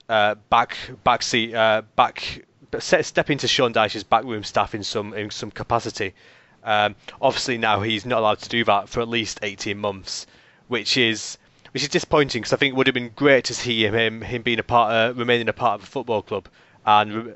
uh, 0.10 0.36
back 0.50 0.76
back 1.04 1.22
seat 1.22 1.54
uh, 1.54 1.84
back 1.96 2.44
step 2.80 3.30
into 3.30 3.48
Sean 3.48 3.72
Dyche's 3.72 4.04
backroom 4.04 4.44
staff 4.44 4.74
in 4.74 4.84
some 4.84 5.14
in 5.14 5.30
some 5.30 5.52
capacity. 5.52 6.16
Um, 6.64 6.96
obviously 7.22 7.60
now 7.60 7.82
he's 7.82 8.04
not 8.04 8.20
allowed 8.20 8.40
to 8.40 8.50
do 8.50 8.64
that 8.66 8.90
for 8.90 9.02
at 9.02 9.10
least 9.10 9.40
18 9.44 9.78
months, 9.78 10.26
which 10.70 10.98
is 10.98 11.38
which 11.74 11.84
is 11.84 11.90
disappointing 11.90 12.42
because 12.42 12.54
I 12.54 12.58
think 12.58 12.74
it 12.74 12.78
would 12.78 12.88
have 12.88 12.94
been 12.94 13.12
great 13.16 13.46
to 13.46 13.54
see 13.54 13.86
him 13.86 14.22
him 14.22 14.42
being 14.44 14.60
a 14.60 14.64
part, 14.64 14.94
uh, 14.94 15.14
remaining 15.16 15.50
a 15.50 15.54
part 15.54 15.80
of 15.80 15.84
a 15.84 15.90
football 15.90 16.22
club, 16.22 16.48
and 16.86 17.14
re- 17.14 17.34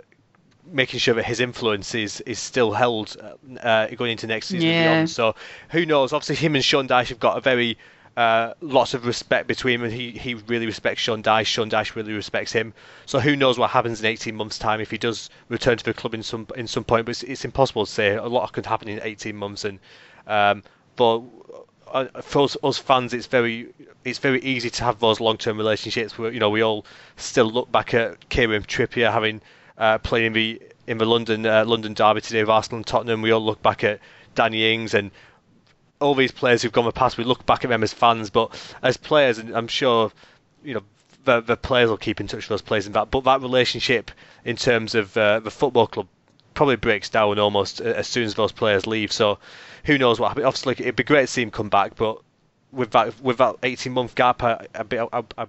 making 0.66 1.00
sure 1.00 1.16
that 1.16 1.24
his 1.24 1.40
influence 1.40 1.96
is, 1.96 2.22
is 2.22 2.40
still 2.40 2.74
held 2.74 3.16
uh, 3.22 3.60
uh 3.60 3.88
going 3.96 4.12
into 4.12 4.28
next 4.28 4.48
season 4.48 4.70
yeah. 4.70 4.94
beyond. 4.94 5.10
So 5.10 5.36
who 5.70 5.86
knows? 5.86 6.14
Obviously, 6.14 6.36
him 6.36 6.56
and 6.56 6.64
Sean 6.64 6.88
Dyche 6.88 7.10
have 7.10 7.20
got 7.20 7.38
a 7.38 7.42
very 7.42 7.78
uh, 8.16 8.54
lots 8.62 8.94
of 8.94 9.06
respect 9.06 9.48
between 9.48 9.82
them. 9.82 9.90
He 9.90 10.12
he 10.12 10.36
really 10.36 10.68
respects 10.68 11.02
Sean 11.02 11.24
Dyche. 11.24 11.46
Sean 11.46 11.70
Dyche 11.70 11.96
really 11.96 12.14
respects 12.14 12.52
him. 12.52 12.74
So 13.06 13.20
who 13.20 13.36
knows 13.36 13.58
what 13.58 13.72
happens 13.72 14.00
in 14.00 14.06
18 14.06 14.36
months' 14.36 14.60
time 14.60 14.82
if 14.82 14.92
he 14.92 14.98
does 14.98 15.30
return 15.50 15.78
to 15.78 15.84
the 15.84 15.94
club 15.94 16.14
in 16.14 16.22
some 16.22 16.48
in 16.56 16.68
some 16.68 16.84
point. 16.84 17.06
But 17.06 17.12
it's, 17.12 17.24
it's 17.24 17.46
impossible 17.46 17.86
to 17.86 17.92
say. 17.92 18.16
A 18.16 18.26
lot 18.26 18.52
could 18.54 18.66
happen 18.68 18.88
in 18.88 19.00
18 19.02 19.36
months, 19.36 19.66
and 19.66 19.80
um, 20.28 20.64
but 20.96 21.22
for 22.22 22.44
us, 22.44 22.58
us, 22.64 22.78
fans, 22.78 23.14
it's 23.14 23.28
very 23.28 23.74
it's 24.04 24.20
very 24.20 24.42
easy 24.42 24.70
to 24.70 24.84
have 24.84 25.00
those 25.00 25.20
long 25.20 25.38
term 25.38 25.58
relationships. 25.58 26.18
Where, 26.18 26.32
you 26.32 26.40
know, 26.40 26.50
we 26.50 26.62
all 26.62 26.86
still 27.16 27.50
look 27.50 27.72
back 27.72 27.94
at 27.94 28.30
Kieran 28.30 28.64
Trippier 28.64 29.12
having 29.12 29.42
uh, 29.78 29.98
played 30.00 30.26
in 30.26 30.34
the 30.34 30.62
in 30.88 30.98
the 30.98 31.06
London 31.06 31.46
uh, 31.46 31.66
London 31.66 31.94
derby 31.94 32.22
today 32.22 32.40
of 32.40 32.50
Arsenal 32.50 32.78
and 32.78 32.88
Tottenham. 32.88 33.22
We 33.22 33.32
all 33.32 33.44
look 33.44 33.62
back 33.62 33.84
at 33.84 34.00
Danny 34.36 34.74
Ings 34.74 34.94
and 34.94 35.12
all 36.00 36.16
these 36.16 36.32
players 36.32 36.62
who've 36.62 36.72
gone 36.72 36.86
the 36.86 36.92
past. 36.92 37.18
We 37.18 37.24
look 37.24 37.46
back 37.46 37.64
at 37.64 37.70
them 37.70 37.84
as 37.84 37.94
fans, 37.94 38.30
but 38.30 38.54
as 38.82 38.98
players, 38.98 39.38
and 39.38 39.56
I'm 39.56 39.68
sure 39.68 40.12
you 40.64 40.76
know 40.76 40.84
the, 41.26 41.42
the 41.42 41.58
players 41.58 41.90
will 41.90 41.98
keep 41.98 42.20
in 42.22 42.28
touch 42.28 42.38
with 42.38 42.50
those 42.50 42.62
players. 42.62 42.88
In 42.88 42.94
that, 42.94 43.12
but 43.12 43.24
that 43.26 43.42
relationship 43.42 44.12
in 44.46 44.56
terms 44.56 44.96
of 44.96 45.16
uh, 45.18 45.40
the 45.40 45.52
football 45.52 45.88
club 45.88 46.08
probably 46.58 46.76
breaks 46.76 47.10
down 47.10 47.38
almost 47.38 47.82
as 47.82 48.08
soon 48.08 48.24
as 48.24 48.34
those 48.34 48.52
players 48.52 48.88
leave. 48.88 49.12
So 49.12 49.38
who 49.86 50.00
knows 50.00 50.20
what 50.20 50.30
happens? 50.30 50.48
Obviously, 50.48 50.74
it'd 50.80 50.96
be 50.96 51.04
great 51.04 51.22
to 51.22 51.28
see 51.28 51.44
him 51.44 51.52
come 51.52 51.70
back, 51.70 51.96
but 51.96 52.20
with 52.72 52.90
that 52.92 53.22
with 53.22 53.38
that 53.38 53.58
18 53.62 53.94
month 53.94 54.16
gap, 54.16 54.42
I, 54.42 54.66
I, 54.74 55.08
I, 55.14 55.24
I 55.38 55.46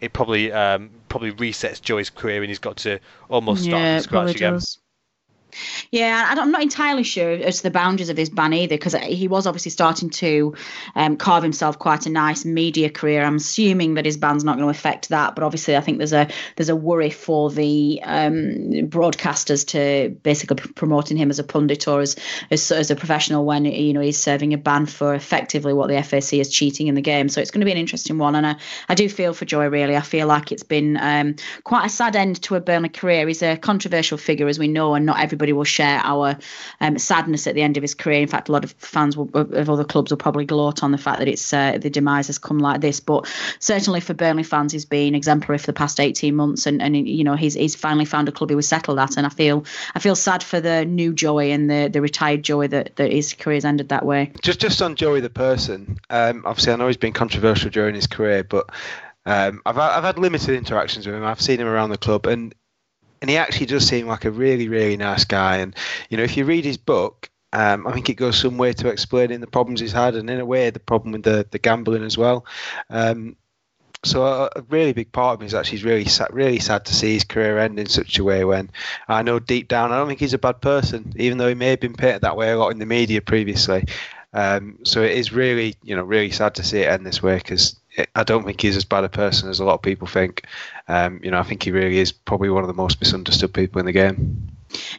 it 0.00 0.12
probably 0.12 0.52
um, 0.52 0.90
probably 1.08 1.32
resets 1.32 1.82
Joey's 1.82 2.08
career, 2.08 2.40
and 2.40 2.48
he's 2.48 2.60
got 2.60 2.76
to 2.78 3.00
almost 3.28 3.64
start 3.64 3.82
yeah, 3.82 3.96
from 3.96 4.02
scratch 4.04 4.36
again. 4.36 4.52
Does. 4.52 4.78
Yeah, 5.90 6.26
I'm 6.28 6.50
not 6.50 6.62
entirely 6.62 7.02
sure 7.02 7.32
as 7.32 7.58
to 7.58 7.62
the 7.64 7.70
boundaries 7.70 8.08
of 8.08 8.16
his 8.16 8.30
ban 8.30 8.52
either, 8.52 8.76
because 8.76 8.94
he 8.94 9.28
was 9.28 9.46
obviously 9.46 9.70
starting 9.70 10.10
to 10.10 10.54
um, 10.94 11.16
carve 11.16 11.42
himself 11.42 11.78
quite 11.78 12.06
a 12.06 12.10
nice 12.10 12.44
media 12.44 12.90
career. 12.90 13.24
I'm 13.24 13.36
assuming 13.36 13.94
that 13.94 14.04
his 14.04 14.16
ban's 14.16 14.44
not 14.44 14.56
going 14.56 14.66
to 14.66 14.70
affect 14.70 15.10
that, 15.10 15.34
but 15.34 15.44
obviously 15.44 15.76
I 15.76 15.80
think 15.80 15.98
there's 15.98 16.12
a 16.12 16.28
there's 16.56 16.68
a 16.68 16.76
worry 16.76 17.10
for 17.10 17.50
the 17.50 18.00
um, 18.02 18.34
broadcasters 18.88 19.66
to 19.68 20.10
basically 20.22 20.56
promoting 20.74 21.16
him 21.16 21.30
as 21.30 21.38
a 21.38 21.44
pundit 21.44 21.86
or 21.88 22.00
as, 22.00 22.16
as 22.50 22.70
as 22.70 22.90
a 22.90 22.96
professional 22.96 23.44
when 23.44 23.64
you 23.64 23.92
know 23.92 24.00
he's 24.00 24.18
serving 24.18 24.54
a 24.54 24.58
ban 24.58 24.86
for 24.86 25.14
effectively 25.14 25.72
what 25.72 25.88
the 25.88 26.02
FAC 26.02 26.34
is 26.34 26.50
cheating 26.50 26.86
in 26.86 26.94
the 26.94 27.02
game. 27.02 27.28
So 27.28 27.40
it's 27.40 27.50
going 27.50 27.60
to 27.60 27.66
be 27.66 27.72
an 27.72 27.78
interesting 27.78 28.18
one, 28.18 28.34
and 28.34 28.46
I, 28.46 28.56
I 28.88 28.94
do 28.94 29.08
feel 29.08 29.34
for 29.34 29.44
Joey 29.44 29.68
really. 29.68 29.96
I 29.96 30.00
feel 30.00 30.26
like 30.26 30.52
it's 30.52 30.62
been 30.62 30.96
um, 30.96 31.36
quite 31.62 31.86
a 31.86 31.88
sad 31.88 32.16
end 32.16 32.42
to 32.42 32.56
a 32.56 32.60
Burnley 32.60 32.88
career. 32.88 33.26
He's 33.26 33.42
a 33.42 33.56
controversial 33.56 34.18
figure, 34.18 34.48
as 34.48 34.58
we 34.58 34.68
know, 34.68 34.94
and 34.94 35.06
not 35.06 35.20
everybody 35.20 35.43
everybody 35.44 35.52
will 35.52 35.64
share 35.64 36.00
our 36.02 36.38
um, 36.80 36.98
sadness 36.98 37.46
at 37.46 37.54
the 37.54 37.60
end 37.60 37.76
of 37.76 37.82
his 37.82 37.94
career. 37.94 38.22
In 38.22 38.28
fact, 38.28 38.48
a 38.48 38.52
lot 38.52 38.64
of 38.64 38.72
fans 38.72 39.14
will, 39.14 39.28
of 39.34 39.68
other 39.68 39.84
clubs 39.84 40.10
will 40.10 40.16
probably 40.16 40.46
gloat 40.46 40.82
on 40.82 40.90
the 40.90 40.98
fact 40.98 41.18
that 41.18 41.28
it's 41.28 41.52
uh, 41.52 41.76
the 41.76 41.90
demise 41.90 42.28
has 42.28 42.38
come 42.38 42.58
like 42.58 42.80
this. 42.80 43.00
But 43.00 43.30
certainly 43.58 44.00
for 44.00 44.14
Burnley 44.14 44.42
fans, 44.42 44.72
he's 44.72 44.86
been 44.86 45.14
exemplary 45.14 45.58
for 45.58 45.66
the 45.66 45.74
past 45.74 46.00
18 46.00 46.34
months, 46.34 46.66
and, 46.66 46.80
and 46.80 46.96
you 46.96 47.24
know 47.24 47.34
he's 47.34 47.54
he's 47.54 47.74
finally 47.74 48.06
found 48.06 48.28
a 48.28 48.32
club 48.32 48.50
he 48.50 48.56
was 48.56 48.66
settled 48.66 48.98
at. 48.98 49.16
And 49.18 49.26
I 49.26 49.28
feel 49.28 49.64
I 49.94 49.98
feel 49.98 50.16
sad 50.16 50.42
for 50.42 50.60
the 50.60 50.86
new 50.86 51.12
Joey 51.12 51.52
and 51.52 51.70
the 51.70 51.90
the 51.92 52.00
retired 52.00 52.42
Joey 52.42 52.68
that, 52.68 52.96
that 52.96 53.12
his 53.12 53.34
career's 53.34 53.66
ended 53.66 53.90
that 53.90 54.06
way. 54.06 54.32
Just 54.40 54.60
just 54.60 54.80
on 54.80 54.96
Joey 54.96 55.20
the 55.20 55.30
person, 55.30 55.98
um, 56.08 56.42
obviously 56.46 56.72
I 56.72 56.76
know 56.76 56.86
he's 56.86 56.96
been 56.96 57.12
controversial 57.12 57.70
during 57.70 57.94
his 57.94 58.06
career, 58.06 58.44
but. 58.44 58.70
Um, 59.26 59.62
I've 59.64 59.78
I've 59.78 60.04
had 60.04 60.18
limited 60.18 60.54
interactions 60.54 61.06
with 61.06 61.14
him. 61.14 61.24
I've 61.24 61.40
seen 61.40 61.58
him 61.58 61.66
around 61.66 61.88
the 61.88 61.96
club, 61.96 62.26
and 62.26 62.54
and 63.24 63.30
he 63.30 63.38
actually 63.38 63.64
does 63.64 63.88
seem 63.88 64.06
like 64.06 64.26
a 64.26 64.30
really, 64.30 64.68
really 64.68 64.98
nice 64.98 65.24
guy. 65.24 65.56
And 65.56 65.74
you 66.10 66.18
know, 66.18 66.24
if 66.24 66.36
you 66.36 66.44
read 66.44 66.66
his 66.66 66.76
book, 66.76 67.30
um, 67.54 67.86
I 67.86 67.92
think 67.92 68.10
it 68.10 68.16
goes 68.16 68.38
some 68.38 68.58
way 68.58 68.74
to 68.74 68.88
explaining 68.88 69.40
the 69.40 69.46
problems 69.46 69.80
he's 69.80 69.92
had, 69.92 70.14
and 70.14 70.28
in 70.28 70.40
a 70.40 70.44
way, 70.44 70.68
the 70.68 70.78
problem 70.78 71.12
with 71.12 71.22
the 71.22 71.46
the 71.50 71.58
gambling 71.58 72.04
as 72.04 72.18
well. 72.18 72.44
Um, 72.90 73.36
so 74.04 74.26
a, 74.26 74.50
a, 74.56 74.60
really 74.68 74.92
big 74.92 75.10
part 75.10 75.32
of 75.32 75.40
me 75.40 75.46
is 75.46 75.54
actually 75.54 75.82
really 75.84 76.04
sad, 76.04 76.34
really 76.34 76.58
sad 76.58 76.84
to 76.84 76.94
see 76.94 77.14
his 77.14 77.24
career 77.24 77.56
end 77.56 77.78
in 77.78 77.86
such 77.86 78.18
a 78.18 78.24
way. 78.24 78.44
When 78.44 78.68
I 79.08 79.22
know 79.22 79.38
deep 79.38 79.68
down, 79.68 79.90
I 79.90 79.96
don't 79.96 80.08
think 80.08 80.20
he's 80.20 80.34
a 80.34 80.38
bad 80.38 80.60
person, 80.60 81.14
even 81.16 81.38
though 81.38 81.48
he 81.48 81.54
may 81.54 81.70
have 81.70 81.80
been 81.80 81.94
painted 81.94 82.20
that 82.20 82.36
way 82.36 82.50
a 82.50 82.58
lot 82.58 82.72
in 82.72 82.78
the 82.78 82.84
media 82.84 83.22
previously. 83.22 83.86
Um, 84.34 84.80
so 84.82 85.00
it 85.00 85.12
is 85.12 85.32
really, 85.32 85.76
you 85.82 85.94
know, 85.94 86.02
really 86.02 86.30
sad 86.30 86.56
to 86.56 86.64
see 86.64 86.80
it 86.80 86.90
end 86.90 87.06
this 87.06 87.22
way 87.22 87.36
because 87.36 87.76
I 88.16 88.24
don't 88.24 88.44
think 88.44 88.60
he's 88.60 88.76
as 88.76 88.84
bad 88.84 89.04
a 89.04 89.08
person 89.08 89.48
as 89.48 89.60
a 89.60 89.64
lot 89.64 89.74
of 89.74 89.82
people 89.82 90.08
think. 90.08 90.44
Um, 90.88 91.20
you 91.22 91.30
know, 91.30 91.38
I 91.38 91.44
think 91.44 91.62
he 91.62 91.70
really 91.70 91.98
is 91.98 92.10
probably 92.10 92.50
one 92.50 92.64
of 92.64 92.68
the 92.68 92.74
most 92.74 93.00
misunderstood 93.00 93.54
people 93.54 93.78
in 93.78 93.86
the 93.86 93.92
game. 93.92 94.53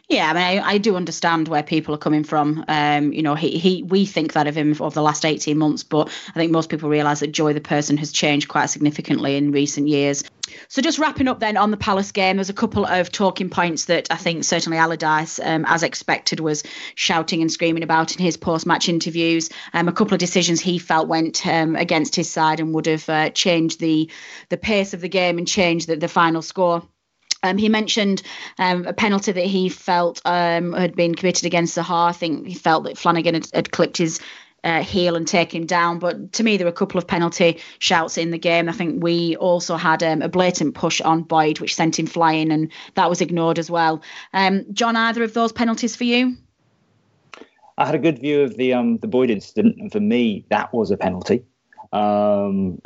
Yeah, 0.08 0.30
I 0.30 0.32
mean, 0.32 0.62
I, 0.62 0.68
I, 0.68 0.78
do 0.78 0.96
understand 0.96 1.48
where 1.48 1.62
people 1.62 1.94
are 1.94 1.98
coming 1.98 2.24
from. 2.24 2.64
Um, 2.68 3.12
you 3.12 3.22
know, 3.22 3.34
he, 3.34 3.58
he 3.58 3.82
we 3.82 4.06
think 4.06 4.32
that 4.34 4.46
of 4.46 4.56
him 4.56 4.74
over 4.80 4.94
the 4.94 5.02
last 5.02 5.24
18 5.24 5.56
months, 5.58 5.82
but 5.82 6.08
I 6.28 6.32
think 6.32 6.52
most 6.52 6.68
people 6.68 6.88
realise 6.88 7.20
that 7.20 7.32
Joey, 7.32 7.52
the 7.52 7.60
person, 7.60 7.96
has 7.96 8.12
changed 8.12 8.48
quite 8.48 8.66
significantly 8.66 9.36
in 9.36 9.52
recent 9.52 9.88
years. 9.88 10.22
So 10.68 10.80
just 10.80 10.98
wrapping 10.98 11.28
up 11.28 11.40
then 11.40 11.56
on 11.56 11.70
the 11.70 11.76
Palace 11.76 12.12
game, 12.12 12.36
there's 12.36 12.50
a 12.50 12.54
couple 12.54 12.86
of 12.86 13.10
talking 13.10 13.50
points 13.50 13.86
that 13.86 14.08
I 14.10 14.16
think 14.16 14.44
certainly 14.44 14.78
Allardyce, 14.78 15.40
um, 15.40 15.64
as 15.66 15.82
expected, 15.82 16.40
was 16.40 16.62
shouting 16.94 17.40
and 17.42 17.50
screaming 17.50 17.82
about 17.82 18.16
in 18.16 18.22
his 18.22 18.36
post-match 18.36 18.88
interviews. 18.88 19.50
Um, 19.72 19.88
a 19.88 19.92
couple 19.92 20.14
of 20.14 20.20
decisions 20.20 20.60
he 20.60 20.78
felt 20.78 21.08
went 21.08 21.46
um, 21.46 21.76
against 21.76 22.14
his 22.14 22.30
side 22.30 22.60
and 22.60 22.74
would 22.74 22.86
have 22.86 23.08
uh, 23.08 23.30
changed 23.30 23.80
the 23.80 24.10
the 24.48 24.56
pace 24.56 24.94
of 24.94 25.00
the 25.00 25.08
game 25.08 25.38
and 25.38 25.48
changed 25.48 25.88
the, 25.88 25.96
the 25.96 26.08
final 26.08 26.42
score. 26.42 26.82
Um, 27.46 27.58
he 27.58 27.68
mentioned 27.68 28.22
um, 28.58 28.86
a 28.86 28.92
penalty 28.92 29.32
that 29.32 29.46
he 29.46 29.68
felt 29.68 30.20
um, 30.24 30.72
had 30.72 30.94
been 30.94 31.14
committed 31.14 31.44
against 31.44 31.76
Zaha. 31.76 32.08
I 32.08 32.12
think 32.12 32.46
he 32.46 32.54
felt 32.54 32.84
that 32.84 32.98
Flanagan 32.98 33.34
had, 33.34 33.48
had 33.54 33.72
clipped 33.72 33.96
his 33.96 34.20
uh, 34.64 34.82
heel 34.82 35.14
and 35.14 35.28
taken 35.28 35.62
him 35.62 35.66
down. 35.66 35.98
But 35.98 36.32
to 36.34 36.42
me, 36.42 36.56
there 36.56 36.66
were 36.66 36.72
a 36.72 36.74
couple 36.74 36.98
of 36.98 37.06
penalty 37.06 37.60
shouts 37.78 38.18
in 38.18 38.32
the 38.32 38.38
game. 38.38 38.68
I 38.68 38.72
think 38.72 39.02
we 39.02 39.36
also 39.36 39.76
had 39.76 40.02
um, 40.02 40.22
a 40.22 40.28
blatant 40.28 40.74
push 40.74 41.00
on 41.00 41.22
Boyd, 41.22 41.60
which 41.60 41.74
sent 41.74 41.98
him 41.98 42.06
flying, 42.06 42.50
and 42.50 42.72
that 42.94 43.08
was 43.08 43.20
ignored 43.20 43.58
as 43.58 43.70
well. 43.70 44.02
Um, 44.32 44.64
John, 44.72 44.96
either 44.96 45.22
of 45.22 45.34
those 45.34 45.52
penalties 45.52 45.94
for 45.94 46.04
you? 46.04 46.36
I 47.78 47.86
had 47.86 47.94
a 47.94 47.98
good 47.98 48.18
view 48.18 48.40
of 48.40 48.56
the 48.56 48.72
um, 48.72 48.98
the 48.98 49.06
Boyd 49.06 49.30
incident, 49.30 49.76
and 49.78 49.92
for 49.92 50.00
me, 50.00 50.44
that 50.50 50.72
was 50.72 50.90
a 50.90 50.96
penalty. 50.96 51.44
Um, 51.92 52.80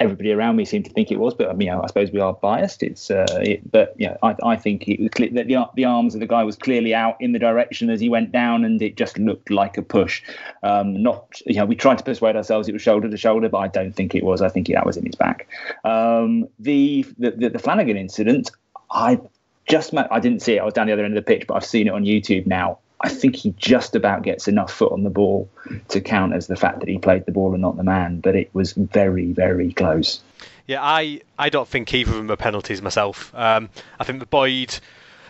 everybody 0.00 0.32
around 0.32 0.56
me 0.56 0.64
seemed 0.64 0.84
to 0.84 0.90
think 0.92 1.10
it 1.10 1.18
was, 1.18 1.34
but 1.34 1.60
you 1.60 1.70
know, 1.70 1.82
I 1.82 1.86
suppose 1.86 2.10
we 2.10 2.20
are 2.20 2.32
biased. 2.32 2.82
It's, 2.82 3.10
uh, 3.10 3.26
it, 3.42 3.70
but 3.70 3.94
you 3.98 4.08
know, 4.08 4.16
I, 4.22 4.36
I 4.44 4.56
think 4.56 4.88
it 4.88 4.98
that 5.34 5.46
the, 5.46 5.68
the 5.74 5.84
arms 5.84 6.14
of 6.14 6.20
the 6.20 6.26
guy 6.26 6.44
was 6.44 6.56
clearly 6.56 6.94
out 6.94 7.16
in 7.20 7.32
the 7.32 7.38
direction 7.38 7.90
as 7.90 8.00
he 8.00 8.08
went 8.08 8.32
down, 8.32 8.64
and 8.64 8.80
it 8.80 8.96
just 8.96 9.18
looked 9.18 9.50
like 9.50 9.76
a 9.76 9.82
push. 9.82 10.22
Um, 10.62 11.02
not, 11.02 11.40
you 11.46 11.56
know, 11.56 11.66
we 11.66 11.74
tried 11.74 11.98
to 11.98 12.04
persuade 12.04 12.36
ourselves 12.36 12.68
it 12.68 12.72
was 12.72 12.82
shoulder 12.82 13.08
to 13.08 13.16
shoulder, 13.16 13.48
but 13.48 13.58
I 13.58 13.68
don't 13.68 13.94
think 13.94 14.14
it 14.14 14.24
was. 14.24 14.42
I 14.42 14.48
think 14.48 14.68
that 14.68 14.86
was 14.86 14.96
in 14.96 15.06
his 15.06 15.14
back. 15.14 15.48
Um, 15.84 16.48
the, 16.58 17.04
the, 17.18 17.30
the 17.32 17.48
the 17.50 17.58
Flanagan 17.58 17.96
incident, 17.96 18.50
I 18.90 19.20
just 19.68 19.94
I 19.94 20.20
didn't 20.20 20.42
see 20.42 20.54
it. 20.54 20.60
I 20.60 20.64
was 20.64 20.74
down 20.74 20.86
the 20.86 20.92
other 20.92 21.04
end 21.04 21.16
of 21.16 21.24
the 21.24 21.28
pitch, 21.28 21.46
but 21.46 21.54
I've 21.54 21.64
seen 21.64 21.88
it 21.88 21.92
on 21.92 22.04
YouTube 22.04 22.46
now. 22.46 22.78
I 23.00 23.08
think 23.08 23.36
he 23.36 23.54
just 23.56 23.94
about 23.94 24.22
gets 24.22 24.48
enough 24.48 24.72
foot 24.72 24.92
on 24.92 25.04
the 25.04 25.10
ball 25.10 25.48
to 25.88 26.00
count 26.00 26.34
as 26.34 26.48
the 26.48 26.56
fact 26.56 26.80
that 26.80 26.88
he 26.88 26.98
played 26.98 27.26
the 27.26 27.32
ball 27.32 27.52
and 27.52 27.62
not 27.62 27.76
the 27.76 27.84
man, 27.84 28.20
but 28.20 28.34
it 28.34 28.52
was 28.54 28.72
very, 28.72 29.32
very 29.32 29.72
close. 29.72 30.20
Yeah, 30.66 30.82
I, 30.82 31.20
I 31.38 31.48
don't 31.48 31.68
think 31.68 31.94
either 31.94 32.10
of 32.10 32.16
them 32.16 32.30
are 32.30 32.36
penalties 32.36 32.82
myself. 32.82 33.32
Um, 33.34 33.70
I 34.00 34.04
think 34.04 34.18
the 34.18 34.26
Boyd 34.26 34.78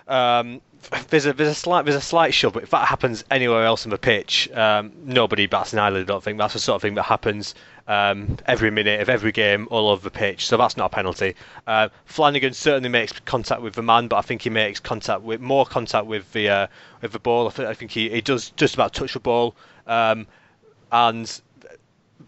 um, 0.08 0.62
there's 1.10 1.26
a 1.26 1.32
there's 1.32 1.50
a 1.50 1.54
slight 1.54 1.84
there's 1.84 1.96
a 1.96 2.00
slight 2.00 2.32
shove, 2.32 2.54
but 2.54 2.62
if 2.62 2.70
that 2.70 2.88
happens 2.88 3.24
anywhere 3.30 3.64
else 3.64 3.84
on 3.84 3.90
the 3.90 3.98
pitch, 3.98 4.50
um, 4.52 4.92
nobody 5.04 5.46
bats 5.46 5.72
an 5.72 5.78
eyelid. 5.78 6.02
I 6.02 6.04
don't 6.06 6.22
think 6.22 6.38
that's 6.38 6.54
the 6.54 6.60
sort 6.60 6.76
of 6.76 6.82
thing 6.82 6.94
that 6.94 7.02
happens 7.02 7.54
um, 7.88 8.36
every 8.46 8.70
minute 8.70 9.00
of 9.00 9.08
every 9.08 9.32
game 9.32 9.66
all 9.70 9.88
over 9.88 10.02
the 10.02 10.10
pitch. 10.10 10.46
So 10.46 10.56
that's 10.58 10.76
not 10.76 10.86
a 10.86 10.94
penalty. 10.94 11.34
Uh, 11.66 11.88
Flanagan 12.04 12.52
certainly 12.52 12.90
makes 12.90 13.12
contact 13.20 13.62
with 13.62 13.74
the 13.74 13.82
man, 13.82 14.08
but 14.08 14.16
I 14.16 14.20
think 14.20 14.42
he 14.42 14.50
makes 14.50 14.78
contact 14.78 15.22
with 15.22 15.40
more 15.40 15.64
contact 15.64 16.06
with 16.06 16.30
the 16.32 16.48
uh, 16.50 16.66
with 17.00 17.12
the 17.12 17.18
ball. 17.18 17.48
I, 17.48 17.50
th- 17.50 17.68
I 17.68 17.74
think 17.74 17.90
he, 17.90 18.10
he 18.10 18.20
does 18.20 18.50
just 18.50 18.74
about 18.74 18.92
touch 18.92 19.14
the 19.14 19.20
ball, 19.20 19.56
um, 19.86 20.26
and 20.92 21.40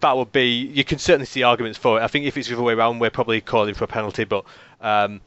that 0.00 0.16
would 0.16 0.32
be 0.32 0.48
you 0.48 0.82
can 0.82 0.98
certainly 0.98 1.26
see 1.26 1.42
arguments 1.42 1.78
for 1.78 2.00
it. 2.00 2.02
I 2.02 2.08
think 2.08 2.24
if 2.24 2.38
it's 2.38 2.48
the 2.48 2.54
other 2.54 2.64
way 2.64 2.72
around, 2.72 2.98
we're 2.98 3.10
probably 3.10 3.40
calling 3.40 3.74
for 3.74 3.84
a 3.84 3.88
penalty, 3.88 4.24
but. 4.24 4.44
Um, 4.80 5.20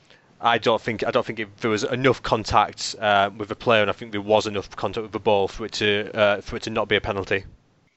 I 0.45 0.57
don't 0.57 0.81
think 0.81 1.05
I 1.07 1.11
don't 1.11 1.25
think 1.25 1.41
there 1.61 1.71
was 1.71 1.85
enough 1.85 2.21
contact 2.21 2.97
uh, 2.99 3.29
with 3.37 3.47
the 3.47 3.55
player, 3.55 3.81
and 3.81 3.89
I 3.89 3.93
think 3.93 4.11
there 4.11 4.19
was 4.19 4.45
enough 4.45 4.69
contact 4.75 5.03
with 5.03 5.13
the 5.13 5.19
ball 5.19 5.47
for 5.47 5.65
it 5.65 5.71
to 5.73 6.11
uh, 6.13 6.41
for 6.41 6.57
it 6.57 6.63
to 6.63 6.69
not 6.69 6.89
be 6.89 6.97
a 6.97 7.01
penalty. 7.01 7.45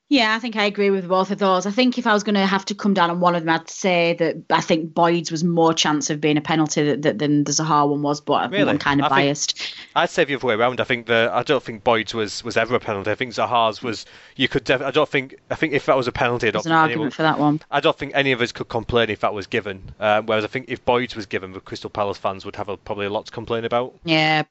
Yeah, 0.09 0.37
I 0.37 0.39
think 0.39 0.55
I 0.55 0.65
agree 0.65 0.91
with 0.91 1.09
both 1.09 1.33
of 1.33 1.39
those. 1.39 1.67
I 1.67 1.73
think 1.73 1.99
if 1.99 2.07
I 2.07 2.13
was 2.13 2.23
going 2.23 2.37
to 2.37 2.47
have 2.47 2.65
to 2.67 2.77
come 2.77 2.95
down 2.95 3.11
on 3.11 3.19
one 3.19 3.35
of 3.35 3.43
them, 3.43 3.53
I'd 3.53 3.69
say 3.69 4.15
that 4.15 4.37
I 4.51 4.61
think 4.61 4.95
Boyd's 4.95 5.33
was 5.33 5.43
more 5.43 5.75
chance 5.75 6.11
of 6.11 6.21
being 6.21 6.37
a 6.37 6.41
penalty 6.41 6.95
than, 6.95 7.19
than 7.19 7.43
the 7.43 7.51
Zaha 7.51 7.89
one 7.89 8.03
was, 8.03 8.21
but 8.21 8.53
really? 8.53 8.71
I'm 8.71 8.79
kind 8.79 9.01
of 9.01 9.07
I 9.07 9.09
biased. 9.09 9.59
Think, 9.59 9.75
I'd 9.97 10.11
say 10.11 10.25
the 10.25 10.37
other 10.37 10.47
way 10.47 10.55
around. 10.55 10.81
I 10.81 10.85
think 10.85 11.07
the 11.07 11.31
I 11.33 11.43
don't 11.43 11.63
think 11.63 11.83
Boyd's 11.83 12.15
was, 12.15 12.45
was 12.45 12.57
ever 12.57 12.77
a 12.77 12.81
penalty. 12.81 13.11
I 13.11 13.17
think 13.17 13.33
Zaha's 13.33 13.83
was. 13.83 14.07
You 14.37 14.47
could. 14.47 14.63
Def, 14.63 14.81
I 14.81 14.93
don't 14.93 15.09
think. 15.09 15.41
I 15.51 15.57
think 15.57 15.73
if 15.73 15.87
that 15.87 15.97
was 15.97 16.07
a 16.07 16.13
penalty, 16.13 16.47
I 16.47 16.51
don't 16.53 16.63
There's 16.63 16.67
an 16.67 16.73
argument 16.73 16.99
anyone, 16.99 17.11
for 17.11 17.23
that 17.23 17.39
one. 17.41 17.61
I 17.73 17.81
don't 17.81 17.99
think 17.99 18.13
any 18.15 18.31
of 18.31 18.41
us 18.41 18.53
could 18.53 18.69
complain 18.69 19.11
if 19.11 19.21
that 19.21 19.35
was 19.35 19.49
given. 19.49 19.83
Uh, 19.99 20.23
whereas 20.23 20.45
I 20.45 20.49
think 20.49 20.67
if 20.69 20.85
Boyd's 20.85 21.17
was 21.17 21.27
given, 21.27 21.53
the 21.53 21.61
Crystal 21.61 21.91
Palace 21.91 22.19
fans 22.19 22.45
would 22.45 22.55
have 22.55 22.69
a, 22.69 22.77
probably 22.77 23.07
a 23.07 23.11
lot 23.11 23.27
to 23.27 23.33
complain 23.33 23.65
about. 23.65 23.99
Yeah, 24.05 24.45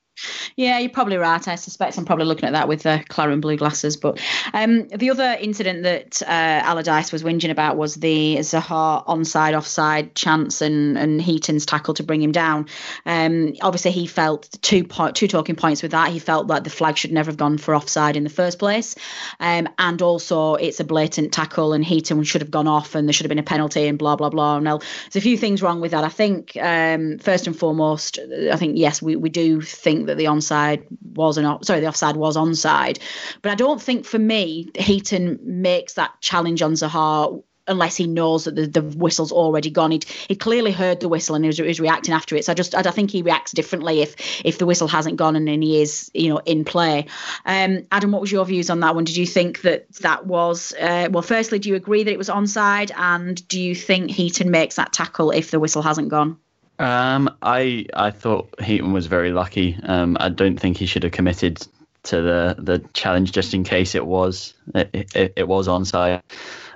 yeah, 0.55 0.79
you're 0.79 0.89
probably 0.89 1.17
right. 1.17 1.45
I 1.47 1.55
suspect 1.55 1.97
I'm 1.97 2.05
probably 2.05 2.25
looking 2.25 2.45
at 2.45 2.53
that 2.53 2.67
with 2.67 2.83
the 2.83 3.03
claret 3.09 3.41
blue 3.41 3.57
glasses. 3.57 3.97
But 3.97 4.21
um, 4.53 4.87
the 4.87 5.09
other 5.09 5.35
incident 5.39 5.83
that 5.83 6.21
uh, 6.21 6.25
Allardyce 6.65 7.11
was 7.11 7.23
whinging 7.23 7.51
about 7.51 7.77
was 7.77 7.95
the 7.95 8.37
Zaha 8.37 9.05
onside 9.05 9.55
offside 9.55 10.15
chance 10.15 10.61
and 10.61 10.97
and 10.97 11.21
Heaton's 11.21 11.65
tackle 11.65 11.93
to 11.95 12.03
bring 12.03 12.21
him 12.21 12.31
down. 12.31 12.67
Um, 13.05 13.53
obviously, 13.61 13.91
he 13.91 14.07
felt 14.07 14.49
two 14.61 14.83
point, 14.83 15.15
two 15.15 15.27
talking 15.27 15.55
points 15.55 15.81
with 15.81 15.91
that. 15.91 16.09
He 16.09 16.19
felt 16.19 16.47
that 16.47 16.63
the 16.63 16.69
flag 16.69 16.97
should 16.97 17.11
never 17.11 17.31
have 17.31 17.37
gone 17.37 17.57
for 17.57 17.75
offside 17.75 18.15
in 18.15 18.23
the 18.23 18.29
first 18.29 18.59
place, 18.59 18.95
um, 19.39 19.67
and 19.77 20.01
also 20.01 20.55
it's 20.55 20.79
a 20.79 20.85
blatant 20.85 21.33
tackle 21.33 21.73
and 21.73 21.83
Heaton 21.83 22.23
should 22.23 22.41
have 22.41 22.51
gone 22.51 22.67
off 22.67 22.95
and 22.95 23.07
there 23.07 23.13
should 23.13 23.25
have 23.25 23.29
been 23.29 23.39
a 23.39 23.43
penalty 23.43 23.87
and 23.87 23.97
blah 23.97 24.15
blah 24.15 24.29
blah. 24.29 24.59
Now, 24.59 24.77
there's 24.77 25.17
a 25.17 25.21
few 25.21 25.37
things 25.37 25.61
wrong 25.61 25.81
with 25.81 25.91
that. 25.91 26.03
I 26.03 26.09
think 26.09 26.55
um, 26.61 27.17
first 27.19 27.47
and 27.47 27.57
foremost, 27.57 28.19
I 28.51 28.55
think 28.55 28.77
yes, 28.77 29.01
we 29.01 29.15
we 29.15 29.29
do 29.29 29.61
think 29.61 30.04
that 30.05 30.17
the 30.17 30.25
onside 30.25 30.85
was 31.13 31.37
an 31.37 31.63
sorry 31.63 31.79
the 31.79 31.87
offside 31.87 32.15
was 32.15 32.37
onside, 32.37 32.99
but 33.41 33.51
I 33.51 33.55
don't 33.55 33.81
think 33.81 34.05
for 34.05 34.19
me 34.19 34.69
Heaton 34.75 35.39
makes 35.43 35.93
that 35.93 36.19
challenge 36.21 36.61
on 36.61 36.73
Zaha 36.73 37.43
unless 37.67 37.95
he 37.95 38.07
knows 38.07 38.45
that 38.45 38.55
the, 38.55 38.67
the 38.67 38.81
whistle's 38.81 39.31
already 39.31 39.69
gone. 39.69 39.91
He'd, 39.91 40.03
he 40.03 40.35
clearly 40.35 40.71
heard 40.71 40.99
the 40.99 41.09
whistle 41.09 41.35
and 41.35 41.43
he 41.43 41.47
was, 41.47 41.57
he 41.57 41.63
was, 41.63 41.79
reacting 41.79 42.13
after 42.13 42.35
it. 42.35 42.45
So 42.45 42.51
I 42.51 42.55
just 42.55 42.75
I, 42.75 42.79
I 42.79 42.91
think 42.91 43.11
he 43.11 43.21
reacts 43.21 43.51
differently 43.51 44.01
if 44.01 44.15
if 44.45 44.57
the 44.57 44.65
whistle 44.65 44.87
hasn't 44.87 45.17
gone 45.17 45.35
and, 45.35 45.45
he 45.47 45.81
is 45.81 46.11
you 46.13 46.29
know 46.29 46.37
in 46.39 46.65
play. 46.65 47.05
Um, 47.45 47.85
Adam, 47.91 48.11
what 48.11 48.21
was 48.21 48.31
your 48.31 48.45
views 48.45 48.69
on 48.69 48.81
that 48.81 48.95
one? 48.95 49.03
Did 49.03 49.15
you 49.15 49.25
think 49.25 49.61
that 49.61 49.91
that 49.95 50.25
was 50.25 50.73
uh, 50.73 51.07
well? 51.11 51.23
Firstly, 51.23 51.59
do 51.59 51.69
you 51.69 51.75
agree 51.75 52.03
that 52.03 52.11
it 52.11 52.17
was 52.17 52.29
onside, 52.29 52.91
and 52.95 53.47
do 53.47 53.59
you 53.59 53.73
think 53.73 54.11
Heaton 54.11 54.51
makes 54.51 54.75
that 54.75 54.91
tackle 54.91 55.31
if 55.31 55.51
the 55.51 55.59
whistle 55.59 55.81
hasn't 55.81 56.09
gone? 56.09 56.37
Um, 56.77 57.35
I 57.41 57.85
I 57.93 58.11
thought 58.11 58.61
Heaton 58.61 58.93
was 58.93 59.07
very 59.07 59.31
lucky. 59.31 59.77
Um, 59.81 60.17
I 60.19 60.29
don't 60.29 60.59
think 60.59 60.77
he 60.77 60.85
should 60.85 61.03
have 61.03 61.11
committed 61.11 61.65
to 62.03 62.21
the 62.21 62.55
the 62.57 62.79
challenge 62.93 63.31
just 63.31 63.53
in 63.53 63.63
case 63.63 63.95
it 63.95 64.05
was 64.05 64.53
it, 64.73 65.09
it, 65.15 65.33
it 65.35 65.47
was 65.47 65.67
onside. 65.67 66.21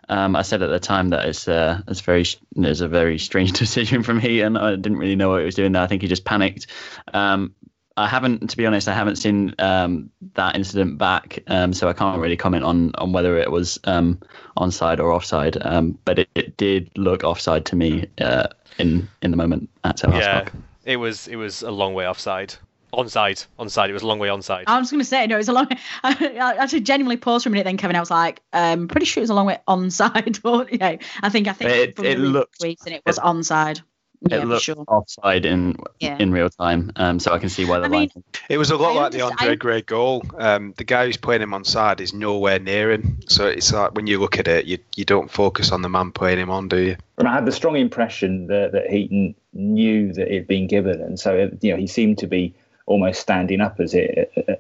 Um, 0.08 0.36
I 0.36 0.42
said 0.42 0.64
at 0.64 0.70
the 0.70 0.80
time 0.80 1.10
that 1.10 1.26
it's 1.26 1.48
uh, 1.48 1.82
it's 1.88 2.02
very 2.02 2.26
it's 2.56 2.82
a 2.82 2.88
very 2.88 3.20
strange 3.20 3.52
decision 3.60 4.04
from 4.04 4.20
Heaton. 4.20 4.58
I 4.58 4.72
didn't 4.72 4.98
really 4.98 5.16
know 5.16 5.30
what 5.30 5.40
he 5.40 5.46
was 5.46 5.56
doing 5.56 5.74
there. 5.74 5.84
I 5.84 5.88
think 5.88 6.02
he 6.02 6.08
just 6.08 6.26
panicked. 6.26 6.68
Um, 7.14 7.54
I 8.00 8.08
haven't, 8.08 8.50
to 8.50 8.58
be 8.58 8.66
honest, 8.66 8.88
I 8.88 8.94
haven't 8.94 9.18
seen 9.18 9.54
um, 9.60 10.10
that 10.36 10.56
incident 10.56 10.98
back, 10.98 11.44
um, 11.48 11.74
so 11.74 11.90
I 11.90 11.94
can't 11.94 12.22
really 12.22 12.38
comment 12.38 12.64
on 12.64 12.94
on 12.96 13.12
whether 13.12 13.38
it 13.38 13.52
was 13.52 13.78
um, 13.84 14.20
onside 14.58 15.00
or 15.00 15.12
offside. 15.12 15.58
Um, 15.60 16.00
but 16.06 16.20
it, 16.20 16.30
it, 16.34 16.56
did 16.56 16.90
look 16.96 17.26
offside 17.26 17.66
to 17.66 17.76
me 17.76 18.08
uh, 18.22 18.48
in 18.78 19.10
in 19.22 19.32
the 19.32 19.38
moment 19.38 19.70
at 19.84 19.98
Selhurst 19.98 20.22
yeah, 20.22 20.42
Park. 20.42 20.54
it 20.86 20.96
was 20.96 21.28
it 21.28 21.36
was 21.36 21.62
a 21.62 21.72
long 21.72 21.94
way 21.94 22.08
offside. 22.08 22.56
Onside, 22.94 23.46
onside. 23.60 23.90
It 23.90 23.94
was 23.94 24.02
a 24.02 24.08
long 24.08 24.18
way 24.18 24.30
onside. 24.30 24.64
I 24.66 24.80
was 24.80 24.90
going 24.90 25.02
to 25.02 25.06
say 25.06 25.28
no. 25.28 25.36
It 25.36 25.40
was 25.40 25.50
a 25.50 25.54
long. 25.54 25.68
I, 26.04 26.38
I 26.42 26.56
actually 26.56 26.82
genuinely 26.82 27.18
paused 27.18 27.44
for 27.44 27.50
a 27.50 27.52
minute. 27.52 27.66
Then 27.66 27.78
Kevin, 27.78 27.98
I 27.98 28.00
was 28.00 28.10
like, 28.10 28.42
um, 28.54 28.88
pretty 28.88 29.06
sure 29.06 29.22
it 29.22 29.24
was 29.24 29.30
a 29.30 29.36
long 29.36 29.46
way 29.46 29.60
onside. 29.68 30.42
But 30.42 30.74
yeah, 30.74 30.96
I 31.22 31.30
think 31.30 31.50
I 31.50 31.54
think 31.54 31.70
it, 31.70 32.00
it 32.00 32.18
looked 32.18 32.64
and 32.64 32.78
it 32.88 33.04
was 33.06 33.20
onside. 33.20 33.82
It 34.22 34.32
yeah, 34.32 34.44
looked 34.44 34.64
sure. 34.64 34.84
offside 34.88 35.46
in 35.46 35.78
Yeah. 36.00 36.18
in 36.20 36.32
real 36.34 36.50
time, 36.50 36.92
um, 36.98 37.20
so 37.20 37.32
I 37.34 37.40
can 37.40 37.48
see 37.48 37.64
why 37.64 37.80
the 37.80 37.86
I 37.86 37.88
mean, 37.88 38.00
line. 38.14 38.24
It 38.50 38.58
was 38.58 38.70
a 38.70 38.76
lot 38.76 38.92
I 38.92 39.00
like 39.00 39.12
the 39.14 39.22
Andre 39.22 39.52
I- 39.52 39.56
Gray 39.56 39.82
goal. 39.82 40.24
Um, 40.38 40.74
the 40.76 40.84
guy 40.84 41.06
who's 41.06 41.16
playing 41.16 41.42
him 41.42 41.54
on 41.54 41.64
side 41.64 42.02
is 42.02 42.14
nowhere 42.14 42.60
near 42.60 42.92
him, 42.92 43.20
so 43.28 43.48
it's 43.48 43.72
like 43.72 43.94
when 43.94 44.08
you 44.08 44.20
look 44.20 44.38
at 44.38 44.48
it, 44.48 44.66
you 44.66 44.78
you 44.98 45.06
don't 45.06 45.32
focus 45.32 45.72
on 45.72 45.82
the 45.84 45.90
man 45.90 46.12
playing 46.12 46.40
him 46.40 46.50
on, 46.50 46.68
do 46.68 46.78
you? 46.78 46.98
And 47.18 47.28
I 47.30 47.34
had 47.34 47.46
the 47.46 47.52
strong 47.54 47.78
impression 47.78 48.48
that, 48.48 48.74
that 48.74 48.90
Heaton 48.90 49.36
knew 49.54 50.12
that 50.14 50.28
it 50.28 50.36
had 50.40 50.48
been 50.48 50.68
given, 50.68 51.02
and 51.02 51.18
so 51.18 51.36
it, 51.38 51.58
you 51.62 51.72
know 51.72 51.78
he 51.78 51.88
seemed 51.88 52.18
to 52.18 52.28
be 52.28 52.54
almost 52.88 53.22
standing 53.22 53.62
up 53.62 53.80
as 53.80 53.94
it, 53.94 54.32
uh, 54.50 54.56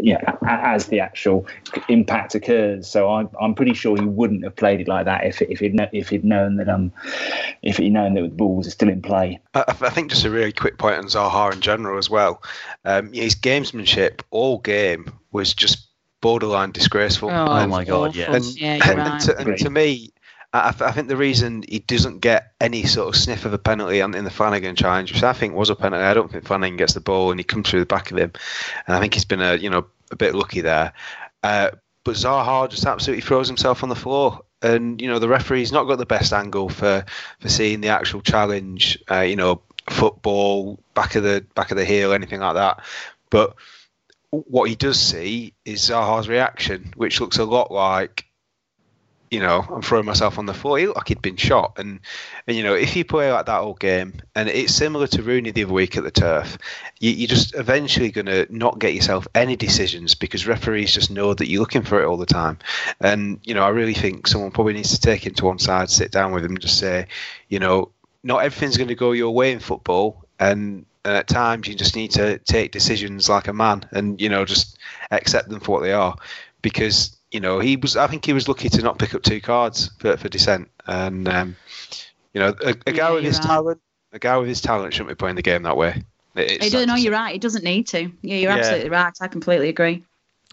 you 0.00 0.14
know, 0.14 0.38
as 0.42 0.86
the 0.86 1.00
actual 1.00 1.46
impact 1.88 2.34
occurs. 2.34 2.88
So 2.88 3.10
I'm 3.10 3.28
I'm 3.40 3.54
pretty 3.54 3.74
sure 3.74 3.96
he 3.96 4.04
wouldn't 4.04 4.44
have 4.44 4.56
played 4.56 4.80
it 4.80 4.88
like 4.88 5.04
that 5.06 5.24
if 5.24 5.40
if 5.42 5.60
he'd 5.60 5.74
kno- 5.74 5.88
if 5.92 6.08
he'd 6.08 6.24
known 6.24 6.56
that 6.56 6.68
um 6.68 6.92
if 7.62 7.76
he'd 7.76 7.90
known 7.90 8.14
that 8.14 8.22
the 8.22 8.28
balls 8.28 8.66
was 8.66 8.74
still 8.74 8.88
in 8.88 9.02
play. 9.02 9.40
I, 9.54 9.64
I 9.68 9.90
think 9.90 10.10
just 10.10 10.24
a 10.24 10.30
really 10.30 10.52
quick 10.52 10.78
point 10.78 10.98
on 10.98 11.04
Zaha 11.04 11.52
in 11.52 11.60
general 11.60 11.98
as 11.98 12.10
well. 12.10 12.42
Um, 12.84 13.12
his 13.12 13.34
gamesmanship 13.34 14.20
all 14.30 14.58
game 14.58 15.12
was 15.32 15.54
just 15.54 15.86
borderline 16.20 16.72
disgraceful. 16.72 17.30
Oh, 17.30 17.46
Oh 17.50 17.66
my 17.66 17.84
God, 17.84 18.16
yeah. 18.16 18.34
And, 18.34 18.44
Yeah, 18.58 18.76
you're 18.76 18.98
and 18.98 19.20
to, 19.20 19.38
and 19.38 19.58
to 19.58 19.68
me, 19.70 20.10
I, 20.54 20.68
I 20.68 20.92
think 20.92 21.08
the 21.08 21.16
reason 21.16 21.64
he 21.68 21.80
doesn't 21.80 22.20
get 22.20 22.52
any 22.60 22.84
sort 22.84 23.08
of 23.08 23.20
sniff 23.20 23.44
of 23.44 23.52
a 23.52 23.58
penalty 23.58 23.98
in 23.98 24.12
the 24.12 24.30
Flanagan 24.30 24.76
challenge, 24.76 25.12
which 25.12 25.22
I 25.22 25.32
think 25.32 25.54
was 25.54 25.68
a 25.68 25.74
penalty, 25.74 26.04
I 26.04 26.14
don't 26.14 26.30
think 26.30 26.44
Flanagan 26.44 26.76
gets 26.76 26.94
the 26.94 27.00
ball 27.00 27.30
and 27.30 27.40
he 27.40 27.44
comes 27.44 27.68
through 27.68 27.80
the 27.80 27.86
back 27.86 28.12
of 28.12 28.16
him, 28.16 28.32
and 28.86 28.96
I 28.96 29.00
think 29.00 29.14
he's 29.14 29.24
been 29.24 29.42
a 29.42 29.56
you 29.56 29.68
know 29.68 29.86
a 30.10 30.16
bit 30.16 30.34
lucky 30.34 30.60
there. 30.60 30.92
Uh, 31.42 31.70
but 32.04 32.14
Zaha 32.14 32.70
just 32.70 32.86
absolutely 32.86 33.22
throws 33.22 33.48
himself 33.48 33.82
on 33.82 33.88
the 33.88 33.96
floor. 33.96 34.42
And 34.62 35.00
you 35.00 35.08
know 35.08 35.18
the 35.18 35.28
referee's 35.28 35.72
not 35.72 35.84
got 35.84 35.98
the 35.98 36.06
best 36.06 36.32
angle 36.32 36.70
for, 36.70 37.04
for 37.40 37.48
seeing 37.48 37.80
the 37.80 37.88
actual 37.88 38.22
challenge. 38.22 38.98
Uh, 39.10 39.20
you 39.20 39.36
know, 39.36 39.60
football, 39.90 40.78
back 40.94 41.16
of 41.16 41.22
the 41.22 41.44
back 41.54 41.70
of 41.70 41.76
the 41.76 41.84
heel, 41.84 42.12
anything 42.12 42.40
like 42.40 42.54
that. 42.54 42.82
But 43.28 43.56
what 44.30 44.68
he 44.68 44.74
does 44.74 44.98
see 45.00 45.52
is 45.64 45.90
Zaha's 45.90 46.28
reaction, 46.28 46.92
which 46.96 47.20
looks 47.20 47.38
a 47.38 47.44
lot 47.44 47.70
like, 47.70 48.24
you 49.30 49.40
know, 49.40 49.64
I'm 49.68 49.82
throwing 49.82 50.04
myself 50.04 50.38
on 50.38 50.46
the 50.46 50.54
floor. 50.54 50.78
He 50.78 50.86
looked 50.86 50.98
like 50.98 51.08
he'd 51.08 51.22
been 51.22 51.36
shot. 51.36 51.72
And, 51.78 52.00
and, 52.46 52.56
you 52.56 52.62
know, 52.62 52.74
if 52.74 52.94
you 52.94 53.04
play 53.04 53.32
like 53.32 53.46
that 53.46 53.60
all 53.60 53.74
game, 53.74 54.14
and 54.34 54.48
it's 54.48 54.74
similar 54.74 55.06
to 55.08 55.22
Rooney 55.22 55.50
the 55.50 55.64
other 55.64 55.72
week 55.72 55.96
at 55.96 56.04
the 56.04 56.10
turf, 56.10 56.56
you, 57.00 57.10
you're 57.10 57.28
just 57.28 57.54
eventually 57.54 58.10
going 58.10 58.26
to 58.26 58.46
not 58.48 58.78
get 58.78 58.94
yourself 58.94 59.26
any 59.34 59.56
decisions 59.56 60.14
because 60.14 60.46
referees 60.46 60.94
just 60.94 61.10
know 61.10 61.34
that 61.34 61.48
you're 61.48 61.60
looking 61.60 61.82
for 61.82 62.00
it 62.02 62.06
all 62.06 62.16
the 62.16 62.26
time. 62.26 62.58
And, 63.00 63.40
you 63.42 63.54
know, 63.54 63.64
I 63.64 63.70
really 63.70 63.94
think 63.94 64.26
someone 64.26 64.52
probably 64.52 64.74
needs 64.74 64.92
to 64.92 65.00
take 65.00 65.26
him 65.26 65.34
to 65.34 65.46
one 65.46 65.58
side, 65.58 65.90
sit 65.90 66.12
down 66.12 66.32
with 66.32 66.44
him, 66.44 66.52
and 66.52 66.60
just 66.60 66.78
say, 66.78 67.08
you 67.48 67.58
know, 67.58 67.90
not 68.22 68.44
everything's 68.44 68.76
going 68.76 68.88
to 68.88 68.94
go 68.94 69.12
your 69.12 69.34
way 69.34 69.52
in 69.52 69.58
football. 69.58 70.24
And, 70.38 70.86
and 71.04 71.16
at 71.16 71.28
times 71.28 71.66
you 71.66 71.74
just 71.74 71.96
need 71.96 72.12
to 72.12 72.38
take 72.38 72.72
decisions 72.72 73.28
like 73.28 73.48
a 73.48 73.52
man 73.52 73.84
and, 73.90 74.20
you 74.20 74.28
know, 74.28 74.44
just 74.44 74.78
accept 75.10 75.48
them 75.48 75.60
for 75.60 75.72
what 75.72 75.82
they 75.82 75.92
are. 75.92 76.16
Because, 76.62 77.16
you 77.34 77.40
know, 77.40 77.58
he 77.58 77.76
was, 77.76 77.96
I 77.96 78.06
think 78.06 78.24
he 78.24 78.32
was 78.32 78.48
lucky 78.48 78.68
to 78.68 78.80
not 78.82 78.98
pick 78.98 79.14
up 79.14 79.22
two 79.22 79.40
cards 79.40 79.90
for, 79.98 80.16
for 80.16 80.28
dissent. 80.28 80.70
And, 80.86 81.26
um, 81.28 81.56
you 82.32 82.40
know, 82.40 82.54
a, 82.64 82.68
a 82.70 82.92
guy 82.92 83.08
Yeah, 83.08 83.10
with 83.10 83.24
his 83.24 83.38
right. 83.38 83.46
talent, 83.46 83.80
a 84.12 84.18
guy 84.20 84.36
with 84.38 84.48
his 84.48 84.60
talent 84.60 84.94
shouldn't 84.94 85.08
be 85.08 85.14
playing 85.16 85.36
the 85.36 85.42
game 85.42 85.64
that 85.64 85.76
way. 85.76 86.04
It- 86.36 86.50
it's 86.52 86.64
He 86.64 86.70
sad 86.70 86.76
doesn't. 86.78 86.88
No, 86.88 86.94
you're 86.94 87.12
right. 87.12 87.32
He 87.32 87.38
doesn't 87.38 87.64
need 87.64 87.88
to. 87.88 88.02
Yeah, 88.22 88.36
you're 88.36 88.52
Yeah. 88.52 88.58
absolutely 88.58 88.90
right. 88.90 89.12
I 89.20 89.26
completely 89.28 89.68
agree. 89.68 90.04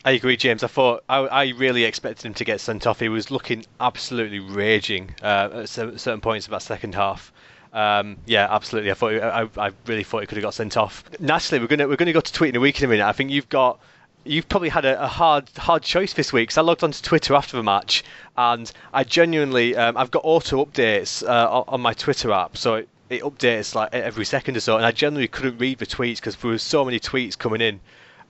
I 0.04 0.12
agree, 0.12 0.36
James. 0.38 0.64
I 0.64 0.68
thought 0.68 1.04
I, 1.08 1.18
I 1.20 1.48
really 1.50 1.84
expected 1.84 2.26
him 2.26 2.34
to 2.34 2.44
get 2.44 2.60
sent 2.60 2.88
off. 2.88 3.00
He 3.00 3.10
was 3.10 3.30
looking 3.30 3.64
absolutely 3.80 4.40
raging 4.40 5.14
uh, 5.22 5.50
at 5.62 5.70
certain 5.70 6.22
points 6.22 6.48
of 6.48 6.52
that 6.52 6.64
second 6.64 6.96
half. 6.96 7.32
Um, 7.72 8.18
yeah, 8.26 8.48
absolutely. 8.50 8.90
I 8.90 8.96
thought 8.96 9.14
I, 9.14 9.48
I 9.58 9.72
really 9.86 10.04
thought 10.04 10.22
he 10.22 10.28
could 10.28 10.38
have 10.38 10.44
got 10.44 10.56
sent 10.56 10.76
off. 10.76 11.04
Natalie, 11.20 11.62
we're 11.62 11.68
gonna 11.68 11.88
we're 11.88 11.96
gonna 11.98 12.14
go 12.14 12.20
to 12.20 12.34
tweet 12.34 12.50
in 12.50 12.56
a 12.56 12.60
week 12.60 12.80
in 12.80 12.86
a 12.86 12.88
minute. 12.88 13.06
I 13.06 13.12
think 13.12 13.30
you've 13.30 13.48
got 13.50 13.80
you've 14.24 14.48
probably 14.48 14.70
had 14.70 14.86
a, 14.86 15.04
a 15.04 15.08
hard 15.08 15.50
hard 15.58 15.84
choice 15.84 16.14
this 16.14 16.32
week. 16.32 16.50
'cause 16.50 16.58
I 16.58 16.62
logged 16.62 16.84
onto 16.84 17.02
Twitter 17.02 17.36
after 17.36 17.58
the 17.58 17.64
match, 17.64 18.04
and 18.38 18.72
I 18.94 19.04
genuinely 19.04 19.76
um, 19.76 19.98
I've 19.98 20.12
got 20.12 20.22
auto 20.24 20.64
updates 20.66 21.28
uh, 21.28 21.64
on, 21.68 21.82
my 21.82 21.94
Twitter 21.94 22.32
app, 22.32 22.58
so 22.58 22.76
it, 22.76 22.90
it 23.10 23.22
updates 23.24 23.76
like 23.76 23.94
every 23.94 24.26
second 24.26 24.58
or 24.58 24.60
so, 24.60 24.78
and 24.78 24.86
I 24.86 24.92
generally 24.92 25.28
couldn't 25.28 25.58
read 25.58 25.80
the 25.80 25.86
tweets 25.86 26.18
because 26.18 26.36
there 26.36 26.52
were 26.52 26.58
so 26.58 26.86
many 26.86 27.00
tweets 27.00 27.38
coming 27.38 27.62
in. 27.62 27.80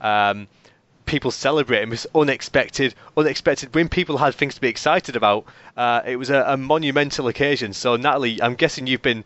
Um, 0.00 0.48
people 1.04 1.30
celebrating 1.32 1.90
this 1.90 2.06
unexpected 2.14 2.94
unexpected 3.16 3.74
win. 3.74 3.88
People 3.88 4.18
had 4.18 4.34
things 4.34 4.54
to 4.54 4.60
be 4.60 4.68
excited 4.68 5.16
about. 5.16 5.44
Uh, 5.76 6.00
it 6.06 6.16
was 6.16 6.30
a, 6.30 6.44
a 6.46 6.56
monumental 6.56 7.28
occasion. 7.28 7.72
So 7.72 7.96
Natalie, 7.96 8.40
I'm 8.40 8.54
guessing 8.54 8.86
you've 8.86 9.02
been 9.02 9.24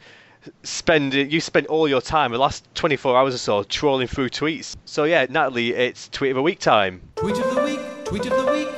spend 0.62 1.14
you 1.14 1.40
spent 1.40 1.66
all 1.66 1.88
your 1.88 2.00
time 2.00 2.32
the 2.32 2.38
last 2.38 2.66
24 2.74 3.16
hours 3.16 3.34
or 3.34 3.38
so 3.38 3.62
trawling 3.62 4.06
through 4.06 4.30
tweets. 4.30 4.76
So 4.84 5.04
yeah, 5.04 5.26
Natalie, 5.28 5.72
it's 5.74 6.08
tweet 6.08 6.30
of 6.30 6.36
the 6.36 6.42
week 6.42 6.58
time. 6.58 7.02
Tweet 7.16 7.38
of 7.38 7.54
the 7.54 7.62
week, 7.62 7.80
tweet 8.04 8.26
of 8.26 8.36
the 8.36 8.52
week, 8.52 8.68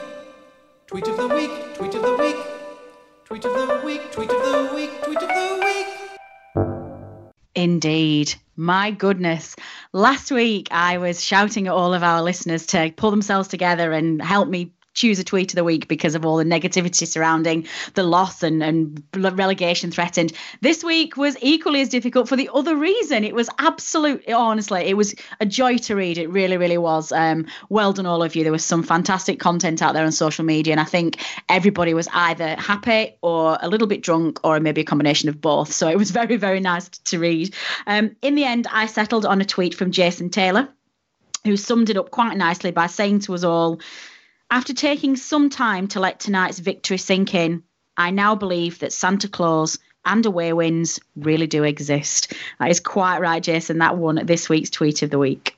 tweet 0.86 1.08
of 1.08 1.16
the 1.16 1.28
week, 1.28 1.50
tweet 1.74 1.94
of 1.94 2.02
the 2.02 2.16
week, 2.16 2.36
tweet 3.24 3.44
of 3.44 3.52
the 3.52 3.82
week, 3.84 4.12
tweet 4.12 4.30
of 4.30 4.42
the 4.42 4.74
week, 4.74 5.02
tweet 5.02 5.22
of 5.22 5.28
the 5.28 5.60
week. 5.64 5.86
Indeed. 7.54 8.34
My 8.56 8.90
goodness. 8.90 9.56
Last 9.92 10.30
week, 10.30 10.68
I 10.70 10.98
was 10.98 11.22
shouting 11.22 11.66
at 11.66 11.72
all 11.72 11.94
of 11.94 12.02
our 12.02 12.22
listeners 12.22 12.66
to 12.66 12.92
pull 12.96 13.10
themselves 13.10 13.48
together 13.48 13.92
and 13.92 14.22
help 14.22 14.48
me 14.48 14.72
choose 14.98 15.18
a 15.18 15.24
tweet 15.24 15.52
of 15.52 15.56
the 15.56 15.64
week 15.64 15.86
because 15.86 16.14
of 16.14 16.26
all 16.26 16.36
the 16.36 16.44
negativity 16.44 17.06
surrounding 17.06 17.66
the 17.94 18.02
loss 18.02 18.42
and, 18.42 18.62
and 18.62 19.02
relegation 19.14 19.90
threatened. 19.90 20.32
This 20.60 20.82
week 20.82 21.16
was 21.16 21.36
equally 21.40 21.80
as 21.80 21.88
difficult 21.88 22.28
for 22.28 22.36
the 22.36 22.50
other 22.52 22.76
reason. 22.76 23.22
It 23.22 23.34
was 23.34 23.48
absolute, 23.58 24.28
honestly, 24.28 24.82
it 24.82 24.96
was 24.96 25.14
a 25.40 25.46
joy 25.46 25.78
to 25.78 25.94
read. 25.94 26.18
It 26.18 26.28
really, 26.28 26.56
really 26.56 26.78
was. 26.78 27.12
Um, 27.12 27.46
well 27.68 27.92
done, 27.92 28.06
all 28.06 28.22
of 28.22 28.34
you. 28.34 28.42
There 28.42 28.52
was 28.52 28.64
some 28.64 28.82
fantastic 28.82 29.38
content 29.38 29.82
out 29.82 29.94
there 29.94 30.04
on 30.04 30.12
social 30.12 30.44
media, 30.44 30.72
and 30.72 30.80
I 30.80 30.84
think 30.84 31.18
everybody 31.48 31.94
was 31.94 32.08
either 32.12 32.56
happy 32.56 33.16
or 33.22 33.56
a 33.60 33.68
little 33.68 33.86
bit 33.86 34.02
drunk 34.02 34.40
or 34.44 34.58
maybe 34.58 34.80
a 34.80 34.84
combination 34.84 35.28
of 35.28 35.40
both. 35.40 35.72
So 35.72 35.88
it 35.88 35.96
was 35.96 36.10
very, 36.10 36.36
very 36.36 36.60
nice 36.60 36.88
to 36.88 37.18
read. 37.20 37.54
Um, 37.86 38.16
in 38.20 38.34
the 38.34 38.44
end, 38.44 38.66
I 38.72 38.86
settled 38.86 39.26
on 39.26 39.40
a 39.40 39.44
tweet 39.44 39.74
from 39.74 39.92
Jason 39.92 40.30
Taylor, 40.30 40.68
who 41.44 41.56
summed 41.56 41.88
it 41.88 41.96
up 41.96 42.10
quite 42.10 42.36
nicely 42.36 42.72
by 42.72 42.88
saying 42.88 43.20
to 43.20 43.34
us 43.34 43.44
all, 43.44 43.80
after 44.50 44.72
taking 44.72 45.16
some 45.16 45.50
time 45.50 45.88
to 45.88 46.00
let 46.00 46.20
tonight's 46.20 46.58
victory 46.58 46.98
sink 46.98 47.34
in, 47.34 47.62
I 47.96 48.10
now 48.10 48.34
believe 48.34 48.78
that 48.78 48.92
Santa 48.92 49.28
Claus 49.28 49.78
and 50.04 50.24
away 50.24 50.52
wins 50.52 51.00
really 51.16 51.46
do 51.46 51.64
exist. 51.64 52.32
That 52.58 52.70
is 52.70 52.80
quite 52.80 53.20
right, 53.20 53.42
Jason. 53.42 53.78
That 53.78 53.98
won 53.98 54.24
this 54.24 54.48
week's 54.48 54.70
tweet 54.70 55.02
of 55.02 55.10
the 55.10 55.18
week. 55.18 55.56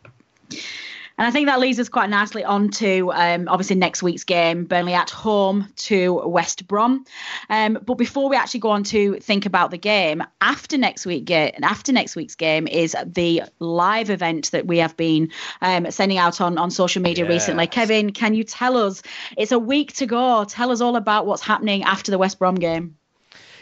And 1.20 1.26
I 1.26 1.32
think 1.32 1.48
that 1.48 1.60
leads 1.60 1.78
us 1.78 1.90
quite 1.90 2.08
nicely 2.08 2.44
on 2.44 2.70
to 2.70 3.12
um, 3.12 3.46
obviously 3.46 3.76
next 3.76 4.02
week's 4.02 4.24
game, 4.24 4.64
Burnley 4.64 4.94
at 4.94 5.10
home 5.10 5.68
to 5.76 6.14
West 6.14 6.66
Brom. 6.66 7.04
Um, 7.50 7.78
but 7.84 7.96
before 7.96 8.30
we 8.30 8.36
actually 8.36 8.60
go 8.60 8.70
on 8.70 8.84
to 8.84 9.16
think 9.20 9.44
about 9.44 9.70
the 9.70 9.76
game, 9.76 10.24
after 10.40 10.78
next 10.78 11.04
week 11.04 11.26
game, 11.26 11.52
after 11.62 11.92
next 11.92 12.16
week's 12.16 12.36
game 12.36 12.66
is 12.66 12.96
the 13.04 13.42
live 13.58 14.08
event 14.08 14.50
that 14.52 14.66
we 14.66 14.78
have 14.78 14.96
been 14.96 15.30
um, 15.60 15.90
sending 15.90 16.16
out 16.16 16.40
on 16.40 16.56
on 16.56 16.70
social 16.70 17.02
media 17.02 17.28
recently. 17.28 17.66
Kevin, 17.66 18.14
can 18.14 18.32
you 18.32 18.42
tell 18.42 18.78
us? 18.78 19.02
It's 19.36 19.52
a 19.52 19.58
week 19.58 19.92
to 19.96 20.06
go. 20.06 20.44
Tell 20.44 20.70
us 20.70 20.80
all 20.80 20.96
about 20.96 21.26
what's 21.26 21.42
happening 21.42 21.82
after 21.82 22.10
the 22.10 22.16
West 22.16 22.38
Brom 22.38 22.54
game. 22.54 22.96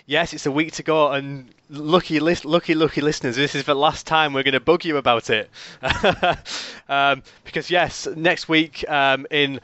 Yes, 0.09 0.33
it's 0.33 0.47
a 0.47 0.51
week 0.51 0.73
to 0.73 0.83
go, 0.83 1.13
and 1.13 1.55
lucky, 1.69 2.19
lucky, 2.19 2.75
lucky 2.75 3.01
listeners, 3.01 3.37
this 3.37 3.55
is 3.55 3.65
the 3.65 3.75
last 3.75 4.07
time 4.07 4.33
we're 4.33 4.43
going 4.43 4.55
to 4.55 4.61
bug 4.61 4.85
you 4.85 4.97
about 4.97 5.31
it, 5.31 5.51
um, 6.89 7.23
because 7.45 7.71
yes, 7.71 8.09
next 8.17 8.49
week 8.49 8.89
um, 8.89 9.27
in 9.31 9.61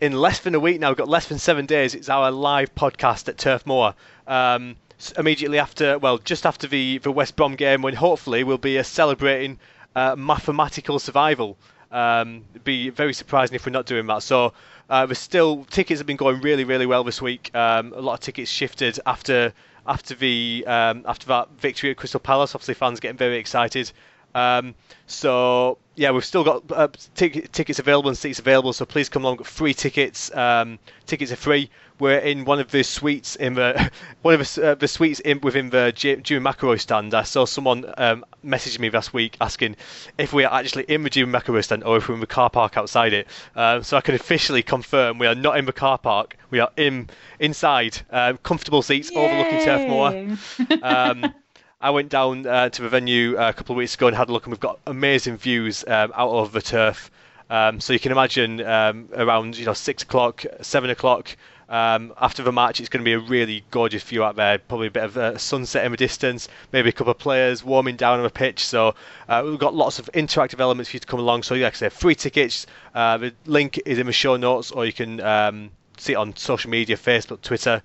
in 0.00 0.12
less 0.12 0.40
than 0.40 0.54
a 0.54 0.60
week 0.60 0.80
now, 0.80 0.88
we've 0.88 0.96
got 0.96 1.08
less 1.08 1.26
than 1.26 1.38
seven 1.38 1.66
days. 1.66 1.94
It's 1.94 2.08
our 2.08 2.30
live 2.30 2.74
podcast 2.74 3.28
at 3.28 3.38
Turf 3.38 3.66
Moor. 3.66 3.94
Um, 4.26 4.76
immediately 5.16 5.60
after, 5.60 5.98
well, 5.98 6.18
just 6.18 6.44
after 6.44 6.66
the, 6.66 6.98
the 6.98 7.12
West 7.12 7.36
Brom 7.36 7.54
game, 7.54 7.82
when 7.82 7.94
hopefully 7.94 8.42
we'll 8.42 8.58
be 8.58 8.80
uh, 8.80 8.82
celebrating 8.82 9.60
uh, 9.94 10.16
mathematical 10.16 10.98
survival. 10.98 11.56
Um, 11.92 12.44
be 12.64 12.88
very 12.90 13.14
surprising 13.14 13.54
if 13.54 13.64
we're 13.64 13.72
not 13.72 13.86
doing 13.86 14.06
that. 14.06 14.24
So 14.24 14.54
uh, 14.90 15.06
there's 15.06 15.20
still 15.20 15.64
tickets 15.66 16.00
have 16.00 16.06
been 16.06 16.16
going 16.16 16.40
really, 16.40 16.64
really 16.64 16.86
well 16.86 17.04
this 17.04 17.22
week. 17.22 17.54
Um, 17.54 17.92
a 17.94 18.00
lot 18.00 18.14
of 18.14 18.20
tickets 18.20 18.50
shifted 18.50 18.98
after 19.06 19.52
after 19.86 20.14
the 20.14 20.64
um, 20.66 21.04
after 21.06 21.26
that 21.28 21.48
victory 21.58 21.90
at 21.90 21.96
Crystal 21.96 22.20
Palace. 22.20 22.54
Obviously, 22.54 22.74
fans 22.74 23.00
getting 23.00 23.16
very 23.16 23.38
excited. 23.38 23.92
Um, 24.34 24.74
so 25.06 25.78
yeah, 25.94 26.10
we've 26.10 26.24
still 26.24 26.44
got 26.44 26.62
uh, 26.70 26.88
t- 27.14 27.28
tickets 27.52 27.78
available 27.78 28.08
and 28.08 28.16
seats 28.16 28.38
available. 28.38 28.72
So 28.72 28.84
please 28.84 29.08
come 29.08 29.24
along. 29.24 29.44
Free 29.44 29.74
tickets. 29.74 30.34
Um, 30.34 30.78
tickets 31.06 31.32
are 31.32 31.36
free. 31.36 31.70
We're 32.02 32.18
in 32.18 32.44
one 32.44 32.58
of 32.58 32.72
the 32.72 32.82
suites 32.82 33.36
in 33.36 33.54
the 33.54 33.92
one 34.22 34.34
of 34.34 34.40
the, 34.40 34.72
uh, 34.72 34.74
the 34.74 34.88
suites 34.88 35.20
in, 35.20 35.40
within 35.40 35.70
the 35.70 35.92
Jimmy 35.94 36.20
McIlroy 36.20 36.80
stand. 36.80 37.14
I 37.14 37.22
saw 37.22 37.44
someone 37.44 37.84
um, 37.96 38.24
message 38.42 38.80
me 38.80 38.90
last 38.90 39.14
week 39.14 39.36
asking 39.40 39.76
if 40.18 40.32
we 40.32 40.42
are 40.44 40.52
actually 40.52 40.82
in 40.88 41.04
the 41.04 41.10
Jimmy 41.10 41.32
McIlroy 41.32 41.62
stand 41.62 41.84
or 41.84 41.98
if 41.98 42.08
we're 42.08 42.16
in 42.16 42.20
the 42.20 42.26
car 42.26 42.50
park 42.50 42.76
outside 42.76 43.12
it. 43.12 43.28
Um, 43.54 43.84
so 43.84 43.96
I 43.96 44.00
can 44.00 44.16
officially 44.16 44.64
confirm 44.64 45.20
we 45.20 45.28
are 45.28 45.36
not 45.36 45.56
in 45.58 45.64
the 45.64 45.72
car 45.72 45.96
park. 45.96 46.36
We 46.50 46.58
are 46.58 46.72
in 46.76 47.08
inside, 47.38 48.00
um, 48.10 48.36
comfortable 48.38 48.82
seats 48.82 49.12
Yay! 49.12 49.24
overlooking 49.24 49.64
Turf 49.64 49.88
Moor. 49.88 50.82
Um, 50.82 51.32
I 51.80 51.90
went 51.90 52.08
down 52.08 52.48
uh, 52.48 52.68
to 52.70 52.82
the 52.82 52.88
venue 52.88 53.36
uh, 53.36 53.50
a 53.50 53.52
couple 53.52 53.74
of 53.74 53.76
weeks 53.76 53.94
ago 53.94 54.08
and 54.08 54.16
had 54.16 54.28
a 54.28 54.32
look, 54.32 54.46
and 54.46 54.52
we've 54.52 54.58
got 54.58 54.80
amazing 54.88 55.36
views 55.36 55.84
um, 55.86 56.12
out 56.16 56.32
of 56.32 56.50
the 56.50 56.62
turf. 56.62 57.12
Um, 57.48 57.78
so 57.78 57.92
you 57.92 58.00
can 58.00 58.10
imagine 58.10 58.60
um, 58.60 59.08
around 59.14 59.56
you 59.56 59.66
know 59.66 59.74
six 59.74 60.02
o'clock, 60.02 60.44
seven 60.62 60.90
o'clock 60.90 61.36
um, 61.72 62.12
after 62.20 62.42
the 62.42 62.52
match, 62.52 62.80
it's 62.80 62.90
going 62.90 63.02
to 63.02 63.04
be 63.04 63.14
a 63.14 63.18
really 63.18 63.64
gorgeous 63.70 64.02
view 64.02 64.22
out 64.22 64.36
there. 64.36 64.58
Probably 64.58 64.88
a 64.88 64.90
bit 64.90 65.04
of 65.04 65.16
a 65.16 65.38
sunset 65.38 65.86
in 65.86 65.90
the 65.90 65.96
distance, 65.96 66.46
maybe 66.70 66.90
a 66.90 66.92
couple 66.92 67.10
of 67.10 67.18
players 67.18 67.64
warming 67.64 67.96
down 67.96 68.18
on 68.18 68.24
the 68.24 68.30
pitch. 68.30 68.66
So 68.66 68.94
uh, 69.26 69.42
we've 69.42 69.58
got 69.58 69.74
lots 69.74 69.98
of 69.98 70.10
interactive 70.12 70.60
elements 70.60 70.90
for 70.90 70.96
you 70.96 71.00
to 71.00 71.06
come 71.06 71.18
along. 71.18 71.44
So 71.44 71.54
like 71.54 71.72
I 71.72 71.76
say, 71.76 71.88
free 71.88 72.14
tickets. 72.14 72.66
Uh, 72.94 73.16
the 73.16 73.34
link 73.46 73.80
is 73.86 73.98
in 73.98 74.06
the 74.06 74.12
show 74.12 74.36
notes, 74.36 74.70
or 74.70 74.84
you 74.84 74.92
can 74.92 75.18
um, 75.22 75.70
see 75.96 76.12
it 76.12 76.16
on 76.16 76.36
social 76.36 76.70
media, 76.70 76.98
Facebook, 76.98 77.40
Twitter. 77.40 77.82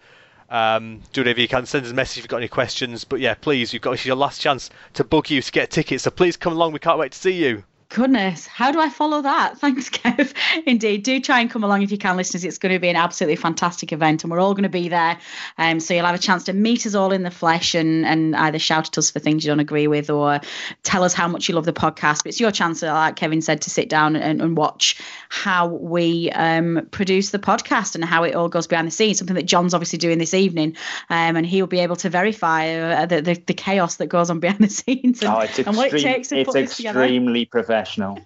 Um, 0.50 1.02
do 1.14 1.22
whatever 1.22 1.40
you 1.40 1.48
can. 1.48 1.66
Send 1.66 1.86
us 1.86 1.92
a 1.92 1.96
message 1.96 2.18
if 2.18 2.24
you've 2.26 2.30
got 2.30 2.38
any 2.38 2.50
questions. 2.50 3.06
But 3.06 3.22
yeah, 3.22 3.36
please, 3.36 3.72
you've 3.72 3.84
got 3.84 3.92
this 3.92 4.02
is 4.02 4.08
your 4.08 4.18
last 4.18 4.42
chance 4.42 4.70
to 4.96 5.06
book 5.06 5.30
you 5.30 5.42
to 5.42 5.52
get 5.54 5.72
tickets. 5.72 6.04
So 6.04 6.12
please 6.12 6.36
come 6.36 6.52
along. 6.52 6.74
We 6.74 6.80
can't 6.80 7.00
wait 7.00 7.14
to 7.14 7.18
see 7.18 7.42
you. 7.42 7.64
Goodness, 7.90 8.46
how 8.46 8.74
do 8.74 8.82
I 8.82 8.90
follow 8.90 9.22
that? 9.22 9.58
Thanks, 9.60 9.90
Kev. 9.90 10.34
Indeed, 10.66 11.04
do 11.04 11.22
try 11.22 11.40
and 11.40 11.50
come 11.50 11.64
along 11.64 11.84
if 11.84 11.92
you 11.92 11.98
can, 11.98 12.18
listeners. 12.18 12.44
It's 12.44 12.58
going 12.58 12.74
to 12.74 12.80
be 12.80 12.90
an 12.90 12.98
absolutely 12.98 13.38
fantastic 13.38 13.94
event, 13.94 14.24
and 14.24 14.32
we're 14.32 14.42
all 14.42 14.54
going 14.54 14.64
to 14.64 14.70
be 14.70 14.90
there. 14.90 15.18
Um, 15.58 15.80
so 15.80 15.94
you'll 15.94 16.06
have 16.06 16.16
a 16.16 16.20
chance 16.20 16.44
to 16.46 16.54
meet 16.54 16.86
us 16.86 16.96
all 16.96 17.14
in 17.14 17.24
the 17.24 17.32
flesh 17.32 17.76
and 17.76 18.06
and 18.06 18.36
either 18.36 18.60
shout 18.60 18.90
at 18.90 18.98
us 18.98 19.10
for 19.10 19.20
things 19.20 19.46
you 19.46 19.52
don't 19.52 19.62
agree 19.62 19.88
with 19.88 20.10
or 20.10 20.42
tell 20.84 21.04
us 21.04 21.14
how 21.14 21.30
much 21.30 21.48
you 21.48 21.56
love 21.56 21.66
the 21.66 21.74
podcast. 21.74 22.24
But 22.24 22.28
it's 22.28 22.40
your 22.42 22.52
chance, 22.52 22.82
like 22.82 23.16
Kevin 23.16 23.42
said, 23.42 23.62
to 23.62 23.70
sit 23.70 23.88
down 23.88 24.18
and, 24.18 24.42
and 24.42 24.58
watch 24.58 25.00
how 25.30 25.68
we 25.68 26.30
um, 26.32 26.90
produce 26.92 27.30
the 27.30 27.40
podcast 27.40 27.96
and 27.96 28.04
how 28.04 28.24
it 28.24 28.36
all 28.36 28.50
goes 28.50 28.68
behind 28.68 28.88
the 28.88 28.92
scenes. 28.92 29.20
Something 29.20 29.38
that 29.38 29.46
John's 29.46 29.74
obviously 29.74 29.98
doing 29.98 30.18
this 30.18 30.34
evening, 30.34 30.76
um, 31.10 31.38
and 31.38 31.46
he'll 31.46 31.68
be 31.68 31.80
able 31.80 31.96
to 31.98 32.10
verify 32.10 32.74
uh, 32.74 33.06
the, 33.06 33.22
the, 33.22 33.34
the 33.46 33.54
chaos 33.54 33.96
that 33.96 34.08
goes 34.08 34.30
on 34.30 34.42
behind 34.42 34.60
the 34.60 34.70
scenes 34.70 35.22
and, 35.22 35.34
oh, 35.34 35.40
it's 35.40 35.60
and 35.60 35.78
what 35.78 35.94
it 35.94 36.02
takes 36.02 36.30
to 36.30 36.40
it's 36.40 36.48
put 36.48 36.54
this 36.54 36.76
together. 36.76 37.02
extremely 37.04 37.46
professional. 37.46 37.77
National. 37.78 38.18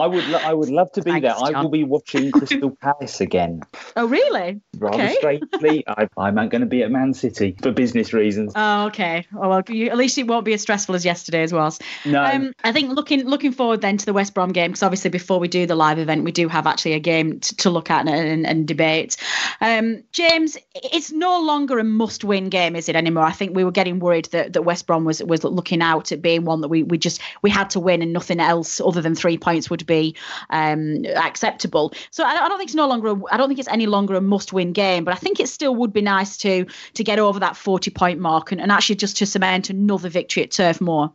I 0.00 0.06
would, 0.06 0.26
lo- 0.28 0.40
I 0.42 0.52
would 0.54 0.68
love 0.70 0.90
to 0.92 1.02
be 1.02 1.10
Thanks, 1.12 1.22
there. 1.24 1.34
I 1.36 1.52
John. 1.52 1.64
will 1.64 1.70
be 1.70 1.84
watching 1.84 2.30
Crystal 2.30 2.70
Palace 2.82 3.20
again. 3.20 3.62
Oh, 3.96 4.06
really? 4.06 4.60
Rather 4.78 5.02
Okay. 5.04 5.14
strangely, 5.16 5.84
I, 5.88 6.08
I'm 6.16 6.34
going 6.34 6.60
to 6.60 6.66
be 6.66 6.82
at 6.82 6.90
Man 6.90 7.14
City 7.14 7.56
for 7.62 7.70
business 7.72 8.12
reasons. 8.12 8.52
Oh, 8.54 8.86
okay. 8.86 9.26
Oh, 9.36 9.48
well, 9.48 9.62
you, 9.68 9.88
at 9.90 9.96
least 9.96 10.18
it 10.18 10.26
won't 10.26 10.44
be 10.44 10.52
as 10.54 10.62
stressful 10.62 10.94
as 10.94 11.04
yesterday's 11.04 11.52
was. 11.52 11.78
No. 12.04 12.22
Um, 12.24 12.52
I 12.64 12.72
think 12.72 12.90
looking 12.94 13.24
looking 13.26 13.52
forward 13.52 13.80
then 13.80 13.96
to 13.96 14.06
the 14.06 14.12
West 14.12 14.34
Brom 14.34 14.52
game 14.52 14.70
because 14.72 14.82
obviously 14.82 15.10
before 15.10 15.38
we 15.38 15.48
do 15.48 15.66
the 15.66 15.74
live 15.74 15.98
event, 15.98 16.24
we 16.24 16.32
do 16.32 16.48
have 16.48 16.66
actually 16.66 16.92
a 16.94 17.00
game 17.00 17.40
to, 17.40 17.56
to 17.56 17.70
look 17.70 17.90
at 17.90 18.06
and, 18.06 18.28
and, 18.28 18.46
and 18.46 18.66
debate. 18.68 19.16
Um, 19.60 20.02
James, 20.12 20.56
it's 20.74 21.12
no 21.12 21.40
longer 21.40 21.78
a 21.78 21.84
must-win 21.84 22.48
game, 22.48 22.76
is 22.76 22.88
it 22.88 22.96
anymore? 22.96 23.24
I 23.24 23.32
think 23.32 23.54
we 23.56 23.64
were 23.64 23.70
getting 23.72 23.98
worried 23.98 24.26
that, 24.26 24.52
that 24.52 24.62
West 24.62 24.86
Brom 24.86 25.04
was 25.04 25.22
was 25.22 25.42
looking 25.44 25.80
out 25.82 26.12
at 26.12 26.20
being 26.22 26.44
one 26.44 26.60
that 26.60 26.68
we 26.68 26.82
we 26.82 26.98
just 26.98 27.20
we 27.42 27.50
had 27.50 27.70
to 27.70 27.80
win 27.80 28.02
and 28.02 28.12
nothing 28.12 28.40
else 28.40 28.80
other 28.80 29.00
than 29.00 29.14
three 29.14 29.38
points 29.38 29.70
would 29.70 29.85
be 29.86 30.16
um, 30.50 31.04
acceptable. 31.16 31.92
So 32.10 32.24
I, 32.24 32.44
I 32.44 32.48
don't 32.48 32.58
think 32.58 32.68
it's 32.68 32.74
no 32.74 32.88
longer 32.88 33.08
a, 33.08 33.20
I 33.30 33.36
don't 33.36 33.48
think 33.48 33.58
it's 33.58 33.68
any 33.68 33.86
longer 33.86 34.14
a 34.14 34.20
must-win 34.20 34.72
game, 34.72 35.04
but 35.04 35.14
I 35.14 35.16
think 35.16 35.40
it 35.40 35.48
still 35.48 35.74
would 35.76 35.92
be 35.92 36.02
nice 36.02 36.36
to 36.38 36.66
to 36.94 37.04
get 37.04 37.18
over 37.18 37.40
that 37.40 37.54
40-point 37.54 38.20
mark 38.20 38.52
and, 38.52 38.60
and 38.60 38.72
actually 38.72 38.96
just 38.96 39.16
to 39.18 39.26
cement 39.26 39.70
another 39.70 40.08
victory 40.08 40.42
at 40.42 40.50
Turf 40.50 40.80
Moor. 40.80 41.12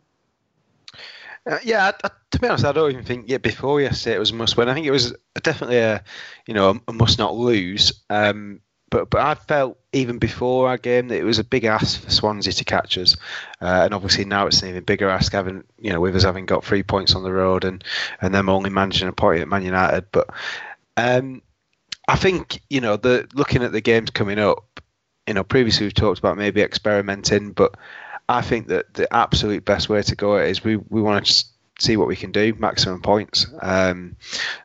Uh, 1.44 1.58
yeah, 1.64 1.90
I, 2.02 2.06
I, 2.06 2.10
to 2.30 2.38
be 2.38 2.46
honest, 2.46 2.64
I 2.64 2.72
don't 2.72 2.90
even 2.92 3.04
think 3.04 3.24
yeah 3.28 3.38
before 3.38 3.80
yesterday 3.80 4.16
it 4.16 4.20
was 4.20 4.30
a 4.30 4.34
must 4.34 4.56
win. 4.56 4.68
I 4.68 4.74
think 4.74 4.86
it 4.86 4.92
was 4.92 5.14
definitely 5.42 5.78
a 5.78 6.04
you 6.46 6.54
know 6.54 6.80
a, 6.86 6.92
must 6.92 7.18
not 7.18 7.34
lose. 7.34 7.92
Um, 8.08 8.60
but 8.92 9.08
but 9.08 9.22
I 9.22 9.34
felt 9.34 9.78
even 9.94 10.18
before 10.18 10.68
our 10.68 10.76
game 10.76 11.08
that 11.08 11.18
it 11.18 11.24
was 11.24 11.38
a 11.38 11.44
big 11.44 11.64
ask 11.64 12.00
for 12.02 12.10
Swansea 12.10 12.52
to 12.52 12.64
catch 12.64 12.98
us, 12.98 13.16
uh, 13.62 13.80
and 13.84 13.94
obviously 13.94 14.26
now 14.26 14.46
it's 14.46 14.62
an 14.62 14.68
even 14.68 14.84
bigger 14.84 15.08
ask 15.08 15.32
having 15.32 15.64
you 15.78 15.90
know 15.90 16.00
with 16.00 16.14
us 16.14 16.24
having 16.24 16.44
got 16.44 16.62
three 16.62 16.82
points 16.82 17.14
on 17.14 17.22
the 17.22 17.32
road 17.32 17.64
and 17.64 17.82
and 18.20 18.34
them 18.34 18.50
only 18.50 18.68
managing 18.68 19.08
a 19.08 19.12
point 19.12 19.40
at 19.40 19.48
Man 19.48 19.64
United. 19.64 20.04
But 20.12 20.28
um, 20.98 21.40
I 22.06 22.16
think 22.16 22.60
you 22.68 22.82
know 22.82 22.96
the 22.96 23.26
looking 23.32 23.62
at 23.62 23.72
the 23.72 23.80
games 23.80 24.10
coming 24.10 24.38
up, 24.38 24.80
you 25.26 25.32
know 25.32 25.42
previously 25.42 25.86
we've 25.86 25.94
talked 25.94 26.18
about 26.18 26.36
maybe 26.36 26.60
experimenting, 26.60 27.52
but 27.52 27.74
I 28.28 28.42
think 28.42 28.68
that 28.68 28.92
the 28.92 29.12
absolute 29.12 29.64
best 29.64 29.88
way 29.88 30.02
to 30.02 30.14
go 30.14 30.36
is 30.36 30.62
we 30.62 30.76
we 30.76 31.00
want 31.00 31.26
to 31.26 31.44
see 31.78 31.96
what 31.96 32.08
we 32.08 32.16
can 32.16 32.30
do, 32.30 32.54
maximum 32.58 33.00
points. 33.00 33.46
Um, 33.62 34.16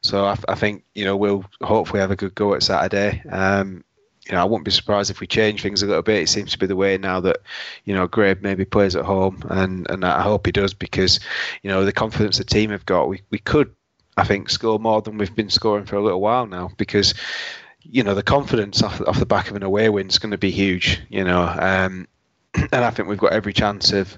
so 0.02 0.26
I, 0.26 0.38
I 0.50 0.56
think 0.56 0.84
you 0.96 1.06
know 1.06 1.16
we'll 1.16 1.46
hopefully 1.64 2.02
have 2.02 2.12
a 2.12 2.18
good 2.18 2.36
go 2.36 2.54
at 2.56 2.64
Saturday. 2.64 3.24
Um, 3.30 3.86
you 4.28 4.36
know, 4.36 4.42
I 4.42 4.46
wouldn't 4.46 4.66
be 4.66 4.72
surprised 4.72 5.10
if 5.10 5.20
we 5.20 5.28
change 5.28 5.62
things 5.62 5.82
a 5.82 5.86
little 5.86 6.02
bit. 6.02 6.24
It 6.24 6.30
seems 6.30 6.52
to 6.52 6.60
be 6.60 6.66
the 6.66 6.76
way 6.76 6.98
now 6.98 7.20
that, 7.22 7.38
you 7.86 7.94
know, 7.94 8.08
Greg 8.08 8.42
maybe 8.42 8.66
plays 8.66 8.96
at 8.96 9.06
home, 9.06 9.42
and, 9.50 9.90
and 9.90 10.04
I 10.04 10.22
hope 10.22 10.46
he 10.46 10.52
does 10.52 10.74
because, 10.74 11.20
you 11.64 11.70
know, 11.70 11.86
the 11.86 11.94
confidence 11.94 12.38
the 12.38 12.44
team 12.44 12.72
have 12.72 12.86
got, 12.86 13.08
we, 13.08 13.22
we 13.30 13.40
could, 13.40 13.74
I 14.18 14.26
think, 14.26 14.50
score 14.50 14.80
more 14.80 15.02
than 15.02 15.18
we've 15.18 15.36
been 15.36 15.50
scoring 15.50 15.86
for 15.86 15.96
a 15.96 16.04
little 16.04 16.20
while 16.20 16.46
now 16.46 16.72
because, 16.78 17.14
you 17.82 18.04
know, 18.04 18.16
the 18.16 18.24
confidence 18.24 18.84
off, 18.84 19.00
off 19.08 19.20
the 19.20 19.26
back 19.26 19.50
of 19.50 19.56
an 19.56 19.64
away 19.64 19.88
win 19.90 20.08
is 20.08 20.20
going 20.20 20.32
to 20.32 20.38
be 20.38 20.52
huge, 20.52 21.02
you 21.10 21.24
know, 21.24 21.44
um, 21.44 22.08
and 22.54 22.84
I 22.84 22.90
think 22.90 23.08
we've 23.08 23.18
got 23.18 23.34
every 23.34 23.54
chance 23.54 23.94
of, 23.94 24.18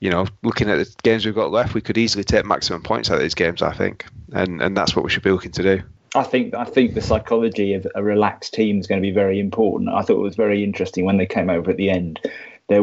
you 0.00 0.10
know, 0.10 0.26
looking 0.42 0.68
at 0.68 0.76
the 0.76 0.94
games 1.02 1.24
we've 1.24 1.34
got 1.34 1.50
left, 1.50 1.74
we 1.74 1.80
could 1.80 1.98
easily 1.98 2.24
take 2.24 2.44
maximum 2.44 2.82
points 2.82 3.10
out 3.10 3.16
of 3.16 3.22
these 3.22 3.34
games, 3.34 3.60
I 3.60 3.74
think, 3.74 4.06
and 4.32 4.62
and 4.62 4.74
that's 4.74 4.96
what 4.96 5.04
we 5.04 5.10
should 5.10 5.22
be 5.22 5.30
looking 5.30 5.52
to 5.52 5.62
do. 5.62 5.82
I 6.14 6.22
think 6.24 6.54
I 6.54 6.64
think 6.64 6.94
the 6.94 7.00
psychology 7.00 7.74
of 7.74 7.86
a 7.94 8.02
relaxed 8.02 8.52
team 8.54 8.78
is 8.80 8.86
going 8.86 9.00
to 9.00 9.06
be 9.06 9.12
very 9.12 9.38
important. 9.38 9.90
I 9.90 10.02
thought 10.02 10.16
it 10.16 10.22
was 10.22 10.36
very 10.36 10.64
interesting 10.64 11.04
when 11.04 11.18
they 11.18 11.26
came 11.26 11.48
over 11.50 11.70
at 11.70 11.76
the 11.76 11.90
end. 11.90 12.20
There, 12.68 12.82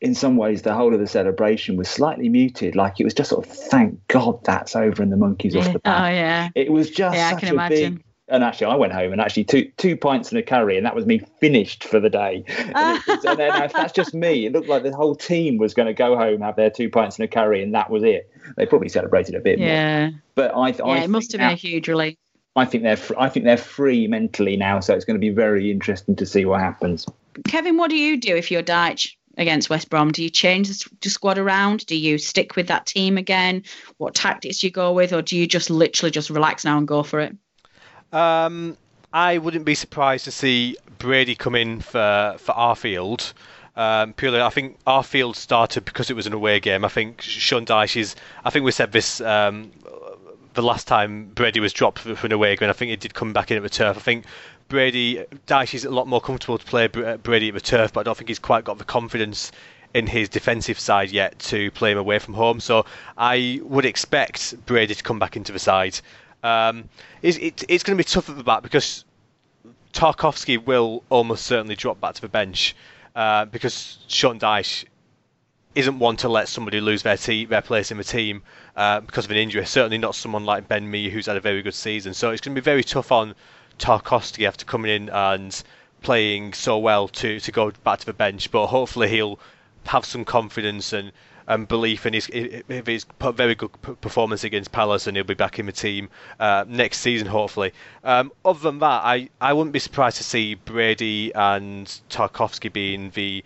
in 0.00 0.14
some 0.14 0.36
ways, 0.36 0.62
the 0.62 0.74
whole 0.74 0.92
of 0.92 1.00
the 1.00 1.06
celebration 1.06 1.76
was 1.76 1.88
slightly 1.88 2.28
muted. 2.28 2.74
Like 2.74 2.98
it 3.00 3.04
was 3.04 3.14
just 3.14 3.30
sort 3.30 3.46
of, 3.46 3.52
thank 3.52 4.06
God 4.08 4.42
that's 4.44 4.74
over 4.76 5.02
and 5.02 5.12
the 5.12 5.16
monkeys 5.16 5.54
off 5.56 5.66
Yeah. 5.66 5.72
the 5.72 5.78
Oh 5.78 5.82
back. 5.82 6.12
yeah. 6.14 6.48
It 6.54 6.72
was 6.72 6.90
just 6.90 7.16
Yeah, 7.16 7.30
such 7.30 7.44
a 7.44 7.48
imagine. 7.50 7.94
big. 7.96 8.02
And 8.28 8.42
actually, 8.42 8.66
I 8.66 8.74
went 8.74 8.92
home 8.92 9.12
and 9.12 9.20
actually 9.20 9.44
two 9.44 9.70
two 9.76 9.96
pints 9.96 10.30
and 10.30 10.38
a 10.40 10.42
curry, 10.42 10.76
and 10.76 10.84
that 10.84 10.96
was 10.96 11.06
me 11.06 11.20
finished 11.40 11.84
for 11.84 12.00
the 12.00 12.10
day. 12.10 12.42
And, 12.74 13.00
it 13.06 13.24
and 13.24 13.38
then 13.38 13.62
if 13.62 13.72
that's 13.72 13.92
just 13.92 14.12
me. 14.14 14.46
It 14.46 14.52
looked 14.52 14.68
like 14.68 14.82
the 14.82 14.92
whole 14.94 15.14
team 15.14 15.58
was 15.58 15.74
going 15.74 15.86
to 15.86 15.94
go 15.94 16.16
home, 16.16 16.40
have 16.40 16.56
their 16.56 16.70
two 16.70 16.90
pints 16.90 17.16
and 17.20 17.24
a 17.24 17.28
curry, 17.28 17.62
and 17.62 17.72
that 17.74 17.88
was 17.90 18.02
it. 18.02 18.28
They 18.56 18.66
probably 18.66 18.88
celebrated 18.88 19.36
a 19.36 19.40
bit 19.40 19.60
more. 19.60 19.68
Yeah. 19.68 20.10
But 20.34 20.50
I, 20.56 20.70
Yeah, 20.70 20.82
I 20.84 20.98
it 21.04 21.10
must 21.10 21.30
have 21.32 21.38
been 21.38 21.52
a 21.52 21.54
huge 21.54 21.86
relief. 21.86 22.16
I 22.56 22.64
think 22.64 22.82
they're 22.82 22.96
fr- 22.96 23.18
I 23.18 23.28
think 23.28 23.44
they're 23.44 23.56
free 23.56 24.06
mentally 24.06 24.56
now, 24.56 24.80
so 24.80 24.94
it's 24.94 25.04
going 25.04 25.16
to 25.16 25.20
be 25.20 25.30
very 25.30 25.70
interesting 25.70 26.16
to 26.16 26.26
see 26.26 26.44
what 26.46 26.60
happens. 26.60 27.06
Kevin, 27.46 27.76
what 27.76 27.90
do 27.90 27.96
you 27.96 28.16
do 28.16 28.34
if 28.34 28.50
you're 28.50 28.62
Dyche 28.62 29.14
against 29.36 29.68
West 29.68 29.90
Brom? 29.90 30.10
Do 30.10 30.22
you 30.22 30.30
change 30.30 30.68
the 30.68 30.90
the 31.02 31.10
squad 31.10 31.36
around? 31.36 31.84
Do 31.86 31.96
you 31.96 32.16
stick 32.16 32.56
with 32.56 32.68
that 32.68 32.86
team 32.86 33.18
again? 33.18 33.64
What 33.98 34.14
tactics 34.14 34.60
do 34.60 34.66
you 34.66 34.70
go 34.70 34.92
with, 34.92 35.12
or 35.12 35.20
do 35.20 35.36
you 35.36 35.46
just 35.46 35.68
literally 35.68 36.10
just 36.10 36.30
relax 36.30 36.64
now 36.64 36.78
and 36.78 36.88
go 36.88 37.02
for 37.02 37.20
it? 37.20 37.36
Um, 38.12 38.78
I 39.12 39.38
wouldn't 39.38 39.66
be 39.66 39.74
surprised 39.74 40.24
to 40.24 40.30
see 40.30 40.76
Brady 40.98 41.34
come 41.34 41.54
in 41.54 41.80
for 41.80 42.36
for 42.38 42.52
Arfield. 42.52 43.34
Um, 43.76 44.14
purely, 44.14 44.40
I 44.40 44.48
think 44.48 44.82
Arfield 44.86 45.36
started 45.36 45.84
because 45.84 46.08
it 46.08 46.16
was 46.16 46.26
an 46.26 46.32
away 46.32 46.60
game. 46.60 46.86
I 46.86 46.88
think 46.88 47.20
Sean 47.20 47.66
Dyche 47.66 48.00
is. 48.00 48.16
I 48.42 48.48
think 48.48 48.64
we 48.64 48.72
said 48.72 48.92
this 48.92 49.20
um, 49.20 49.70
the 50.56 50.62
last 50.62 50.88
time 50.88 51.30
Brady 51.34 51.60
was 51.60 51.72
dropped 51.72 52.00
for, 52.00 52.16
for 52.16 52.26
an 52.26 52.32
away 52.32 52.56
game. 52.56 52.68
I 52.68 52.72
think 52.72 52.90
he 52.90 52.96
did 52.96 53.14
come 53.14 53.32
back 53.32 53.50
in 53.50 53.56
at 53.56 53.62
the 53.62 53.70
turf. 53.70 53.96
I 53.96 54.00
think 54.00 54.24
Brady 54.68 55.24
Dyche 55.46 55.74
is 55.74 55.84
a 55.84 55.90
lot 55.90 56.08
more 56.08 56.20
comfortable 56.20 56.58
to 56.58 56.64
play 56.64 56.88
Brady 56.88 57.48
at 57.48 57.54
the 57.54 57.60
turf, 57.60 57.92
but 57.92 58.00
I 58.00 58.02
don't 58.02 58.16
think 58.16 58.28
he's 58.28 58.40
quite 58.40 58.64
got 58.64 58.78
the 58.78 58.84
confidence 58.84 59.52
in 59.94 60.06
his 60.06 60.28
defensive 60.28 60.78
side 60.78 61.10
yet 61.10 61.38
to 61.38 61.70
play 61.70 61.92
him 61.92 61.98
away 61.98 62.18
from 62.18 62.34
home. 62.34 62.58
So 62.58 62.84
I 63.16 63.60
would 63.62 63.84
expect 63.84 64.66
Brady 64.66 64.94
to 64.94 65.02
come 65.02 65.18
back 65.18 65.36
into 65.36 65.52
the 65.52 65.58
side. 65.58 66.00
Um, 66.42 66.88
it's, 67.22 67.38
it, 67.38 67.64
it's 67.68 67.84
going 67.84 67.96
to 67.96 68.02
be 68.02 68.08
tough 68.08 68.28
at 68.28 68.36
the 68.36 68.44
back 68.44 68.62
because 68.62 69.04
Tarkowski 69.92 70.64
will 70.64 71.02
almost 71.08 71.46
certainly 71.46 71.76
drop 71.76 72.00
back 72.00 72.14
to 72.14 72.20
the 72.20 72.28
bench 72.28 72.74
uh, 73.14 73.44
because 73.44 73.98
Sean 74.08 74.38
Dyche 74.38 74.84
isn't 75.74 75.98
one 75.98 76.16
to 76.16 76.28
let 76.28 76.48
somebody 76.48 76.80
lose 76.80 77.02
their 77.02 77.16
te- 77.18 77.44
their 77.44 77.62
place 77.62 77.90
in 77.90 77.98
the 77.98 78.04
team 78.04 78.42
uh, 78.76 79.00
because 79.00 79.24
of 79.24 79.30
an 79.30 79.36
injury. 79.36 79.64
Certainly 79.64 79.98
not 79.98 80.14
someone 80.14 80.44
like 80.44 80.68
Ben 80.68 80.90
Mee 80.90 81.08
who's 81.10 81.26
had 81.26 81.36
a 81.36 81.40
very 81.40 81.62
good 81.62 81.74
season. 81.74 82.14
So 82.14 82.30
it's 82.30 82.40
going 82.40 82.54
to 82.54 82.60
be 82.60 82.64
very 82.64 82.84
tough 82.84 83.10
on 83.10 83.34
Tarkowski 83.78 84.46
after 84.46 84.64
coming 84.64 84.90
in 84.90 85.08
and 85.08 85.62
playing 86.02 86.52
so 86.52 86.78
well 86.78 87.08
to, 87.08 87.40
to 87.40 87.52
go 87.52 87.72
back 87.84 88.00
to 88.00 88.06
the 88.06 88.12
bench. 88.12 88.50
But 88.50 88.66
hopefully 88.66 89.08
he'll 89.08 89.38
have 89.86 90.04
some 90.04 90.24
confidence 90.24 90.92
and, 90.92 91.12
and 91.46 91.66
belief 91.68 92.06
in 92.06 92.12
his 92.12 92.28
if 92.32 92.86
he's 92.86 93.04
put 93.04 93.36
very 93.36 93.54
good 93.54 93.70
performance 94.00 94.44
against 94.44 94.72
Palace 94.72 95.06
and 95.06 95.16
he'll 95.16 95.24
be 95.24 95.34
back 95.34 95.58
in 95.58 95.66
the 95.66 95.72
team 95.72 96.08
uh, 96.40 96.64
next 96.68 96.98
season 96.98 97.28
hopefully. 97.28 97.72
Um, 98.04 98.32
other 98.44 98.58
than 98.58 98.80
that, 98.80 99.04
I, 99.04 99.30
I 99.40 99.52
wouldn't 99.52 99.72
be 99.72 99.78
surprised 99.78 100.16
to 100.18 100.24
see 100.24 100.54
Brady 100.54 101.32
and 101.34 101.86
Tarkowski 102.10 102.72
being 102.72 103.10
the 103.10 103.44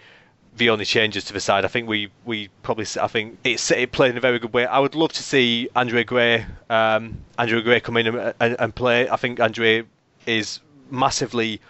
the 0.56 0.70
only 0.70 0.84
changes 0.84 1.24
to 1.24 1.32
the 1.32 1.40
side. 1.40 1.64
I 1.64 1.68
think 1.68 1.88
we, 1.88 2.10
we 2.24 2.48
probably 2.62 2.86
I 3.00 3.06
think 3.06 3.38
it's 3.44 3.70
it 3.70 3.92
played 3.92 4.10
in 4.10 4.16
a 4.16 4.20
very 4.20 4.38
good 4.38 4.52
way. 4.52 4.66
I 4.66 4.78
would 4.78 4.94
love 4.94 5.12
to 5.14 5.22
see 5.22 5.68
Andre 5.74 6.04
Gray 6.04 6.46
um, 6.68 7.18
Andre 7.38 7.62
Gray 7.62 7.80
come 7.80 7.96
in 7.96 8.06
and, 8.06 8.34
and, 8.40 8.56
and 8.58 8.74
play. 8.74 9.08
I 9.08 9.16
think 9.16 9.40
Andre 9.40 9.84
is 10.26 10.60
massively 10.90 11.60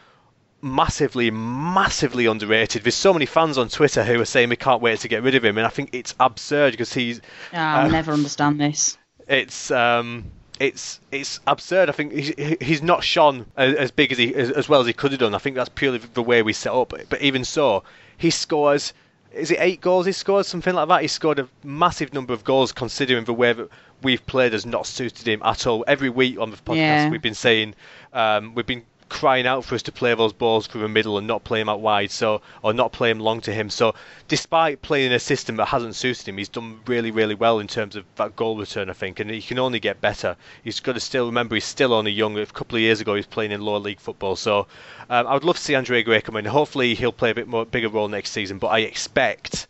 massively, 0.63 1.31
massively 1.31 2.27
underrated. 2.27 2.83
There's 2.83 2.95
so 2.95 3.13
many 3.13 3.27
fans 3.27 3.59
on 3.59 3.69
Twitter 3.69 4.05
who 4.05 4.21
are 4.21 4.27
saying 4.27 4.49
we 4.49 4.57
can't 4.57 4.83
wait 4.83 5.01
to 5.01 5.09
get 5.09 5.23
rid 5.23 5.35
of 5.35 5.45
him, 5.45 5.59
and 5.59 5.67
I 5.67 5.71
think 5.71 5.91
it's 5.93 6.15
absurd 6.21 6.73
because 6.73 6.93
he's. 6.93 7.21
I'll 7.53 7.87
uh, 7.87 7.89
never 7.89 8.13
understand 8.13 8.61
this. 8.61 8.99
It's 9.29 9.71
um, 9.71 10.25
it's 10.59 11.01
it's 11.11 11.41
absurd. 11.47 11.89
I 11.89 11.93
think 11.93 12.13
he's, 12.13 12.57
he's 12.61 12.83
not 12.83 13.05
shone 13.05 13.47
as, 13.57 13.75
as 13.77 13.91
big 13.91 14.13
as 14.13 14.19
he 14.19 14.35
as, 14.35 14.51
as, 14.51 14.69
well 14.69 14.81
as 14.81 14.87
he 14.87 14.93
could 14.93 15.13
have 15.13 15.21
done. 15.21 15.35
I 15.35 15.39
think 15.39 15.57
that's 15.57 15.71
purely 15.71 15.99
the 15.99 16.23
way 16.23 16.43
we 16.43 16.53
set 16.53 16.73
up. 16.73 16.93
But 17.09 17.23
even 17.23 17.45
so, 17.45 17.85
he 18.21 18.31
scores. 18.31 18.93
Is 19.33 19.51
it 19.51 19.59
eight 19.61 19.81
goals 19.81 20.05
he 20.05 20.13
scored? 20.13 20.45
Something 20.45 20.75
like 20.75 20.89
that. 20.89 21.01
He 21.03 21.09
scored 21.09 21.39
a 21.39 21.49
massive 21.65 22.13
number 22.13 22.35
of 22.35 22.45
goals 22.45 22.71
considering 22.71 23.25
the 23.25 23.33
way 23.33 23.55
that 23.55 23.69
we've 24.03 24.25
played 24.27 24.53
has 24.53 24.67
not 24.67 24.87
suited 24.87 25.27
him 25.27 25.41
at 25.43 25.67
all. 25.67 25.85
Every 25.89 26.11
week 26.11 26.39
on 26.39 26.51
the 26.51 26.59
podcast, 26.59 26.77
yeah. 26.77 27.09
we've 27.09 27.23
been 27.23 27.35
saying 27.35 27.75
um, 28.13 28.55
we've 28.55 28.67
been 28.67 28.85
crying 29.11 29.47
out 29.47 29.65
for 29.65 29.75
us 29.75 29.83
to 29.83 29.93
play 29.93 30.15
those 30.15 30.33
balls 30.33 30.67
through 30.67 30.81
the 30.81 30.89
middle 30.89 31.19
and 31.19 31.27
not 31.27 31.45
play 31.45 31.61
him 31.61 31.69
out 31.69 31.81
wide, 31.81 32.11
so 32.11 32.41
or 32.63 32.73
not 32.73 32.93
play 32.93 33.11
him 33.11 33.21
long 33.21 33.43
to 33.43 33.53
him. 33.53 33.69
So 33.69 33.95
despite 34.29 34.81
playing 34.81 35.09
in 35.09 35.13
a 35.13 35.19
system 35.19 35.57
that 35.57 35.67
hasn't 35.67 35.97
suited 35.97 36.27
him, 36.29 36.39
he's 36.39 36.49
done 36.49 36.81
really, 36.87 37.11
really 37.11 37.35
well 37.35 37.59
in 37.59 37.67
terms 37.67 37.97
of 37.97 38.07
that 38.17 38.37
goal 38.37 38.57
return, 38.57 38.89
I 38.89 38.95
think, 38.95 39.21
and 39.21 39.29
he 39.29 39.43
can 39.43 39.59
only 39.59 39.81
get 39.81 40.01
better. 40.01 40.37
He's 40.65 40.81
got 40.81 40.95
to 40.95 41.01
still 41.01 41.27
remember 41.27 41.57
he's 41.57 41.65
still 41.65 41.93
only 41.93 42.13
young. 42.13 42.39
A 42.39 42.47
couple 42.47 42.77
of 42.77 42.83
years 42.83 43.01
ago, 43.01 43.15
he 43.15 43.19
was 43.19 43.27
playing 43.27 43.53
in 43.53 43.61
lower 43.61 43.81
league 43.81 44.01
football, 44.01 44.37
so 44.37 44.67
um, 45.11 45.27
I 45.27 45.35
would 45.35 45.45
love 45.45 45.57
to 45.57 45.63
see 45.63 45.75
Andre 45.75 46.03
Gray 46.03 46.23
come 46.23 46.37
in. 46.37 46.45
Hopefully, 46.47 46.95
he'll 46.95 47.13
play 47.13 47.31
a 47.31 47.35
bit 47.35 47.49
more 47.49 47.67
bigger 47.67 47.89
role 47.89 48.09
next 48.09 48.31
season, 48.31 48.59
but 48.59 48.69
I 48.69 48.81
expect. 48.81 49.67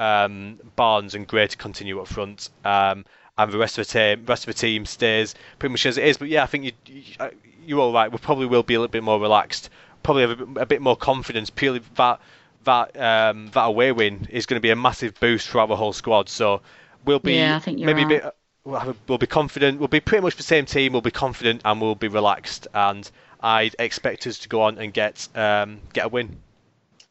Um, 0.00 0.60
Barnes 0.76 1.16
and 1.16 1.26
Gray 1.26 1.48
to 1.48 1.56
continue 1.56 2.00
up 2.00 2.06
front. 2.06 2.50
Um, 2.64 3.04
and 3.38 3.52
the 3.52 3.58
rest 3.58 3.78
of 3.78 3.86
the 3.86 3.92
team, 3.92 4.24
rest 4.26 4.46
of 4.46 4.54
the 4.54 4.60
team 4.60 4.84
stays 4.84 5.34
pretty 5.58 5.72
much 5.72 5.86
as 5.86 5.96
it 5.96 6.04
is. 6.04 6.16
But 6.18 6.28
yeah, 6.28 6.42
I 6.42 6.46
think 6.46 6.64
you, 6.64 6.72
you, 6.86 7.02
uh, 7.20 7.30
you're 7.64 7.80
all 7.80 7.92
right. 7.92 8.10
We 8.10 8.18
probably 8.18 8.46
will 8.46 8.64
be 8.64 8.74
a 8.74 8.80
little 8.80 8.90
bit 8.90 9.04
more 9.04 9.20
relaxed, 9.20 9.70
probably 10.02 10.22
have 10.22 10.32
a 10.32 10.46
bit, 10.46 10.62
a 10.62 10.66
bit 10.66 10.82
more 10.82 10.96
confidence. 10.96 11.48
Purely 11.48 11.80
that 11.96 12.20
that 12.64 13.00
um, 13.00 13.48
that 13.54 13.64
away 13.64 13.92
win 13.92 14.26
is 14.30 14.46
going 14.46 14.56
to 14.56 14.60
be 14.60 14.70
a 14.70 14.76
massive 14.76 15.18
boost 15.20 15.48
throughout 15.48 15.68
the 15.68 15.76
whole 15.76 15.92
squad. 15.92 16.28
So 16.28 16.60
we'll 17.04 17.20
be 17.20 17.34
yeah, 17.34 17.56
I 17.56 17.60
think 17.60 17.78
you're 17.78 17.86
maybe 17.86 18.04
right. 18.04 18.20
a 18.20 18.24
bit. 18.24 18.34
We'll, 18.64 18.76
a, 18.76 18.96
we'll 19.06 19.18
be 19.18 19.26
confident. 19.26 19.78
We'll 19.78 19.88
be 19.88 20.00
pretty 20.00 20.22
much 20.22 20.36
the 20.36 20.42
same 20.42 20.66
team. 20.66 20.92
We'll 20.92 21.00
be 21.00 21.10
confident 21.10 21.62
and 21.64 21.80
we'll 21.80 21.94
be 21.94 22.08
relaxed. 22.08 22.66
And 22.74 23.08
I'd 23.40 23.76
expect 23.78 24.26
us 24.26 24.40
to 24.40 24.48
go 24.48 24.62
on 24.62 24.78
and 24.78 24.92
get 24.92 25.28
um, 25.34 25.80
get 25.92 26.06
a 26.06 26.08
win. 26.08 26.36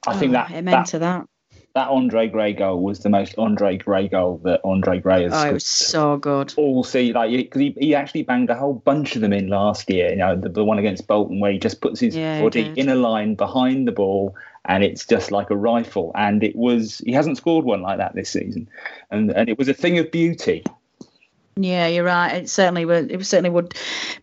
I 0.05 0.17
think 0.17 0.33
that 0.33 0.51
amen 0.51 0.65
that, 0.71 0.85
to 0.87 0.99
that 0.99 1.27
that 1.77 1.89
Andre 1.89 2.27
Gray 2.27 2.53
goal 2.53 2.81
was 2.81 3.01
the 3.01 3.09
most 3.09 3.35
Andre 3.37 3.77
Gray 3.77 4.07
goal 4.07 4.41
that 4.43 4.61
Andre 4.63 4.99
Gray 4.99 5.21
has. 5.23 5.31
Oh, 5.31 5.49
it 5.49 5.53
was 5.53 5.65
so 5.67 6.17
good. 6.17 6.51
All 6.57 6.83
see, 6.83 7.13
like 7.13 7.29
because 7.29 7.61
he, 7.61 7.75
he 7.79 7.93
actually 7.93 8.23
banged 8.23 8.49
a 8.49 8.55
whole 8.55 8.73
bunch 8.73 9.15
of 9.15 9.21
them 9.21 9.31
in 9.31 9.47
last 9.47 9.87
year. 9.87 10.09
You 10.09 10.15
know, 10.15 10.35
the, 10.35 10.49
the 10.49 10.65
one 10.65 10.79
against 10.79 11.05
Bolton 11.05 11.39
where 11.39 11.51
he 11.51 11.59
just 11.59 11.79
puts 11.79 11.99
his 11.99 12.15
yeah, 12.15 12.41
body 12.41 12.73
in 12.75 12.89
a 12.89 12.95
line 12.95 13.35
behind 13.35 13.87
the 13.87 13.91
ball, 13.91 14.35
and 14.65 14.83
it's 14.83 15.05
just 15.05 15.29
like 15.29 15.51
a 15.51 15.55
rifle. 15.55 16.11
And 16.15 16.43
it 16.43 16.55
was 16.55 16.97
he 17.05 17.11
hasn't 17.11 17.37
scored 17.37 17.63
one 17.63 17.83
like 17.83 17.99
that 17.99 18.15
this 18.15 18.31
season, 18.31 18.67
and 19.11 19.29
and 19.29 19.47
it 19.47 19.59
was 19.59 19.67
a 19.67 19.73
thing 19.75 19.99
of 19.99 20.09
beauty. 20.09 20.63
Yeah, 21.57 21.85
you're 21.85 22.03
right. 22.03 22.33
It 22.33 22.49
certainly 22.49 22.85
would. 22.85 23.11
It 23.11 23.23
certainly 23.23 23.51
would 23.51 23.75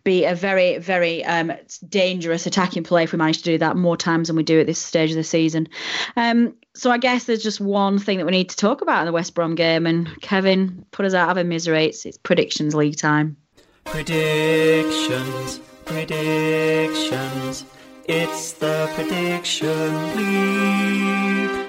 be 0.03 0.25
a 0.25 0.35
very, 0.35 0.77
very 0.77 1.23
um, 1.23 1.53
dangerous 1.87 2.45
attacking 2.47 2.83
play 2.83 3.03
if 3.03 3.13
we 3.13 3.17
manage 3.17 3.37
to 3.37 3.43
do 3.43 3.57
that 3.59 3.77
more 3.77 3.95
times 3.95 4.27
than 4.27 4.35
we 4.35 4.43
do 4.43 4.59
at 4.59 4.67
this 4.67 4.79
stage 4.79 5.11
of 5.11 5.17
the 5.17 5.23
season. 5.23 5.69
Um, 6.17 6.55
so 6.75 6.91
I 6.91 6.97
guess 6.97 7.23
there's 7.23 7.41
just 7.43 7.59
one 7.59 7.97
thing 7.97 8.17
that 8.17 8.25
we 8.25 8.31
need 8.31 8.49
to 8.49 8.57
talk 8.57 8.81
about 8.81 8.99
in 8.99 9.05
the 9.05 9.11
West 9.11 9.33
Brom 9.33 9.55
game, 9.55 9.87
and 9.87 10.09
Kevin 10.21 10.85
put 10.91 11.05
us 11.05 11.13
out 11.13 11.29
of 11.29 11.37
our 11.37 11.43
misery. 11.43 11.85
It's, 11.85 12.05
it's 12.05 12.17
predictions 12.17 12.75
league 12.75 12.97
time. 12.97 13.37
Predictions, 13.85 15.59
predictions. 15.85 17.65
It's 18.07 18.53
the 18.53 18.89
prediction 18.93 20.15
league. 20.15 21.65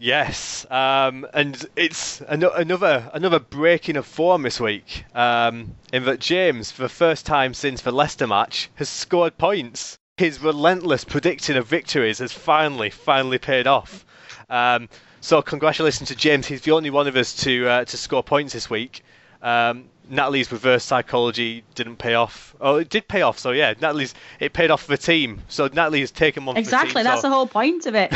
Yes, 0.00 0.64
um, 0.70 1.26
and 1.34 1.64
it's 1.74 2.20
an- 2.22 2.44
another 2.44 3.10
another 3.12 3.40
breaking 3.40 3.96
of 3.96 4.06
form 4.06 4.42
this 4.42 4.60
week. 4.60 5.04
Um, 5.14 5.74
in 5.92 6.04
that 6.04 6.20
James, 6.20 6.70
for 6.70 6.82
the 6.82 6.88
first 6.88 7.26
time 7.26 7.52
since 7.52 7.82
the 7.82 7.90
Leicester 7.90 8.26
match, 8.26 8.70
has 8.76 8.88
scored 8.88 9.36
points. 9.38 9.98
His 10.18 10.40
relentless 10.40 11.04
predicting 11.04 11.56
of 11.56 11.66
victories 11.66 12.18
has 12.18 12.32
finally, 12.32 12.90
finally 12.90 13.38
paid 13.38 13.66
off. 13.66 14.04
Um, 14.50 14.88
so 15.20 15.42
congratulations 15.42 16.08
to 16.08 16.16
James. 16.16 16.46
He's 16.46 16.62
the 16.62 16.72
only 16.72 16.90
one 16.90 17.06
of 17.06 17.16
us 17.16 17.34
to 17.44 17.68
uh, 17.68 17.84
to 17.84 17.96
score 17.96 18.22
points 18.22 18.52
this 18.52 18.68
week. 18.68 19.04
Um, 19.42 19.84
Natalie's 20.10 20.50
reverse 20.50 20.84
psychology 20.84 21.64
didn't 21.74 21.96
pay 21.96 22.14
off. 22.14 22.56
Oh, 22.60 22.76
it 22.76 22.88
did 22.88 23.06
pay 23.08 23.22
off. 23.22 23.38
So 23.38 23.50
yeah, 23.52 23.74
Natalie's 23.80 24.14
it 24.40 24.52
paid 24.52 24.70
off 24.70 24.82
for 24.82 24.90
the 24.90 24.98
team. 24.98 25.42
So 25.48 25.68
Natalie 25.68 26.00
has 26.00 26.10
taken 26.10 26.44
one. 26.44 26.56
Exactly, 26.56 26.94
the 26.94 26.98
team, 27.00 27.04
that's 27.04 27.22
so. 27.22 27.28
the 27.28 27.34
whole 27.34 27.46
point 27.46 27.86
of 27.86 27.94
it. 27.94 28.12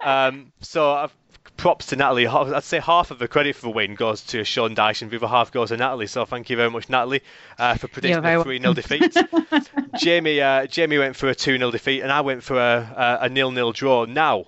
um, 0.06 0.52
so 0.60 0.92
uh, 0.92 1.08
props 1.56 1.86
to 1.86 1.96
Natalie. 1.96 2.26
I'd 2.26 2.64
say 2.64 2.80
half 2.80 3.10
of 3.10 3.18
the 3.18 3.28
credit 3.28 3.56
for 3.56 3.62
the 3.62 3.70
win 3.70 3.94
goes 3.94 4.22
to 4.22 4.44
Sean 4.44 4.74
Dyche 4.74 5.02
and 5.02 5.10
the 5.10 5.16
other 5.16 5.28
half 5.28 5.50
goes 5.52 5.68
to 5.68 5.76
Natalie. 5.76 6.06
So 6.06 6.24
thank 6.24 6.50
you 6.50 6.56
very 6.56 6.70
much, 6.70 6.88
Natalie, 6.88 7.22
uh, 7.58 7.76
for 7.76 7.88
predicting 7.88 8.24
a 8.24 8.42
3 8.42 8.60
0 8.60 8.74
defeat. 8.74 9.16
Jamie 9.98 10.40
uh, 10.40 10.66
Jamie 10.66 10.98
went 10.98 11.16
for 11.16 11.28
a 11.28 11.34
2 11.34 11.58
0 11.58 11.70
defeat 11.70 12.02
and 12.02 12.12
I 12.12 12.20
went 12.20 12.42
for 12.42 12.58
a, 12.58 13.18
a, 13.20 13.24
a 13.26 13.28
nil 13.28 13.50
nil 13.50 13.72
draw. 13.72 14.04
Now, 14.04 14.46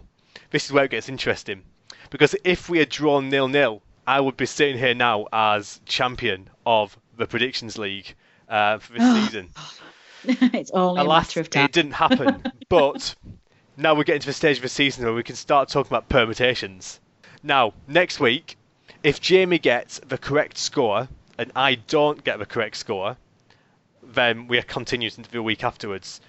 this 0.50 0.66
is 0.66 0.72
where 0.72 0.84
it 0.84 0.90
gets 0.90 1.09
interesting. 1.09 1.62
Because 2.11 2.34
if 2.44 2.68
we 2.68 2.78
had 2.78 2.88
drawn 2.88 3.28
nil 3.28 3.48
nil, 3.48 3.82
I 4.07 4.20
would 4.20 4.36
be 4.36 4.46
sitting 4.46 4.78
here 4.78 4.94
now 4.94 5.26
as 5.32 5.80
champion 5.84 6.48
of 6.64 6.96
the 7.16 7.26
Predictions 7.26 7.78
League 7.78 8.14
uh, 8.48 8.78
for 8.78 8.92
this 8.92 9.02
season. 9.24 9.48
it's 10.24 10.70
only 10.72 11.00
Alas, 11.00 11.26
a 11.26 11.28
matter 11.28 11.40
of 11.40 11.50
time. 11.50 11.64
It 11.64 11.72
didn't 11.72 11.92
happen, 11.92 12.42
but 12.68 13.14
now 13.77 13.95
we're 13.95 14.05
getting 14.05 14.22
to 14.22 14.27
the 14.27 14.33
stage 14.33 14.57
of 14.57 14.62
the 14.62 14.68
season 14.68 15.05
where 15.05 15.14
we 15.14 15.22
can 15.22 15.37
start 15.37 15.68
talking 15.68 15.91
about 15.91 16.09
permutations. 16.09 17.01
Now, 17.43 17.74
next 17.87 18.20
week, 18.20 18.57
if 19.03 19.20
Jamie 19.20 19.59
gets 19.59 20.01
the 20.01 20.18
correct 20.18 20.59
score 20.59 21.09
and 21.39 21.53
I 21.55 21.77
don't 21.77 22.24
get 22.24 22.39
the 22.39 22.47
correct 22.47 22.77
score, 22.77 23.16
then 24.03 24.49
we 24.49 24.59
are 24.59 24.62
continuing 24.62 25.12
into 25.16 25.31
the 25.31 25.43
week 25.43 25.62
afterwards. 25.62 26.20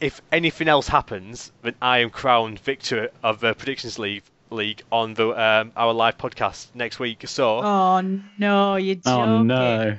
If 0.00 0.20
anything 0.32 0.68
else 0.68 0.88
happens, 0.88 1.52
then 1.62 1.74
I 1.80 1.98
am 1.98 2.10
crowned 2.10 2.60
victor 2.60 3.10
of 3.22 3.40
the 3.40 3.54
Predictions 3.54 3.98
League 3.98 4.22
League 4.50 4.82
on 4.90 5.14
the 5.14 5.28
um, 5.28 5.72
our 5.76 5.92
live 5.92 6.16
podcast 6.16 6.68
next 6.74 6.98
week. 6.98 7.26
So. 7.26 7.58
Oh 7.58 8.00
no, 8.38 8.76
you're 8.76 8.94
joking. 8.94 9.12
Oh 9.12 9.42
no. 9.42 9.98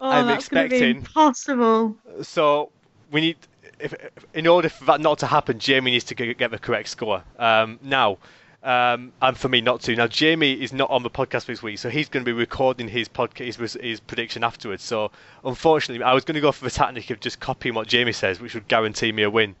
Oh, 0.00 0.10
I'm 0.10 0.26
that's 0.26 0.44
expecting. 0.44 0.80
Be 0.80 0.98
impossible. 0.98 1.96
So 2.22 2.70
we 3.10 3.20
need, 3.20 3.36
if, 3.78 3.94
in 4.34 4.46
order 4.46 4.68
for 4.68 4.84
that 4.86 5.00
not 5.00 5.18
to 5.20 5.26
happen, 5.26 5.58
Jamie 5.58 5.92
needs 5.92 6.04
to 6.04 6.14
get 6.14 6.50
the 6.50 6.58
correct 6.58 6.88
score. 6.88 7.22
Um, 7.38 7.78
now, 7.82 8.18
um, 8.62 9.12
and 9.22 9.36
for 9.36 9.48
me 9.48 9.60
not 9.60 9.82
to. 9.82 9.94
Now, 9.94 10.08
Jamie 10.08 10.52
is 10.52 10.72
not 10.72 10.90
on 10.90 11.02
the 11.02 11.10
podcast 11.10 11.46
this 11.46 11.62
week, 11.62 11.78
so 11.78 11.88
he's 11.88 12.08
going 12.08 12.24
to 12.24 12.28
be 12.28 12.32
recording 12.32 12.88
his 12.88 13.08
podcast, 13.08 13.56
his, 13.56 13.74
his 13.74 14.00
prediction 14.00 14.42
afterwards. 14.42 14.82
So, 14.82 15.10
unfortunately, 15.44 16.02
I 16.04 16.14
was 16.14 16.24
going 16.24 16.34
to 16.34 16.40
go 16.40 16.52
for 16.52 16.64
the 16.64 16.70
tactic 16.70 17.10
of 17.10 17.20
just 17.20 17.38
copying 17.38 17.74
what 17.74 17.86
Jamie 17.86 18.12
says, 18.12 18.40
which 18.40 18.54
would 18.54 18.66
guarantee 18.66 19.12
me 19.12 19.22
a 19.22 19.30
win. 19.30 19.54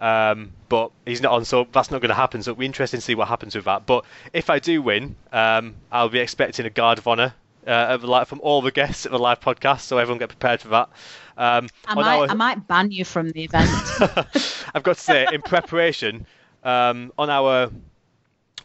Um, 0.00 0.52
but 0.68 0.90
he's 1.06 1.20
not 1.20 1.32
on, 1.32 1.44
so 1.44 1.66
that's 1.70 1.90
not 1.90 2.00
going 2.00 2.10
to 2.10 2.14
happen. 2.14 2.42
So 2.42 2.52
it'll 2.52 2.60
be 2.60 2.66
interesting 2.66 2.98
to 2.98 3.04
see 3.04 3.14
what 3.14 3.28
happens 3.28 3.54
with 3.54 3.64
that. 3.66 3.86
But 3.86 4.04
if 4.32 4.50
I 4.50 4.58
do 4.58 4.80
win, 4.82 5.16
um, 5.32 5.74
I'll 5.90 6.08
be 6.08 6.20
expecting 6.20 6.66
a 6.66 6.70
guard 6.70 6.98
of 6.98 7.06
honour 7.06 7.34
uh, 7.66 8.24
from 8.24 8.40
all 8.42 8.62
the 8.62 8.70
guests 8.70 9.06
at 9.06 9.12
the 9.12 9.18
live 9.18 9.40
podcast, 9.40 9.80
so 9.80 9.98
everyone 9.98 10.18
get 10.18 10.30
prepared 10.30 10.60
for 10.60 10.68
that. 10.68 10.88
Um, 11.38 11.68
I 11.86 11.94
might, 11.94 12.16
our- 12.18 12.28
I 12.28 12.34
might 12.34 12.66
ban 12.66 12.90
you 12.90 13.04
from 13.04 13.30
the 13.30 13.44
event. 13.44 13.70
I've 14.74 14.82
got 14.82 14.96
to 14.96 15.02
say, 15.02 15.26
in 15.32 15.40
preparation, 15.40 16.26
um, 16.64 17.12
on 17.16 17.30
our 17.30 17.70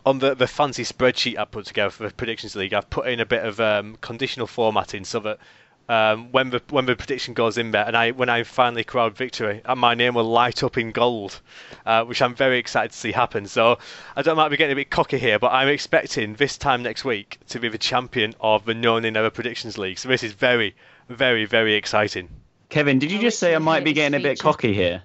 on 0.05 0.19
the, 0.19 0.35
the 0.35 0.47
fancy 0.47 0.83
spreadsheet 0.83 1.37
I 1.37 1.45
put 1.45 1.65
together 1.65 1.89
for 1.89 2.03
the 2.07 2.13
predictions 2.13 2.55
league, 2.55 2.73
I've 2.73 2.89
put 2.89 3.07
in 3.07 3.19
a 3.21 3.25
bit 3.25 3.45
of 3.45 3.59
um, 3.61 3.97
conditional 4.01 4.47
formatting 4.47 5.05
so 5.05 5.19
that 5.21 5.39
um, 5.87 6.31
when 6.31 6.49
the 6.49 6.61
when 6.69 6.85
the 6.85 6.95
prediction 6.95 7.33
goes 7.33 7.57
in 7.57 7.71
there, 7.71 7.85
and 7.85 7.95
I 7.95 8.11
when 8.11 8.29
I 8.29 8.43
finally 8.43 8.83
crowd 8.83 9.15
victory, 9.17 9.61
and 9.65 9.79
my 9.79 9.95
name 9.95 10.13
will 10.13 10.23
light 10.23 10.63
up 10.63 10.77
in 10.77 10.91
gold, 10.91 11.39
uh, 11.85 12.05
which 12.05 12.21
I'm 12.21 12.35
very 12.35 12.57
excited 12.57 12.91
to 12.91 12.97
see 12.97 13.11
happen. 13.11 13.47
So 13.47 13.79
I 14.15 14.21
don't 14.21 14.37
might 14.37 14.49
be 14.49 14.57
getting 14.57 14.71
a 14.73 14.75
bit 14.75 14.89
cocky 14.89 15.19
here, 15.19 15.39
but 15.39 15.51
I'm 15.51 15.67
expecting 15.67 16.35
this 16.35 16.57
time 16.57 16.83
next 16.83 17.03
week 17.05 17.37
to 17.49 17.59
be 17.59 17.67
the 17.69 17.77
champion 17.77 18.33
of 18.39 18.65
the 18.65 18.73
No 18.73 18.97
Nay 18.99 19.09
Never 19.11 19.29
Predictions 19.29 19.77
League. 19.77 19.99
So 19.99 20.07
this 20.09 20.23
is 20.23 20.31
very, 20.31 20.73
very, 21.09 21.45
very 21.45 21.75
exciting. 21.75 22.29
Kevin, 22.73 22.97
did 22.97 23.11
you 23.11 23.19
just 23.19 23.37
say 23.37 23.53
I 23.53 23.59
might 23.59 23.83
be 23.83 23.91
hate 23.91 23.93
this 23.93 24.01
getting 24.01 24.19
a 24.19 24.23
bit 24.23 24.39
cocky 24.39 24.73
here? 24.73 25.03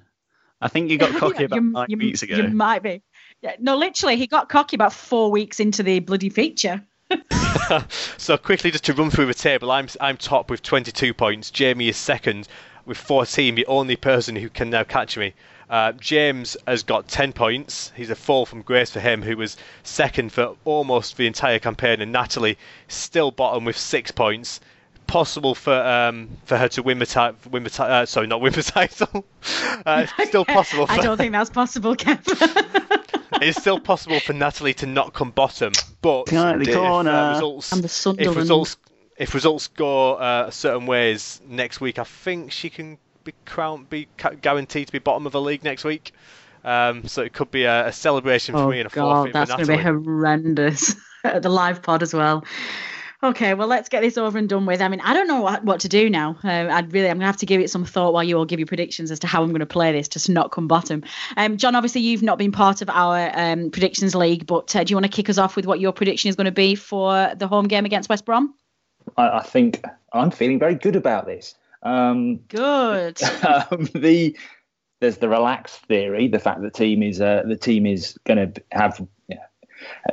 I 0.58 0.68
think 0.68 0.90
you 0.90 0.96
got 0.96 1.14
cocky 1.18 1.44
about 1.44 1.56
you, 1.56 1.70
nine 1.70 1.86
you- 1.90 1.98
weeks 1.98 2.22
ago. 2.22 2.36
You 2.36 2.48
might 2.48 2.82
be. 2.82 3.02
Yeah, 3.42 3.56
no, 3.60 3.76
literally, 3.76 4.16
he 4.16 4.26
got 4.26 4.48
cocky 4.48 4.74
about 4.74 4.94
four 4.94 5.30
weeks 5.30 5.60
into 5.60 5.82
the 5.82 6.00
bloody 6.00 6.30
feature. 6.30 6.82
So 8.16 8.36
quickly, 8.38 8.70
just 8.70 8.84
to 8.84 8.94
run 8.94 9.10
through 9.10 9.26
the 9.26 9.34
table, 9.34 9.70
I'm 9.70 9.88
I'm 10.00 10.16
top 10.16 10.50
with 10.50 10.62
22 10.62 11.12
points. 11.12 11.50
Jamie 11.50 11.88
is 11.88 11.96
second 11.96 12.48
with 12.86 12.96
14, 12.96 13.54
the 13.54 13.66
only 13.66 13.96
person 13.96 14.36
who 14.36 14.48
can 14.48 14.70
now 14.70 14.84
catch 14.84 15.18
me. 15.18 15.34
Uh, 15.68 15.92
James 15.92 16.56
has 16.66 16.82
got 16.82 17.08
10 17.08 17.34
points. 17.34 17.92
He's 17.94 18.08
a 18.10 18.14
fall 18.14 18.46
from 18.46 18.62
grace 18.62 18.90
for 18.90 19.00
him, 19.00 19.22
who 19.22 19.36
was 19.36 19.58
second 19.82 20.32
for 20.32 20.56
almost 20.64 21.18
the 21.18 21.26
entire 21.26 21.58
campaign. 21.58 22.00
And 22.00 22.12
Natalie 22.12 22.56
still 22.88 23.30
bottom 23.30 23.66
with 23.66 23.76
six 23.76 24.10
points. 24.10 24.60
Possible 25.08 25.54
for 25.54 25.74
um, 25.74 26.28
for 26.44 26.56
her 26.56 26.68
to 26.68 26.82
win 26.82 26.98
the 26.98 27.06
title. 27.06 27.36
Win 27.50 27.64
the 27.64 27.70
ti- 27.70 27.82
uh, 27.82 28.06
sorry, 28.06 28.26
not 28.26 28.40
win 28.40 28.52
the 28.52 28.62
title. 28.78 29.24
uh, 29.84 30.06
it's 30.18 30.28
still 30.28 30.44
possible. 30.44 30.86
For, 30.86 30.92
I 30.92 30.98
don't 30.98 31.16
think 31.16 31.32
that's 31.32 31.50
possible, 31.50 31.96
Kev. 31.96 32.20
it's 33.42 33.58
still 33.58 33.80
possible 33.80 34.20
for 34.20 34.34
Natalie 34.34 34.74
to 34.74 34.86
not 34.86 35.14
come 35.14 35.30
bottom, 35.30 35.72
but 36.02 36.26
the 36.26 36.60
if, 36.60 36.76
uh, 36.76 37.32
results, 37.34 37.72
I'm 37.72 37.80
the 37.80 38.16
if 38.18 38.36
results 38.36 38.76
if 39.18 39.34
results 39.34 39.68
go 39.68 40.14
uh, 40.14 40.50
certain 40.50 40.86
ways 40.86 41.40
next 41.46 41.80
week, 41.80 41.98
I 41.98 42.04
think 42.04 42.52
she 42.52 42.70
can 42.70 42.98
be 43.24 43.34
crowned, 43.44 43.90
be 43.90 44.08
guaranteed 44.40 44.86
to 44.86 44.92
be 44.92 45.00
bottom 45.00 45.26
of 45.26 45.32
the 45.32 45.40
league 45.40 45.64
next 45.64 45.84
week. 45.84 46.12
Um, 46.64 47.06
so 47.08 47.22
it 47.22 47.32
could 47.32 47.50
be 47.50 47.64
a, 47.64 47.88
a 47.88 47.92
celebration 47.92 48.54
for 48.54 48.62
oh 48.62 48.70
me 48.70 48.80
and 48.80 48.90
a 48.90 48.94
God, 48.94 49.14
forfeit 49.14 49.32
that's 49.32 49.50
going 49.50 49.66
to 49.66 49.76
be 49.76 49.82
horrendous 49.82 50.94
at 51.24 51.42
the 51.42 51.48
live 51.48 51.82
pod 51.82 52.02
as 52.02 52.14
well. 52.14 52.44
Okay, 53.20 53.54
well, 53.54 53.66
let's 53.66 53.88
get 53.88 54.02
this 54.02 54.16
over 54.16 54.38
and 54.38 54.48
done 54.48 54.64
with. 54.64 54.80
I 54.80 54.86
mean, 54.86 55.00
I 55.00 55.12
don't 55.12 55.26
know 55.26 55.40
what, 55.40 55.64
what 55.64 55.80
to 55.80 55.88
do 55.88 56.08
now. 56.08 56.36
Uh, 56.44 56.68
I'd 56.70 56.92
really, 56.92 57.08
I'm 57.08 57.16
going 57.16 57.22
to 57.22 57.26
have 57.26 57.36
to 57.38 57.46
give 57.46 57.60
it 57.60 57.68
some 57.68 57.84
thought 57.84 58.12
while 58.12 58.22
you 58.22 58.38
all 58.38 58.44
give 58.44 58.60
your 58.60 58.66
predictions 58.66 59.10
as 59.10 59.18
to 59.20 59.26
how 59.26 59.42
I'm 59.42 59.48
going 59.48 59.58
to 59.58 59.66
play 59.66 59.90
this 59.90 60.06
to 60.08 60.32
not 60.32 60.52
come 60.52 60.68
bottom. 60.68 61.02
Um, 61.36 61.56
John, 61.56 61.74
obviously, 61.74 62.00
you've 62.00 62.22
not 62.22 62.38
been 62.38 62.52
part 62.52 62.80
of 62.80 62.88
our 62.88 63.32
um, 63.34 63.70
predictions 63.70 64.14
league, 64.14 64.46
but 64.46 64.74
uh, 64.76 64.84
do 64.84 64.92
you 64.92 64.96
want 64.96 65.06
to 65.06 65.10
kick 65.10 65.28
us 65.28 65.36
off 65.36 65.56
with 65.56 65.66
what 65.66 65.80
your 65.80 65.92
prediction 65.92 66.28
is 66.28 66.36
going 66.36 66.44
to 66.44 66.52
be 66.52 66.76
for 66.76 67.34
the 67.34 67.48
home 67.48 67.66
game 67.66 67.84
against 67.84 68.08
West 68.08 68.24
Brom? 68.24 68.54
I, 69.16 69.38
I 69.38 69.42
think 69.42 69.84
I'm 70.12 70.30
feeling 70.30 70.60
very 70.60 70.76
good 70.76 70.94
about 70.94 71.26
this. 71.26 71.56
Um, 71.82 72.36
Good. 72.48 73.20
um, 73.42 73.88
the 73.94 74.36
there's 75.00 75.18
the 75.18 75.28
relaxed 75.28 75.80
theory, 75.86 76.28
the 76.28 76.38
fact 76.38 76.60
that 76.60 76.72
the 76.72 76.78
team 76.78 77.02
is 77.02 77.20
uh, 77.20 77.42
the 77.46 77.56
team 77.56 77.84
is 77.84 78.16
going 78.24 78.52
to 78.52 78.62
have 78.72 79.04
yeah, 79.28 79.36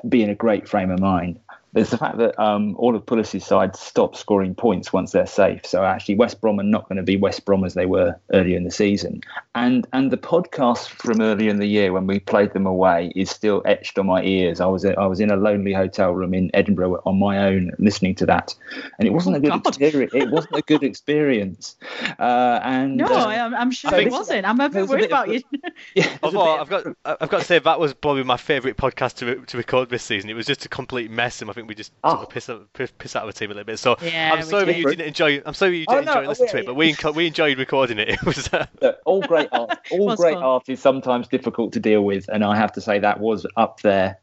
be 0.08 0.24
in 0.24 0.30
a 0.30 0.36
great 0.36 0.68
frame 0.68 0.92
of 0.92 1.00
mind. 1.00 1.40
There's 1.76 1.92
the 1.92 1.98
fact 1.98 2.18
that 2.18 2.40
um, 2.42 2.76
all 2.78 2.96
of 2.96 3.06
Pulis's 3.06 3.46
side 3.46 3.76
stop 3.76 4.16
scoring 4.16 4.56
points 4.56 4.92
once 4.92 5.12
they're 5.12 5.28
safe. 5.28 5.66
So 5.66 5.84
actually, 5.84 6.16
West 6.16 6.42
Brom 6.42 6.60
are 6.60 6.64
not 6.64 6.90
going 6.90 6.96
to 6.98 7.04
be 7.04 7.18
West 7.18 7.46
Brom 7.46 7.64
as 7.66 7.74
they 7.76 7.86
were 7.86 8.16
earlier 8.34 8.58
in 8.58 8.64
the 8.64 8.72
season. 8.72 9.22
And 9.54 9.86
and 9.94 10.10
the 10.12 10.18
podcast 10.18 10.88
from 10.88 11.22
earlier 11.22 11.50
in 11.52 11.60
the 11.60 11.68
year 11.68 11.94
when 11.94 12.08
we 12.08 12.20
played 12.20 12.54
them 12.54 12.66
away 12.66 13.12
is 13.16 13.30
still 13.30 13.62
etched 13.66 14.00
on 14.00 14.08
my 14.08 14.24
ears. 14.24 14.60
I 14.62 14.66
was 14.66 14.86
I 14.86 15.06
was 15.06 15.20
in 15.20 15.30
a 15.30 15.36
lonely 15.36 15.74
hotel 15.74 16.12
room 16.14 16.34
in 16.34 16.50
Edinburgh 16.54 17.02
on 17.06 17.20
my 17.20 17.38
own 17.46 17.72
listening 17.78 18.16
to 18.16 18.26
that, 18.26 18.56
and 18.98 19.08
it 19.08 19.12
wasn't 19.12 19.36
Oh, 19.36 19.40
a 19.40 19.42
good 19.42 19.50
God. 19.50 19.68
experience. 19.68 20.14
It 20.16 20.32
wasn't 20.32 20.56
a 20.56 20.62
good 20.62 20.82
experience. 20.84 21.76
Uh, 22.18 22.60
and 22.64 22.98
no, 22.98 23.06
uh, 23.06 23.26
I'm, 23.28 23.54
I'm 23.54 23.72
sure 23.72 23.92
so 23.92 23.98
it 23.98 24.10
wasn't. 24.12 24.46
I'm 24.46 24.60
a 24.60 24.70
bit 24.70 24.82
was 24.82 24.90
a 24.90 24.94
worried 24.94 25.02
bit 25.10 25.12
of 25.12 25.24
about 25.24 25.34
you. 25.34 25.42
yeah, 25.96 26.04
there's 26.04 26.34
a 26.34 26.38
Although 26.38 26.58
I've 26.62 26.70
got, 26.70 26.86
I've 27.06 27.30
got 27.30 27.40
to 27.40 27.44
say 27.46 27.60
that 27.60 27.80
was 27.80 27.94
probably 27.94 28.24
my 28.24 28.38
favourite 28.38 28.78
podcast 28.78 29.16
to 29.18 29.46
to 29.46 29.58
record 29.58 29.90
this 29.90 30.04
season. 30.04 30.30
It 30.30 30.36
was 30.36 30.46
just 30.46 30.66
a 30.66 30.70
complete 30.70 31.12
mess, 31.12 31.42
and 31.42 31.50
I 31.50 31.54
think 31.54 31.65
we 31.68 31.76
just 31.76 31.92
took 32.04 32.20
Oh. 32.20 32.24
a 32.24 32.28
piss 32.28 32.50
out, 32.50 32.72
piss, 32.74 32.92
piss 32.98 33.16
out 33.16 33.28
of 33.28 33.34
the 33.34 33.38
team 33.40 33.52
a 33.52 33.54
little 33.54 33.66
bit. 33.66 33.80
So 33.80 33.96
Yeah, 34.02 34.34
I'm 34.34 34.44
sorry 34.44 34.66
that 34.66 34.78
you 34.78 34.86
didn't 34.88 35.08
enjoy. 35.08 35.42
I'm 35.46 35.54
sorry 35.54 35.80
you 35.80 35.86
Oh, 35.88 35.96
didn't 35.96 36.06
no, 36.08 36.14
enjoy 36.20 36.28
listening 36.30 36.50
to 36.50 36.56
yeah, 36.58 36.62
it, 36.64 36.66
but 36.66 36.76
we 36.76 36.94
enco- 36.94 37.14
we 37.16 37.28
enjoyed 37.28 37.58
recording 37.58 38.00
it. 38.00 38.10
It 38.16 38.24
was. 38.24 38.50
Uh, 38.54 38.66
Look, 38.82 39.00
all 39.06 39.22
great 39.22 39.50
art, 39.52 39.78
all 39.92 40.16
great 40.16 40.36
fun. 40.36 40.44
art 40.44 40.64
is 40.70 40.80
sometimes 40.80 41.28
difficult 41.28 41.74
to 41.74 41.80
deal 41.80 42.04
with, 42.04 42.28
and 42.30 42.44
I 42.44 42.56
have 42.56 42.72
to 42.74 42.82
say 42.82 43.00
that 43.00 43.20
was 43.20 43.46
up 43.58 43.82
there 43.82 44.18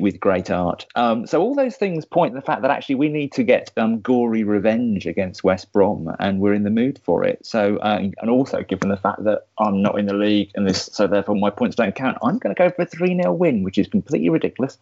with 0.00 0.20
great 0.20 0.48
art. 0.48 0.86
Um, 0.94 1.26
so 1.26 1.42
all 1.42 1.56
those 1.56 1.74
things 1.74 2.04
point 2.04 2.32
to 2.34 2.40
the 2.40 2.46
fact 2.46 2.62
that 2.62 2.70
actually 2.70 2.94
we 2.94 3.08
need 3.08 3.32
to 3.32 3.42
get 3.42 3.72
um, 3.76 3.98
gory 4.00 4.44
revenge 4.44 5.06
against 5.06 5.42
West 5.42 5.72
Brom, 5.72 6.08
and 6.20 6.38
we're 6.38 6.54
in 6.54 6.62
the 6.62 6.70
mood 6.70 7.00
for 7.04 7.24
it. 7.24 7.44
So, 7.44 7.78
uh, 7.78 7.98
and 8.20 8.30
also 8.30 8.62
given 8.62 8.90
the 8.90 8.96
fact 8.96 9.24
that 9.24 9.46
I'm 9.58 9.82
not 9.82 9.98
in 9.98 10.06
the 10.06 10.14
league, 10.14 10.52
and 10.54 10.68
this, 10.68 10.88
so 10.92 11.08
therefore 11.08 11.34
my 11.34 11.50
points 11.50 11.74
don't 11.74 11.94
count, 11.96 12.16
I'm 12.22 12.38
going 12.38 12.54
to 12.54 12.58
go 12.58 12.70
for 12.70 12.82
a 12.82 12.86
three 12.86 13.16
0 13.20 13.32
win, 13.32 13.64
which 13.64 13.76
is 13.76 13.88
completely 13.88 14.28
ridiculous. 14.28 14.78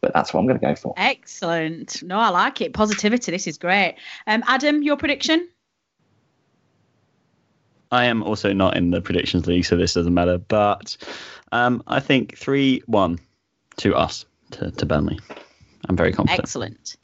But 0.00 0.14
that's 0.14 0.32
what 0.32 0.40
I'm 0.40 0.46
going 0.46 0.60
to 0.60 0.66
go 0.66 0.74
for. 0.74 0.94
Excellent. 0.96 2.02
No, 2.02 2.18
I 2.18 2.28
like 2.28 2.60
it. 2.60 2.72
Positivity. 2.72 3.32
This 3.32 3.46
is 3.46 3.58
great. 3.58 3.96
Um, 4.26 4.44
Adam, 4.46 4.82
your 4.82 4.96
prediction? 4.96 5.48
I 7.90 8.04
am 8.04 8.22
also 8.22 8.52
not 8.52 8.76
in 8.76 8.90
the 8.90 9.00
predictions 9.00 9.46
league, 9.46 9.64
so 9.64 9.76
this 9.76 9.94
doesn't 9.94 10.14
matter. 10.14 10.38
But 10.38 10.96
um, 11.52 11.82
I 11.86 12.00
think 12.00 12.36
three 12.36 12.82
one 12.86 13.18
to 13.78 13.94
us 13.94 14.24
to, 14.52 14.70
to 14.70 14.86
Burnley. 14.86 15.18
I'm 15.88 15.96
very 15.96 16.12
confident. 16.12 16.40
Excellent. 16.40 16.96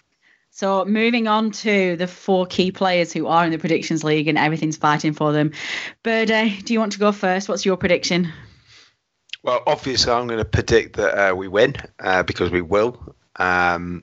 So 0.50 0.84
moving 0.84 1.26
on 1.26 1.50
to 1.50 1.96
the 1.96 2.06
four 2.06 2.46
key 2.46 2.70
players 2.70 3.12
who 3.12 3.26
are 3.26 3.44
in 3.44 3.50
the 3.50 3.58
predictions 3.58 4.04
league 4.04 4.28
and 4.28 4.38
everything's 4.38 4.76
fighting 4.76 5.12
for 5.12 5.32
them. 5.32 5.50
Birdie, 6.04 6.60
do 6.62 6.72
you 6.72 6.78
want 6.78 6.92
to 6.92 7.00
go 7.00 7.10
first? 7.10 7.48
What's 7.48 7.66
your 7.66 7.76
prediction? 7.76 8.32
Well, 9.44 9.62
obviously, 9.66 10.10
I'm 10.10 10.26
going 10.26 10.38
to 10.38 10.46
predict 10.46 10.96
that 10.96 11.32
uh, 11.32 11.34
we 11.34 11.48
win 11.48 11.76
uh, 12.00 12.22
because 12.22 12.50
we 12.50 12.62
will. 12.62 13.14
Um, 13.36 14.02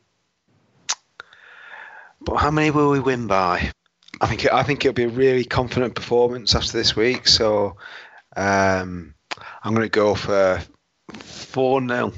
but 2.21 2.37
how 2.37 2.51
many 2.51 2.69
will 2.69 2.91
we 2.91 2.99
win 2.99 3.25
by? 3.25 3.71
I 4.21 4.27
think 4.27 4.45
I 4.53 4.61
think 4.61 4.85
it'll 4.85 4.93
be 4.93 5.05
a 5.05 5.09
really 5.09 5.43
confident 5.43 5.95
performance 5.95 6.53
after 6.53 6.73
this 6.73 6.95
week. 6.95 7.27
So 7.27 7.77
um, 8.35 9.15
I'm 9.63 9.73
going 9.73 9.87
to 9.87 9.89
go 9.89 10.13
for 10.13 10.61
four 11.09 11.81
0 11.81 12.13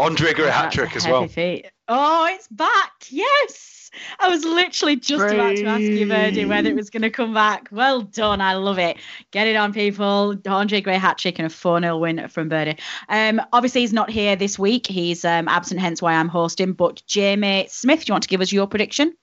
Andre 0.00 0.32
a 0.32 0.50
hat 0.50 0.72
trick 0.72 0.96
as 0.96 1.06
well. 1.06 1.28
feat. 1.28 1.66
Oh, 1.86 2.26
it's 2.30 2.48
back. 2.48 2.92
Yes. 3.10 3.71
I 4.20 4.28
was 4.28 4.44
literally 4.44 4.96
just 4.96 5.24
about 5.24 5.56
to 5.56 5.64
ask 5.66 5.82
you, 5.82 6.06
Birdie, 6.06 6.44
whether 6.44 6.70
it 6.70 6.76
was 6.76 6.90
going 6.90 7.02
to 7.02 7.10
come 7.10 7.34
back. 7.34 7.68
Well 7.70 8.02
done. 8.02 8.40
I 8.40 8.54
love 8.54 8.78
it. 8.78 8.96
Get 9.30 9.46
it 9.46 9.56
on, 9.56 9.72
people. 9.72 10.36
Andre 10.46 10.80
Gray 10.80 10.96
hat 10.96 11.18
trick 11.18 11.38
and 11.38 11.46
a 11.46 11.50
4 11.50 11.80
0 11.80 11.98
win 11.98 12.28
from 12.28 12.48
Birdie. 12.48 12.78
Um, 13.08 13.40
obviously, 13.52 13.82
he's 13.82 13.92
not 13.92 14.10
here 14.10 14.36
this 14.36 14.58
week. 14.58 14.86
He's 14.86 15.24
um, 15.24 15.48
absent, 15.48 15.80
hence 15.80 16.00
why 16.00 16.14
I'm 16.14 16.28
hosting. 16.28 16.72
But 16.72 17.02
Jamie 17.06 17.66
Smith, 17.70 18.04
do 18.04 18.10
you 18.10 18.14
want 18.14 18.22
to 18.24 18.28
give 18.28 18.40
us 18.40 18.52
your 18.52 18.66
prediction? 18.66 19.14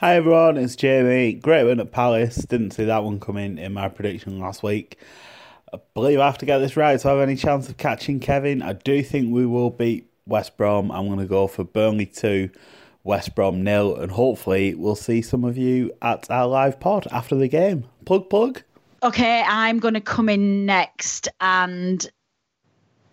Hi 0.00 0.14
everyone, 0.16 0.56
it's 0.56 0.76
Jamie. 0.76 1.34
Great 1.34 1.64
win 1.64 1.78
at 1.78 1.92
Palace. 1.92 2.36
Didn't 2.36 2.70
see 2.70 2.86
that 2.86 3.04
one 3.04 3.20
coming 3.20 3.58
in 3.58 3.74
my 3.74 3.90
prediction 3.90 4.40
last 4.40 4.62
week. 4.62 4.98
I 5.74 5.78
believe 5.92 6.18
I 6.20 6.24
have 6.24 6.38
to 6.38 6.46
get 6.46 6.56
this 6.56 6.74
right 6.74 6.98
to 6.98 7.08
have 7.08 7.18
any 7.18 7.36
chance 7.36 7.68
of 7.68 7.76
catching 7.76 8.18
Kevin. 8.18 8.62
I 8.62 8.72
do 8.72 9.02
think 9.02 9.30
we 9.30 9.44
will 9.44 9.68
beat 9.68 10.10
West 10.24 10.56
Brom. 10.56 10.90
I'm 10.90 11.06
going 11.06 11.18
to 11.18 11.26
go 11.26 11.46
for 11.46 11.64
Burnley 11.64 12.06
2, 12.06 12.48
West 13.04 13.34
Brom 13.34 13.64
nil, 13.64 13.96
and 13.96 14.12
hopefully 14.12 14.74
we'll 14.74 14.94
see 14.94 15.22
some 15.22 15.44
of 15.44 15.56
you 15.56 15.92
at 16.02 16.30
our 16.30 16.46
live 16.46 16.80
pod 16.80 17.06
after 17.10 17.34
the 17.34 17.48
game. 17.48 17.84
Plug, 18.04 18.28
plug. 18.28 18.62
Okay, 19.02 19.42
I'm 19.46 19.78
going 19.78 19.94
to 19.94 20.00
come 20.00 20.28
in 20.28 20.66
next 20.66 21.28
and 21.40 22.10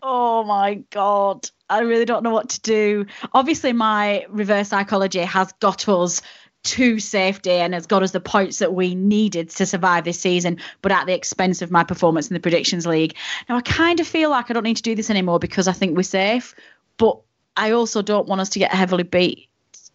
oh 0.03 0.43
my 0.43 0.75
god, 0.89 1.49
I 1.69 1.79
really 1.79 2.05
don't 2.05 2.23
know 2.23 2.31
what 2.31 2.49
to 2.49 2.61
do. 2.61 3.05
Obviously, 3.33 3.73
my 3.73 4.25
reverse 4.29 4.69
psychology 4.69 5.19
has 5.19 5.51
got 5.59 5.87
us 5.87 6.21
to 6.63 6.99
safety 6.99 7.51
and 7.51 7.73
has 7.73 7.85
got 7.85 8.03
us 8.03 8.11
the 8.11 8.19
points 8.19 8.59
that 8.59 8.73
we 8.73 8.95
needed 8.95 9.49
to 9.49 9.65
survive 9.65 10.03
this 10.03 10.19
season, 10.19 10.59
but 10.81 10.91
at 10.91 11.05
the 11.05 11.13
expense 11.13 11.61
of 11.61 11.71
my 11.71 11.83
performance 11.83 12.29
in 12.29 12.33
the 12.33 12.39
predictions 12.39 12.85
league. 12.85 13.15
Now, 13.47 13.55
I 13.57 13.61
kind 13.61 13.99
of 13.99 14.07
feel 14.07 14.29
like 14.29 14.49
I 14.49 14.53
don't 14.53 14.63
need 14.63 14.77
to 14.77 14.83
do 14.83 14.95
this 14.95 15.09
anymore 15.09 15.39
because 15.39 15.67
I 15.67 15.71
think 15.71 15.95
we're 15.95 16.03
safe, 16.03 16.53
but 16.97 17.19
I 17.55 17.71
also 17.71 18.01
don't 18.01 18.27
want 18.27 18.41
us 18.41 18.49
to 18.49 18.59
get 18.59 18.73
heavily 18.73 19.03
beat. 19.03 19.46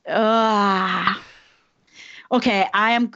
Ah. 0.08 1.22
Okay, 2.30 2.66
I 2.72 2.92
am. 2.92 3.12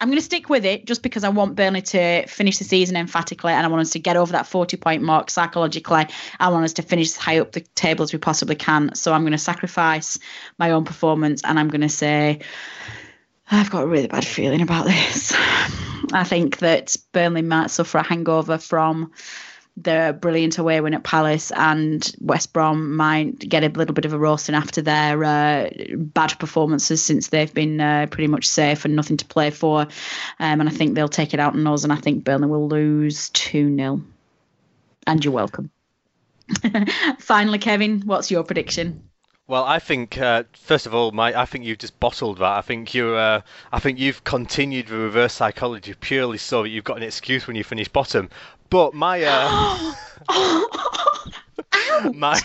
I'm 0.00 0.08
going 0.08 0.18
to 0.18 0.24
stick 0.24 0.48
with 0.48 0.64
it 0.64 0.84
just 0.84 1.00
because 1.00 1.22
I 1.22 1.28
want 1.28 1.54
Burnley 1.54 1.82
to 1.82 2.26
finish 2.26 2.58
the 2.58 2.64
season 2.64 2.96
emphatically 2.96 3.52
and 3.52 3.64
I 3.64 3.68
want 3.68 3.82
us 3.82 3.90
to 3.90 4.00
get 4.00 4.16
over 4.16 4.32
that 4.32 4.48
40 4.48 4.76
point 4.76 5.00
mark 5.00 5.30
psychologically. 5.30 6.06
I 6.40 6.48
want 6.48 6.64
us 6.64 6.72
to 6.74 6.82
finish 6.82 7.10
as 7.10 7.16
high 7.16 7.38
up 7.38 7.52
the 7.52 7.60
table 7.60 8.02
as 8.02 8.12
we 8.12 8.18
possibly 8.18 8.56
can. 8.56 8.96
So 8.96 9.12
I'm 9.12 9.22
going 9.22 9.30
to 9.30 9.38
sacrifice 9.38 10.18
my 10.58 10.72
own 10.72 10.84
performance 10.84 11.42
and 11.44 11.56
I'm 11.56 11.68
going 11.68 11.82
to 11.82 11.88
say, 11.88 12.40
I've 13.48 13.70
got 13.70 13.84
a 13.84 13.86
really 13.86 14.08
bad 14.08 14.24
feeling 14.24 14.60
about 14.60 14.86
this. 14.86 15.32
I 16.12 16.24
think 16.24 16.58
that 16.58 16.96
Burnley 17.12 17.42
might 17.42 17.70
suffer 17.70 17.98
a 17.98 18.02
hangover 18.02 18.58
from 18.58 19.12
the 19.76 20.16
brilliant 20.20 20.58
away 20.58 20.80
win 20.80 20.94
at 20.94 21.02
Palace, 21.02 21.50
and 21.50 22.14
West 22.20 22.52
Brom 22.52 22.96
might 22.96 23.38
get 23.38 23.64
a 23.64 23.68
little 23.68 23.94
bit 23.94 24.04
of 24.04 24.12
a 24.12 24.18
roasting 24.18 24.54
after 24.54 24.82
their 24.82 25.24
uh, 25.24 25.70
bad 25.96 26.38
performances 26.38 27.02
since 27.02 27.28
they've 27.28 27.52
been 27.52 27.80
uh, 27.80 28.06
pretty 28.10 28.28
much 28.28 28.46
safe 28.46 28.84
and 28.84 28.94
nothing 28.94 29.16
to 29.16 29.24
play 29.24 29.50
for. 29.50 29.82
Um, 29.82 30.60
and 30.60 30.68
I 30.68 30.72
think 30.72 30.94
they'll 30.94 31.08
take 31.08 31.34
it 31.34 31.40
out 31.40 31.54
on 31.54 31.66
us, 31.66 31.84
and 31.84 31.92
I 31.92 31.96
think 31.96 32.24
Burnley 32.24 32.48
will 32.48 32.68
lose 32.68 33.30
2 33.30 33.74
0. 33.74 34.02
And 35.06 35.24
you're 35.24 35.34
welcome. 35.34 35.70
Finally, 37.18 37.58
Kevin, 37.58 38.02
what's 38.02 38.30
your 38.30 38.44
prediction? 38.44 39.08
Well, 39.48 39.64
I 39.64 39.80
think 39.80 40.18
uh, 40.18 40.44
first 40.52 40.86
of 40.86 40.94
all, 40.94 41.10
my 41.10 41.38
I 41.38 41.46
think 41.46 41.64
you've 41.64 41.78
just 41.78 41.98
bottled 41.98 42.38
that. 42.38 42.52
I 42.52 42.62
think 42.62 42.94
you, 42.94 43.14
uh, 43.14 43.40
I 43.72 43.80
think 43.80 43.98
you've 43.98 44.22
continued 44.22 44.86
the 44.86 44.96
reverse 44.96 45.34
psychology 45.34 45.94
purely 45.94 46.38
so 46.38 46.62
that 46.62 46.68
you've 46.68 46.84
got 46.84 46.96
an 46.96 47.02
excuse 47.02 47.46
when 47.46 47.56
you 47.56 47.64
finish 47.64 47.88
bottom. 47.88 48.30
But 48.72 48.94
my, 48.94 49.22
uh, 49.22 49.92
my, 52.14 52.40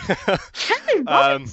um, 1.08 1.46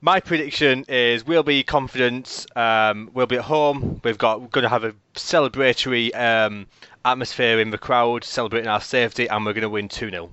my 0.00 0.20
prediction 0.20 0.84
is 0.88 1.26
we'll 1.26 1.42
be 1.42 1.64
confident. 1.64 2.46
Um, 2.54 3.10
we'll 3.12 3.26
be 3.26 3.38
at 3.38 3.42
home. 3.42 4.00
We've 4.04 4.16
got 4.16 4.40
we're 4.40 4.46
going 4.46 4.62
to 4.62 4.68
have 4.68 4.84
a 4.84 4.94
celebratory 5.16 6.14
um, 6.14 6.68
atmosphere 7.04 7.58
in 7.58 7.72
the 7.72 7.78
crowd, 7.78 8.22
celebrating 8.22 8.68
our 8.68 8.80
safety, 8.80 9.26
and 9.28 9.44
we're 9.44 9.52
going 9.52 9.62
to 9.62 9.68
win 9.68 9.88
two 9.88 10.10
0 10.10 10.30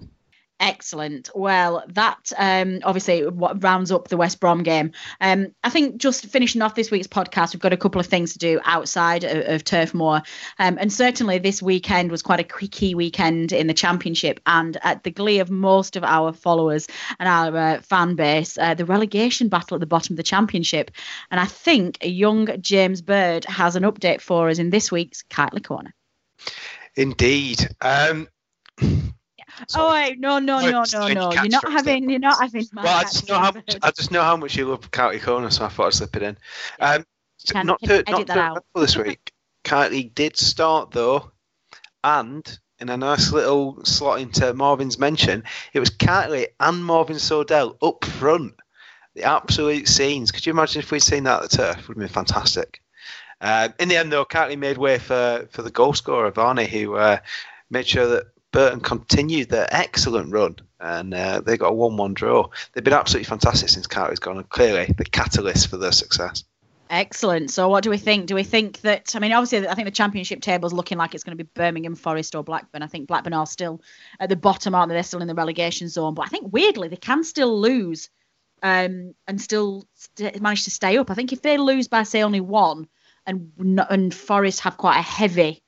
Excellent. 0.66 1.30
Well, 1.36 1.84
that 1.90 2.34
um, 2.36 2.80
obviously 2.84 3.28
what 3.28 3.62
rounds 3.64 3.92
up 3.92 4.08
the 4.08 4.18
West 4.18 4.40
Brom 4.40 4.64
game. 4.64 4.94
Um, 5.22 5.54
I 5.64 5.70
think 5.70 5.98
just 5.98 6.26
finishing 6.26 6.64
off 6.64 6.74
this 6.74 6.90
week's 6.90 7.06
podcast, 7.06 7.54
we've 7.54 7.62
got 7.62 7.72
a 7.72 7.78
couple 7.78 8.02
of 8.02 8.08
things 8.08 8.34
to 8.34 8.40
do 8.40 8.60
outside 8.66 9.24
of, 9.24 9.46
of 9.48 9.64
Turf 9.64 9.94
Moor, 9.94 10.24
um, 10.58 10.80
and 10.80 10.92
certainly 10.92 11.38
this 11.38 11.62
weekend 11.62 12.10
was 12.10 12.24
quite 12.24 12.40
a 12.40 12.44
key 12.44 12.96
weekend 12.96 13.52
in 13.52 13.68
the 13.68 13.76
Championship. 13.76 14.40
And 14.48 14.76
at 14.82 15.04
the 15.04 15.12
glee 15.12 15.38
of 15.38 15.52
most 15.52 15.96
of 15.96 16.04
our 16.04 16.34
followers 16.34 16.88
and 17.20 17.30
our 17.30 17.56
uh, 17.56 17.82
fan 17.82 18.16
base, 18.16 18.58
uh, 18.58 18.74
the 18.74 18.86
relegation 18.86 19.50
battle 19.50 19.76
at 19.76 19.82
the 19.82 19.86
bottom 19.86 20.14
of 20.14 20.18
the 20.18 20.24
Championship. 20.24 20.90
And 21.30 21.40
I 21.40 21.46
think 21.46 22.00
a 22.02 22.10
young 22.10 22.60
James 22.60 23.04
Bird 23.04 23.46
has 23.46 23.76
an 23.76 23.84
update 23.84 24.20
for 24.20 24.50
us 24.50 24.58
in 24.58 24.72
this 24.72 24.92
week's 24.92 25.22
Kightly 25.22 25.62
Corner. 25.62 25.94
Indeed. 26.96 27.68
Um, 27.82 28.30
Oh 29.76 29.92
wait, 29.94 30.20
no, 30.20 30.40
no, 30.40 30.60
no, 30.60 30.84
no, 30.94 31.08
no. 31.08 31.32
You're 31.34 31.48
not 31.48 31.72
having. 31.72 32.10
You're 32.10 32.20
not 32.20 32.40
having. 32.42 32.66
Well, 32.74 32.88
I 32.88 33.04
just 33.04 33.28
know 33.28 33.40
how 33.40 33.52
much. 33.52 33.76
I 33.82 33.92
just 33.92 34.12
know 34.12 34.22
how 34.22 34.38
much 34.38 34.56
you 34.56 34.66
love 34.66 34.90
County 34.92 35.20
Corner, 35.20 35.50
so 35.50 35.66
I 35.66 35.70
thought 35.70 35.88
I'd 35.88 35.94
slip 35.94 36.16
it 36.16 36.24
in. 36.24 36.38
Um, 36.80 37.06
Can- 37.48 37.68
not 37.68 37.80
can 37.80 38.04
to 38.06 38.12
not 38.12 38.28
to 38.28 38.40
out. 38.40 38.66
this 38.76 38.98
week. 38.98 39.32
County 39.64 40.04
did 40.04 40.38
start 40.38 40.92
though, 40.92 41.32
and 42.04 42.60
in 42.80 42.90
a 42.90 42.98
nice 42.98 43.32
little 43.32 43.84
slot 43.86 44.20
into 44.20 44.54
Marvin's 44.54 45.00
mention, 45.00 45.44
it 45.74 45.80
was 45.80 45.90
County 45.90 46.48
and 46.60 46.84
Marvin 46.84 47.16
Sordell 47.18 47.78
up 47.82 48.04
front. 48.06 48.56
The 49.16 49.24
absolute 49.24 49.88
scenes. 49.88 50.32
Could 50.32 50.46
you 50.46 50.52
imagine 50.52 50.80
if 50.80 50.92
we'd 50.92 51.00
seen 51.00 51.24
that 51.24 51.42
at 51.42 51.50
the 51.50 51.58
turf? 51.58 51.88
Would 51.88 51.96
have 51.96 52.00
been 52.00 52.08
fantastic. 52.10 52.82
Um, 53.40 53.74
in 53.80 53.88
the 53.88 53.96
end, 53.96 54.12
though, 54.12 54.26
County 54.26 54.58
made 54.58 54.78
way 54.78 54.98
for, 55.00 55.48
for 55.52 55.62
the 55.62 55.72
goal 55.72 55.94
scorer, 55.94 56.32
Varney, 56.32 56.68
who 56.68 56.96
uh, 56.96 57.20
made 57.70 57.88
sure 57.88 58.08
that 58.08 58.26
Burton 58.56 58.80
continued 58.80 59.50
their 59.50 59.68
excellent 59.70 60.32
run 60.32 60.56
and 60.80 61.14
uh, 61.14 61.42
they 61.42 61.58
got 61.58 61.72
a 61.72 61.74
1 61.74 61.98
1 61.98 62.14
draw. 62.14 62.48
They've 62.72 62.84
been 62.84 62.94
absolutely 62.94 63.26
fantastic 63.26 63.68
since 63.68 63.86
County's 63.86 64.20
gone 64.20 64.38
and 64.38 64.48
clearly 64.48 64.94
the 64.98 65.04
catalyst 65.04 65.68
for 65.68 65.76
their 65.76 65.92
success. 65.92 66.46
Excellent. 66.90 67.52
So, 67.52 67.68
what 67.68 67.84
do 67.84 67.90
we 67.90 67.98
think? 67.98 68.28
Do 68.28 68.36
we 68.36 68.44
think 68.44 68.80
that? 68.82 69.14
I 69.14 69.20
mean, 69.20 69.34
obviously, 69.34 69.68
I 69.68 69.74
think 69.74 69.88
the 69.88 69.92
championship 69.92 70.40
table 70.40 70.68
is 70.68 70.74
looking 70.74 70.98
like 70.98 71.14
it's 71.14 71.26
going 71.26 71.38
to 71.38 71.44
be 71.44 71.50
Birmingham, 71.54 71.96
Forest, 71.96 72.34
or 72.34 72.46
Blackburn. 72.46 72.82
I 72.82 72.88
think 72.88 73.10
Blackburn 73.10 73.34
are 73.34 73.46
still 73.46 73.82
at 74.22 74.30
the 74.30 74.38
bottom, 74.38 74.74
aren't 74.74 74.88
they? 74.88 74.96
They're 74.96 75.04
still 75.04 75.22
in 75.22 75.28
the 75.28 75.36
relegation 75.36 75.90
zone. 75.90 76.14
But 76.14 76.28
I 76.28 76.30
think 76.30 76.54
weirdly, 76.54 76.88
they 76.88 76.96
can 76.96 77.26
still 77.26 77.60
lose 77.60 78.10
um, 78.64 79.16
and 79.28 79.42
still 79.42 79.86
st- 79.96 80.42
manage 80.42 80.64
to 80.64 80.72
stay 80.72 80.98
up. 80.98 81.12
I 81.12 81.16
think 81.16 81.34
if 81.34 81.42
they 81.42 81.58
lose 81.58 81.90
by 81.90 82.04
say 82.04 82.24
only 82.24 82.40
one, 82.40 82.88
and 83.26 83.52
and 83.90 84.14
Forest 84.14 84.62
have 84.62 84.78
quite 84.78 85.00
a 85.00 85.02
heavy 85.02 85.62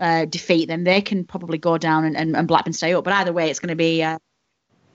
uh, 0.00 0.24
defeat, 0.24 0.66
then 0.66 0.84
they 0.84 1.00
can 1.00 1.24
probably 1.24 1.58
go 1.58 1.78
down 1.78 2.04
and, 2.04 2.16
and, 2.16 2.36
and 2.36 2.48
Blackburn 2.48 2.72
stay 2.72 2.94
up. 2.94 3.04
But 3.04 3.14
either 3.14 3.32
way, 3.32 3.50
it's 3.50 3.60
going 3.60 3.68
to 3.68 3.76
be 3.76 4.02
uh, 4.02 4.18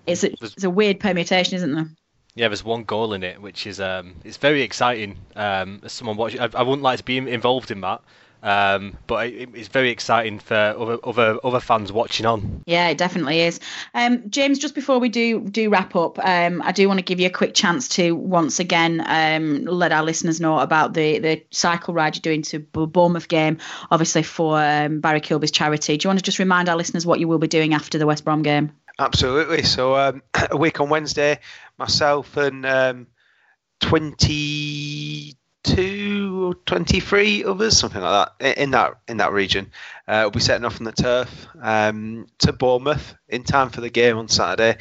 it's 0.07 0.23
a, 0.23 0.31
it's 0.41 0.63
a 0.63 0.69
weird 0.69 0.99
permutation, 0.99 1.55
isn't 1.55 1.73
there? 1.73 1.89
Yeah, 2.35 2.47
there's 2.47 2.63
one 2.63 2.83
goal 2.83 3.13
in 3.13 3.23
it, 3.23 3.41
which 3.41 3.67
is 3.67 3.79
um, 3.79 4.15
it's 4.23 4.37
very 4.37 4.61
exciting. 4.61 5.17
Um, 5.35 5.81
as 5.83 5.91
someone 5.91 6.17
watching, 6.17 6.39
I, 6.39 6.49
I 6.53 6.63
wouldn't 6.63 6.81
like 6.81 6.97
to 6.99 7.03
be 7.03 7.17
involved 7.17 7.71
in 7.71 7.81
that, 7.81 8.01
um, 8.43 8.97
but 9.05 9.27
it, 9.27 9.49
it's 9.53 9.67
very 9.67 9.91
exciting 9.91 10.39
for 10.39 10.55
other 10.55 10.97
other 11.03 11.39
other 11.43 11.59
fans 11.59 11.91
watching 11.91 12.25
on. 12.25 12.63
Yeah, 12.65 12.87
it 12.89 12.97
definitely 12.97 13.41
is. 13.41 13.59
Um, 13.93 14.29
James, 14.29 14.57
just 14.57 14.73
before 14.73 14.99
we 14.99 15.09
do 15.09 15.41
do 15.41 15.69
wrap 15.69 15.95
up, 15.95 16.17
um, 16.19 16.61
I 16.61 16.71
do 16.71 16.87
want 16.87 16.99
to 16.99 17.03
give 17.03 17.19
you 17.19 17.27
a 17.27 17.31
quick 17.31 17.53
chance 17.53 17.87
to 17.89 18.15
once 18.15 18.59
again 18.59 19.03
um, 19.05 19.65
let 19.65 19.91
our 19.91 20.03
listeners 20.03 20.41
know 20.41 20.59
about 20.59 20.93
the 20.93 21.19
the 21.19 21.43
cycle 21.51 21.93
ride 21.93 22.15
you're 22.15 22.21
doing 22.21 22.41
to 22.43 22.59
Bournemouth 22.59 23.27
game, 23.27 23.59
obviously 23.91 24.23
for 24.23 24.59
um, 24.59 25.01
Barry 25.01 25.21
Kilby's 25.21 25.51
charity. 25.51 25.97
Do 25.97 26.05
you 26.05 26.09
want 26.09 26.19
to 26.19 26.25
just 26.25 26.39
remind 26.39 26.67
our 26.67 26.75
listeners 26.75 27.05
what 27.05 27.19
you 27.19 27.27
will 27.27 27.39
be 27.39 27.47
doing 27.47 27.73
after 27.73 27.97
the 27.97 28.07
West 28.07 28.25
Brom 28.25 28.41
game? 28.41 28.71
Absolutely. 28.97 29.63
So 29.63 29.95
um, 29.95 30.23
a 30.51 30.57
week 30.57 30.79
on 30.79 30.89
Wednesday, 30.89 31.39
myself 31.77 32.37
and. 32.37 33.07
20 33.81 35.35
two 35.63 36.47
or 36.47 36.53
23 36.65 37.43
others, 37.43 37.77
something 37.77 38.01
like 38.01 38.29
that, 38.39 38.57
in 38.57 38.71
that 38.71 38.95
in 39.07 39.17
that 39.17 39.31
region. 39.31 39.71
Uh, 40.07 40.21
we'll 40.23 40.31
be 40.31 40.39
setting 40.39 40.65
off 40.65 40.79
on 40.79 40.85
the 40.85 40.91
turf 40.91 41.47
um, 41.61 42.27
to 42.39 42.51
Bournemouth 42.51 43.15
in 43.29 43.43
time 43.43 43.69
for 43.69 43.81
the 43.81 43.89
game 43.89 44.17
on 44.17 44.27
Saturday. 44.27 44.77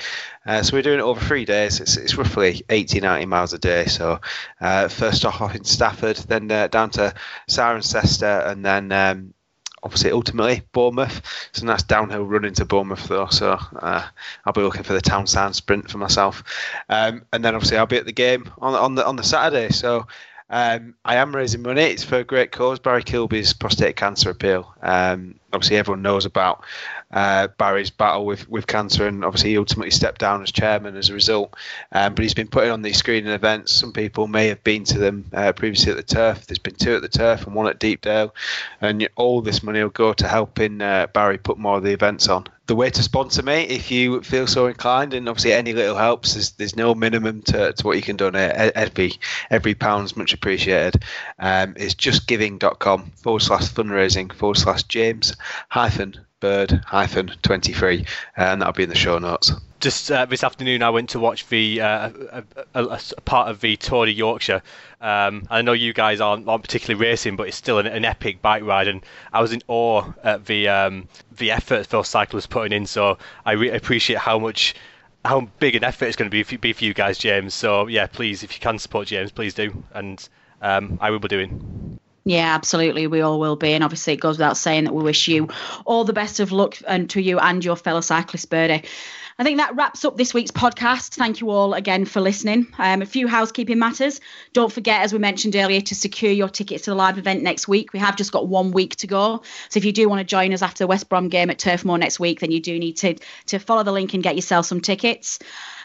Uh, 0.46 0.62
so 0.62 0.76
we're 0.76 0.82
doing 0.82 0.98
it 0.98 1.02
over 1.02 1.20
three 1.20 1.44
days. 1.44 1.80
It's, 1.80 1.96
it's 1.96 2.16
roughly 2.16 2.62
80, 2.68 3.00
90 3.00 3.26
miles 3.26 3.52
a 3.52 3.58
day. 3.58 3.84
So 3.86 4.20
uh, 4.60 4.88
first 4.88 5.24
off, 5.24 5.40
off 5.40 5.54
in 5.54 5.64
Stafford, 5.64 6.16
then 6.16 6.50
uh, 6.50 6.68
down 6.68 6.90
to 6.90 7.14
Cirencester, 7.48 8.48
and 8.48 8.64
then 8.64 8.90
um, 8.90 9.34
obviously 9.82 10.10
ultimately 10.10 10.62
Bournemouth. 10.72 11.22
It's 11.50 11.62
a 11.62 11.66
nice 11.66 11.82
downhill 11.82 12.24
run 12.24 12.44
into 12.44 12.64
Bournemouth 12.64 13.06
though, 13.06 13.26
so 13.26 13.58
uh, 13.80 14.06
I'll 14.44 14.52
be 14.52 14.62
looking 14.62 14.82
for 14.82 14.92
the 14.92 15.00
town 15.00 15.26
sound 15.26 15.56
sprint 15.56 15.90
for 15.90 15.98
myself. 15.98 16.42
Um, 16.88 17.24
and 17.32 17.44
then 17.44 17.54
obviously 17.54 17.78
I'll 17.78 17.86
be 17.86 17.98
at 17.98 18.06
the 18.06 18.12
game 18.12 18.50
on, 18.58 18.74
on 18.74 18.94
the 18.94 19.06
on 19.06 19.16
the 19.16 19.22
Saturday, 19.22 19.70
so 19.70 20.06
um, 20.50 20.94
I 21.04 21.16
am 21.16 21.34
raising 21.34 21.62
money. 21.62 21.82
It's 21.82 22.04
for 22.04 22.16
a 22.16 22.24
great 22.24 22.50
cause, 22.50 22.78
Barry 22.80 23.02
Kilby's 23.02 23.52
prostate 23.52 23.96
cancer 23.96 24.30
appeal. 24.30 24.74
Um, 24.82 25.36
obviously 25.52 25.76
everyone 25.76 26.02
knows 26.02 26.26
about 26.26 26.64
uh, 27.12 27.48
Barry's 27.58 27.90
battle 27.90 28.24
with, 28.24 28.48
with 28.48 28.66
cancer, 28.66 29.06
and 29.06 29.24
obviously 29.24 29.50
he 29.50 29.58
ultimately 29.58 29.90
stepped 29.90 30.20
down 30.20 30.42
as 30.42 30.52
chairman 30.52 30.96
as 30.96 31.10
a 31.10 31.14
result. 31.14 31.54
Um, 31.92 32.14
but 32.14 32.22
he's 32.22 32.34
been 32.34 32.48
putting 32.48 32.70
on 32.70 32.82
these 32.82 32.98
screening 32.98 33.32
events. 33.32 33.72
Some 33.72 33.92
people 33.92 34.28
may 34.28 34.48
have 34.48 34.62
been 34.62 34.84
to 34.84 34.98
them 34.98 35.24
uh, 35.32 35.52
previously 35.52 35.90
at 35.90 35.96
the 35.96 36.02
turf. 36.02 36.46
There's 36.46 36.58
been 36.58 36.74
two 36.74 36.94
at 36.94 37.02
the 37.02 37.08
turf 37.08 37.46
and 37.46 37.54
one 37.54 37.66
at 37.66 37.80
Deepdale, 37.80 38.34
and 38.80 39.08
all 39.16 39.42
this 39.42 39.62
money 39.62 39.82
will 39.82 39.90
go 39.90 40.12
to 40.12 40.28
helping 40.28 40.80
uh, 40.80 41.08
Barry 41.12 41.38
put 41.38 41.58
more 41.58 41.78
of 41.78 41.82
the 41.82 41.92
events 41.92 42.28
on. 42.28 42.46
The 42.66 42.76
way 42.76 42.88
to 42.88 43.02
sponsor 43.02 43.42
me, 43.42 43.62
if 43.62 43.90
you 43.90 44.22
feel 44.22 44.46
so 44.46 44.68
inclined, 44.68 45.12
and 45.12 45.28
obviously 45.28 45.52
any 45.52 45.72
little 45.72 45.96
helps. 45.96 46.34
There's, 46.34 46.52
there's 46.52 46.76
no 46.76 46.94
minimum 46.94 47.42
to, 47.42 47.72
to 47.72 47.86
what 47.86 47.96
you 47.96 48.02
can 48.02 48.16
donate. 48.16 48.52
Every 48.52 49.14
every 49.50 49.74
pound's 49.74 50.16
much 50.16 50.32
appreciated. 50.32 51.02
Um, 51.40 51.74
it's 51.76 51.96
justgiving.com 51.96 53.10
forward 53.16 53.40
slash 53.40 53.72
fundraising 53.72 54.32
forward 54.32 54.58
slash 54.58 54.84
James 54.84 55.34
hyphen 55.68 56.14
bird 56.40 56.82
hyphen 56.86 57.30
23 57.42 58.04
and 58.36 58.60
that'll 58.60 58.72
be 58.72 58.82
in 58.82 58.88
the 58.88 58.94
show 58.94 59.18
notes 59.18 59.52
Just 59.80 60.10
uh, 60.10 60.26
this 60.26 60.44
afternoon, 60.44 60.82
I 60.82 60.90
went 60.90 61.10
to 61.10 61.18
watch 61.18 61.46
the 61.48 61.80
uh, 61.80 62.10
a, 62.32 62.44
a, 62.74 62.84
a, 62.84 63.20
part 63.24 63.48
of 63.48 63.62
the 63.62 63.76
Tour 63.76 64.04
de 64.04 64.12
Yorkshire. 64.12 64.62
Um, 65.00 65.46
I 65.48 65.62
know 65.62 65.72
you 65.72 65.94
guys 65.94 66.20
aren't, 66.20 66.46
aren't 66.46 66.62
particularly 66.62 67.00
racing, 67.00 67.36
but 67.36 67.48
it's 67.48 67.56
still 67.56 67.78
an, 67.78 67.86
an 67.86 68.04
epic 68.04 68.42
bike 68.42 68.62
ride, 68.62 68.88
and 68.88 69.00
I 69.32 69.40
was 69.40 69.54
in 69.54 69.62
awe 69.68 70.04
at 70.22 70.44
the 70.44 70.68
um, 70.68 71.08
the 71.38 71.50
effort 71.52 71.88
those 71.88 72.08
cyclists 72.08 72.46
putting 72.46 72.76
in. 72.76 72.84
So 72.84 73.16
I 73.46 73.52
re- 73.52 73.70
appreciate 73.70 74.18
how 74.18 74.38
much 74.38 74.74
how 75.24 75.48
big 75.58 75.76
an 75.76 75.84
effort 75.84 76.06
it's 76.06 76.16
going 76.16 76.30
to 76.30 76.34
be 76.34 76.42
for, 76.42 76.58
be 76.58 76.74
for 76.74 76.84
you 76.84 76.92
guys, 76.92 77.16
James. 77.16 77.54
So 77.54 77.86
yeah, 77.86 78.06
please, 78.06 78.42
if 78.42 78.52
you 78.54 78.60
can 78.60 78.78
support 78.78 79.08
James, 79.08 79.32
please 79.32 79.54
do, 79.54 79.82
and 79.94 80.28
um, 80.60 80.98
I 81.00 81.10
will 81.10 81.20
be 81.20 81.28
doing. 81.28 81.98
Yeah, 82.24 82.54
absolutely. 82.54 83.06
We 83.06 83.22
all 83.22 83.40
will 83.40 83.56
be. 83.56 83.72
And 83.72 83.82
obviously, 83.82 84.12
it 84.12 84.20
goes 84.20 84.36
without 84.36 84.56
saying 84.56 84.84
that 84.84 84.94
we 84.94 85.02
wish 85.02 85.26
you 85.26 85.48
all 85.86 86.04
the 86.04 86.12
best 86.12 86.40
of 86.40 86.52
luck 86.52 86.76
and 86.86 87.08
to 87.10 87.20
you 87.20 87.38
and 87.38 87.64
your 87.64 87.76
fellow 87.76 88.02
cyclist, 88.02 88.50
Birdie. 88.50 88.84
I 89.38 89.42
think 89.42 89.56
that 89.56 89.74
wraps 89.74 90.04
up 90.04 90.18
this 90.18 90.34
week's 90.34 90.50
podcast. 90.50 91.14
Thank 91.14 91.40
you 91.40 91.48
all 91.48 91.72
again 91.72 92.04
for 92.04 92.20
listening. 92.20 92.66
Um, 92.76 93.00
a 93.00 93.06
few 93.06 93.26
housekeeping 93.26 93.78
matters. 93.78 94.20
Don't 94.52 94.70
forget, 94.70 95.00
as 95.00 95.14
we 95.14 95.18
mentioned 95.18 95.56
earlier, 95.56 95.80
to 95.80 95.94
secure 95.94 96.30
your 96.30 96.50
tickets 96.50 96.84
to 96.84 96.90
the 96.90 96.94
live 96.94 97.16
event 97.16 97.42
next 97.42 97.66
week. 97.66 97.94
We 97.94 98.00
have 98.00 98.16
just 98.16 98.32
got 98.32 98.48
one 98.48 98.70
week 98.70 98.96
to 98.96 99.06
go. 99.06 99.42
So 99.70 99.78
if 99.78 99.86
you 99.86 99.92
do 99.92 100.10
want 100.10 100.18
to 100.18 100.24
join 100.24 100.52
us 100.52 100.60
after 100.60 100.84
the 100.84 100.88
West 100.88 101.08
Brom 101.08 101.30
game 101.30 101.48
at 101.48 101.58
Turf 101.58 101.86
Moor 101.86 101.96
next 101.96 102.20
week, 102.20 102.40
then 102.40 102.50
you 102.50 102.60
do 102.60 102.78
need 102.78 102.98
to, 102.98 103.16
to 103.46 103.58
follow 103.58 103.82
the 103.82 103.92
link 103.92 104.12
and 104.12 104.22
get 104.22 104.36
yourself 104.36 104.66
some 104.66 104.82
tickets. 104.82 105.38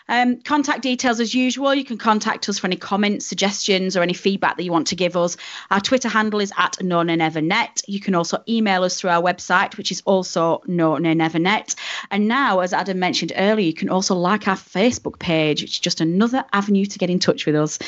Um, 0.07 0.39
contact 0.41 0.81
details 0.81 1.19
as 1.19 1.33
usual. 1.33 1.73
You 1.73 1.83
can 1.83 1.97
contact 1.97 2.47
us 2.47 2.59
for 2.59 2.67
any 2.67 2.75
comments, 2.75 3.25
suggestions, 3.25 3.97
or 3.97 4.03
any 4.03 4.13
feedback 4.13 4.57
that 4.57 4.63
you 4.63 4.71
want 4.71 4.87
to 4.87 4.95
give 4.95 5.17
us. 5.17 5.35
Our 5.71 5.79
Twitter 5.79 6.09
handle 6.09 6.39
is 6.39 6.51
at 6.57 6.73
NoNayNeverNet. 6.73 7.83
You 7.87 7.99
can 7.99 8.13
also 8.13 8.43
email 8.47 8.83
us 8.83 8.99
through 8.99 9.09
our 9.09 9.21
website, 9.21 9.77
which 9.77 9.91
is 9.91 10.03
also 10.05 10.61
NoNayNeverNet. 10.67 11.75
And 12.11 12.27
now, 12.27 12.59
as 12.59 12.71
Adam 12.71 12.99
mentioned 12.99 13.33
earlier, 13.35 13.65
you 13.65 13.73
can 13.73 13.89
also 13.89 14.15
like 14.15 14.47
our 14.47 14.55
Facebook 14.55 15.17
page, 15.17 15.61
which 15.61 15.73
is 15.73 15.79
just 15.79 16.01
another 16.01 16.45
avenue 16.53 16.85
to 16.85 16.99
get 16.99 17.09
in 17.09 17.19
touch 17.19 17.45
with 17.45 17.55
us. 17.55 17.79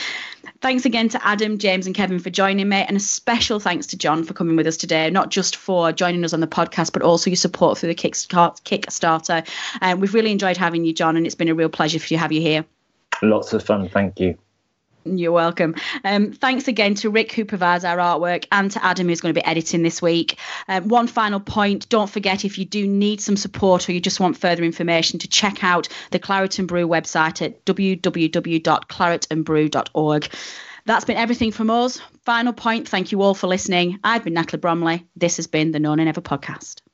Thanks 0.61 0.85
again 0.85 1.09
to 1.09 1.25
Adam, 1.25 1.57
James, 1.57 1.85
and 1.85 1.95
Kevin 1.95 2.19
for 2.19 2.29
joining 2.29 2.69
me, 2.69 2.77
and 2.77 2.97
a 2.97 2.99
special 2.99 3.59
thanks 3.59 3.87
to 3.87 3.97
John 3.97 4.23
for 4.23 4.33
coming 4.33 4.55
with 4.55 4.67
us 4.67 4.77
today, 4.77 5.09
not 5.09 5.29
just 5.29 5.55
for 5.55 5.91
joining 5.91 6.23
us 6.23 6.33
on 6.33 6.39
the 6.39 6.47
podcast, 6.47 6.93
but 6.93 7.01
also 7.01 7.29
your 7.29 7.37
support 7.37 7.77
through 7.77 7.93
the 7.93 7.95
Kickstarter. 7.95 9.47
Um, 9.81 9.99
we've 9.99 10.13
really 10.13 10.31
enjoyed 10.31 10.57
having 10.57 10.85
you, 10.85 10.93
John, 10.93 11.17
and 11.17 11.25
it's 11.25 11.35
been 11.35 11.49
a 11.49 11.55
real 11.55 11.69
pleasure 11.69 11.99
to 11.99 12.17
have 12.17 12.31
you 12.31 12.41
here. 12.41 12.65
Lots 13.21 13.53
of 13.53 13.63
fun, 13.63 13.89
thank 13.89 14.19
you. 14.19 14.37
You're 15.15 15.31
welcome. 15.31 15.75
Um, 16.03 16.33
thanks 16.33 16.67
again 16.67 16.95
to 16.95 17.09
Rick, 17.09 17.31
who 17.31 17.45
provides 17.45 17.85
our 17.85 17.97
artwork, 17.97 18.45
and 18.51 18.69
to 18.71 18.83
Adam, 18.83 19.07
who's 19.07 19.21
going 19.21 19.33
to 19.33 19.39
be 19.39 19.45
editing 19.45 19.83
this 19.83 20.01
week. 20.01 20.37
Um, 20.67 20.87
one 20.87 21.05
final 21.07 21.39
point 21.39 21.87
don't 21.89 22.09
forget 22.09 22.45
if 22.45 22.57
you 22.57 22.65
do 22.65 22.87
need 22.87 23.21
some 23.21 23.37
support 23.37 23.87
or 23.87 23.91
you 23.91 24.01
just 24.01 24.19
want 24.19 24.37
further 24.37 24.63
information, 24.63 25.19
to 25.19 25.27
check 25.27 25.63
out 25.63 25.87
the 26.11 26.17
Claret 26.19 26.57
and 26.59 26.67
Brew 26.67 26.87
website 26.87 27.41
at 27.41 27.65
www.claretandbrew.org. 27.65 30.29
That's 30.85 31.05
been 31.05 31.17
everything 31.17 31.51
from 31.51 31.69
us. 31.69 31.99
Final 32.23 32.53
point 32.53 32.87
thank 32.87 33.11
you 33.11 33.21
all 33.21 33.33
for 33.33 33.47
listening. 33.47 33.99
I've 34.03 34.23
been 34.23 34.33
Natalie 34.33 34.59
Bromley. 34.59 35.05
This 35.15 35.37
has 35.37 35.47
been 35.47 35.71
the 35.71 35.79
No 35.79 35.95
Nay 35.95 36.05
Never 36.05 36.21
podcast. 36.21 36.86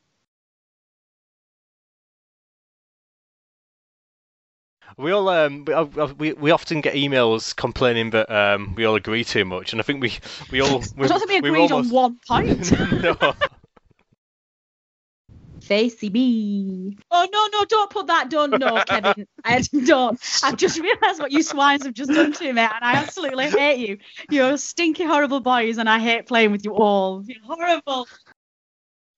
We 4.98 5.12
all 5.12 5.30
um, 5.30 5.66
we, 5.66 6.14
we 6.14 6.34
we 6.34 6.52
often 6.52 6.82
get 6.82 6.96
emails 6.96 7.56
complaining 7.56 8.12
that 8.12 8.30
um, 8.32 8.76
we 8.76 8.86
all 8.86 8.96
agree 8.96 9.24
too 9.24 9.46
much, 9.46 9.74
and 9.74 9.82
I 9.82 9.84
think 9.84 10.02
we 10.02 10.14
we 10.52 10.62
all 10.62 10.84
we, 10.98 11.06
I 11.06 11.08
don't 11.08 11.20
think 11.20 11.44
we 11.44 11.50
agreed 11.50 11.72
almost... 11.72 11.90
on 11.90 11.96
one 11.96 12.20
point. 12.28 12.72
no. 13.02 13.34
Facey 15.62 16.10
me. 16.10 16.98
Oh 17.10 17.28
no, 17.32 17.48
no, 17.58 17.66
don't 17.66 17.90
put 17.90 18.08
that 18.08 18.30
done. 18.30 18.52
No, 18.52 18.84
Kevin. 18.86 19.26
I 19.46 19.62
don't. 19.62 20.20
I've 20.44 20.58
just 20.58 20.78
realised 20.78 21.22
what 21.22 21.32
you 21.32 21.42
swines 21.42 21.86
have 21.86 21.94
just 21.94 22.12
done 22.12 22.34
to 22.34 22.44
me, 22.54 22.62
and 22.62 22.84
I 22.84 22.96
absolutely 22.96 23.50
hate 23.50 23.88
you. 23.88 23.98
You're 24.30 24.58
stinky, 24.58 25.06
horrible 25.06 25.40
boys, 25.40 25.78
and 25.78 25.90
I 25.90 26.00
hate 26.00 26.28
playing 26.28 26.52
with 26.52 26.66
you 26.66 26.76
all. 26.76 27.24
You're 27.26 27.42
horrible. 27.44 28.08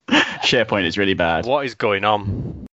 SharePoint 0.07 0.85
is 0.85 0.99
really 0.99 1.15
bad. 1.15 1.47
What 1.47 1.65
is 1.65 1.73
going 1.73 2.05
on? 2.05 2.67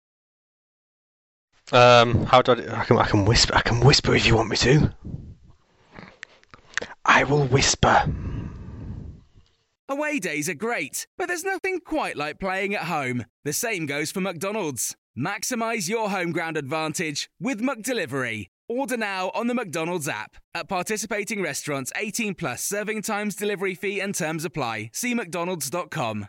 Um, 1.73 2.25
how 2.25 2.43
do 2.43 2.53
I, 2.53 2.81
I 2.81 2.85
can 2.85 2.99
I 2.99 3.07
can 3.07 3.25
whisper 3.25 3.55
I 3.55 3.61
can 3.61 3.81
whisper 3.81 4.15
if 4.15 4.27
you 4.27 4.37
want 4.37 4.49
me 4.49 4.57
to. 4.59 4.95
I 7.05 7.25
will 7.25 7.45
whisper. 7.45 8.07
Away 9.91 10.19
days 10.19 10.49
are 10.51 10.55
great, 10.55 11.07
but 11.17 11.29
there's 11.29 11.45
nothing 11.45 11.81
quite 11.81 12.17
like 12.17 12.39
playing 12.39 12.75
at 12.75 12.85
home. 12.85 13.25
The 13.45 13.55
same 13.55 13.87
goes 13.87 14.13
for 14.13 14.21
McDonald's. 14.21 14.97
Maximize 15.19 15.89
your 15.89 16.11
home 16.11 16.31
ground 16.31 16.57
advantage 16.59 17.31
with 17.41 17.61
McDelivery. 17.61 18.49
Order 18.69 18.99
now 18.99 19.31
on 19.35 19.47
the 19.47 19.55
McDonald's 19.55 20.07
app. 20.07 20.37
At 20.55 20.69
participating 20.69 21.43
restaurants, 21.43 21.91
18 21.97 22.35
plus 22.35 22.63
serving 22.63 23.01
times, 23.03 23.35
delivery 23.35 23.75
fee, 23.75 23.99
and 23.99 24.15
terms 24.15 24.45
apply. 24.45 24.91
See 24.93 25.15
McDonald's.com. 25.15 26.29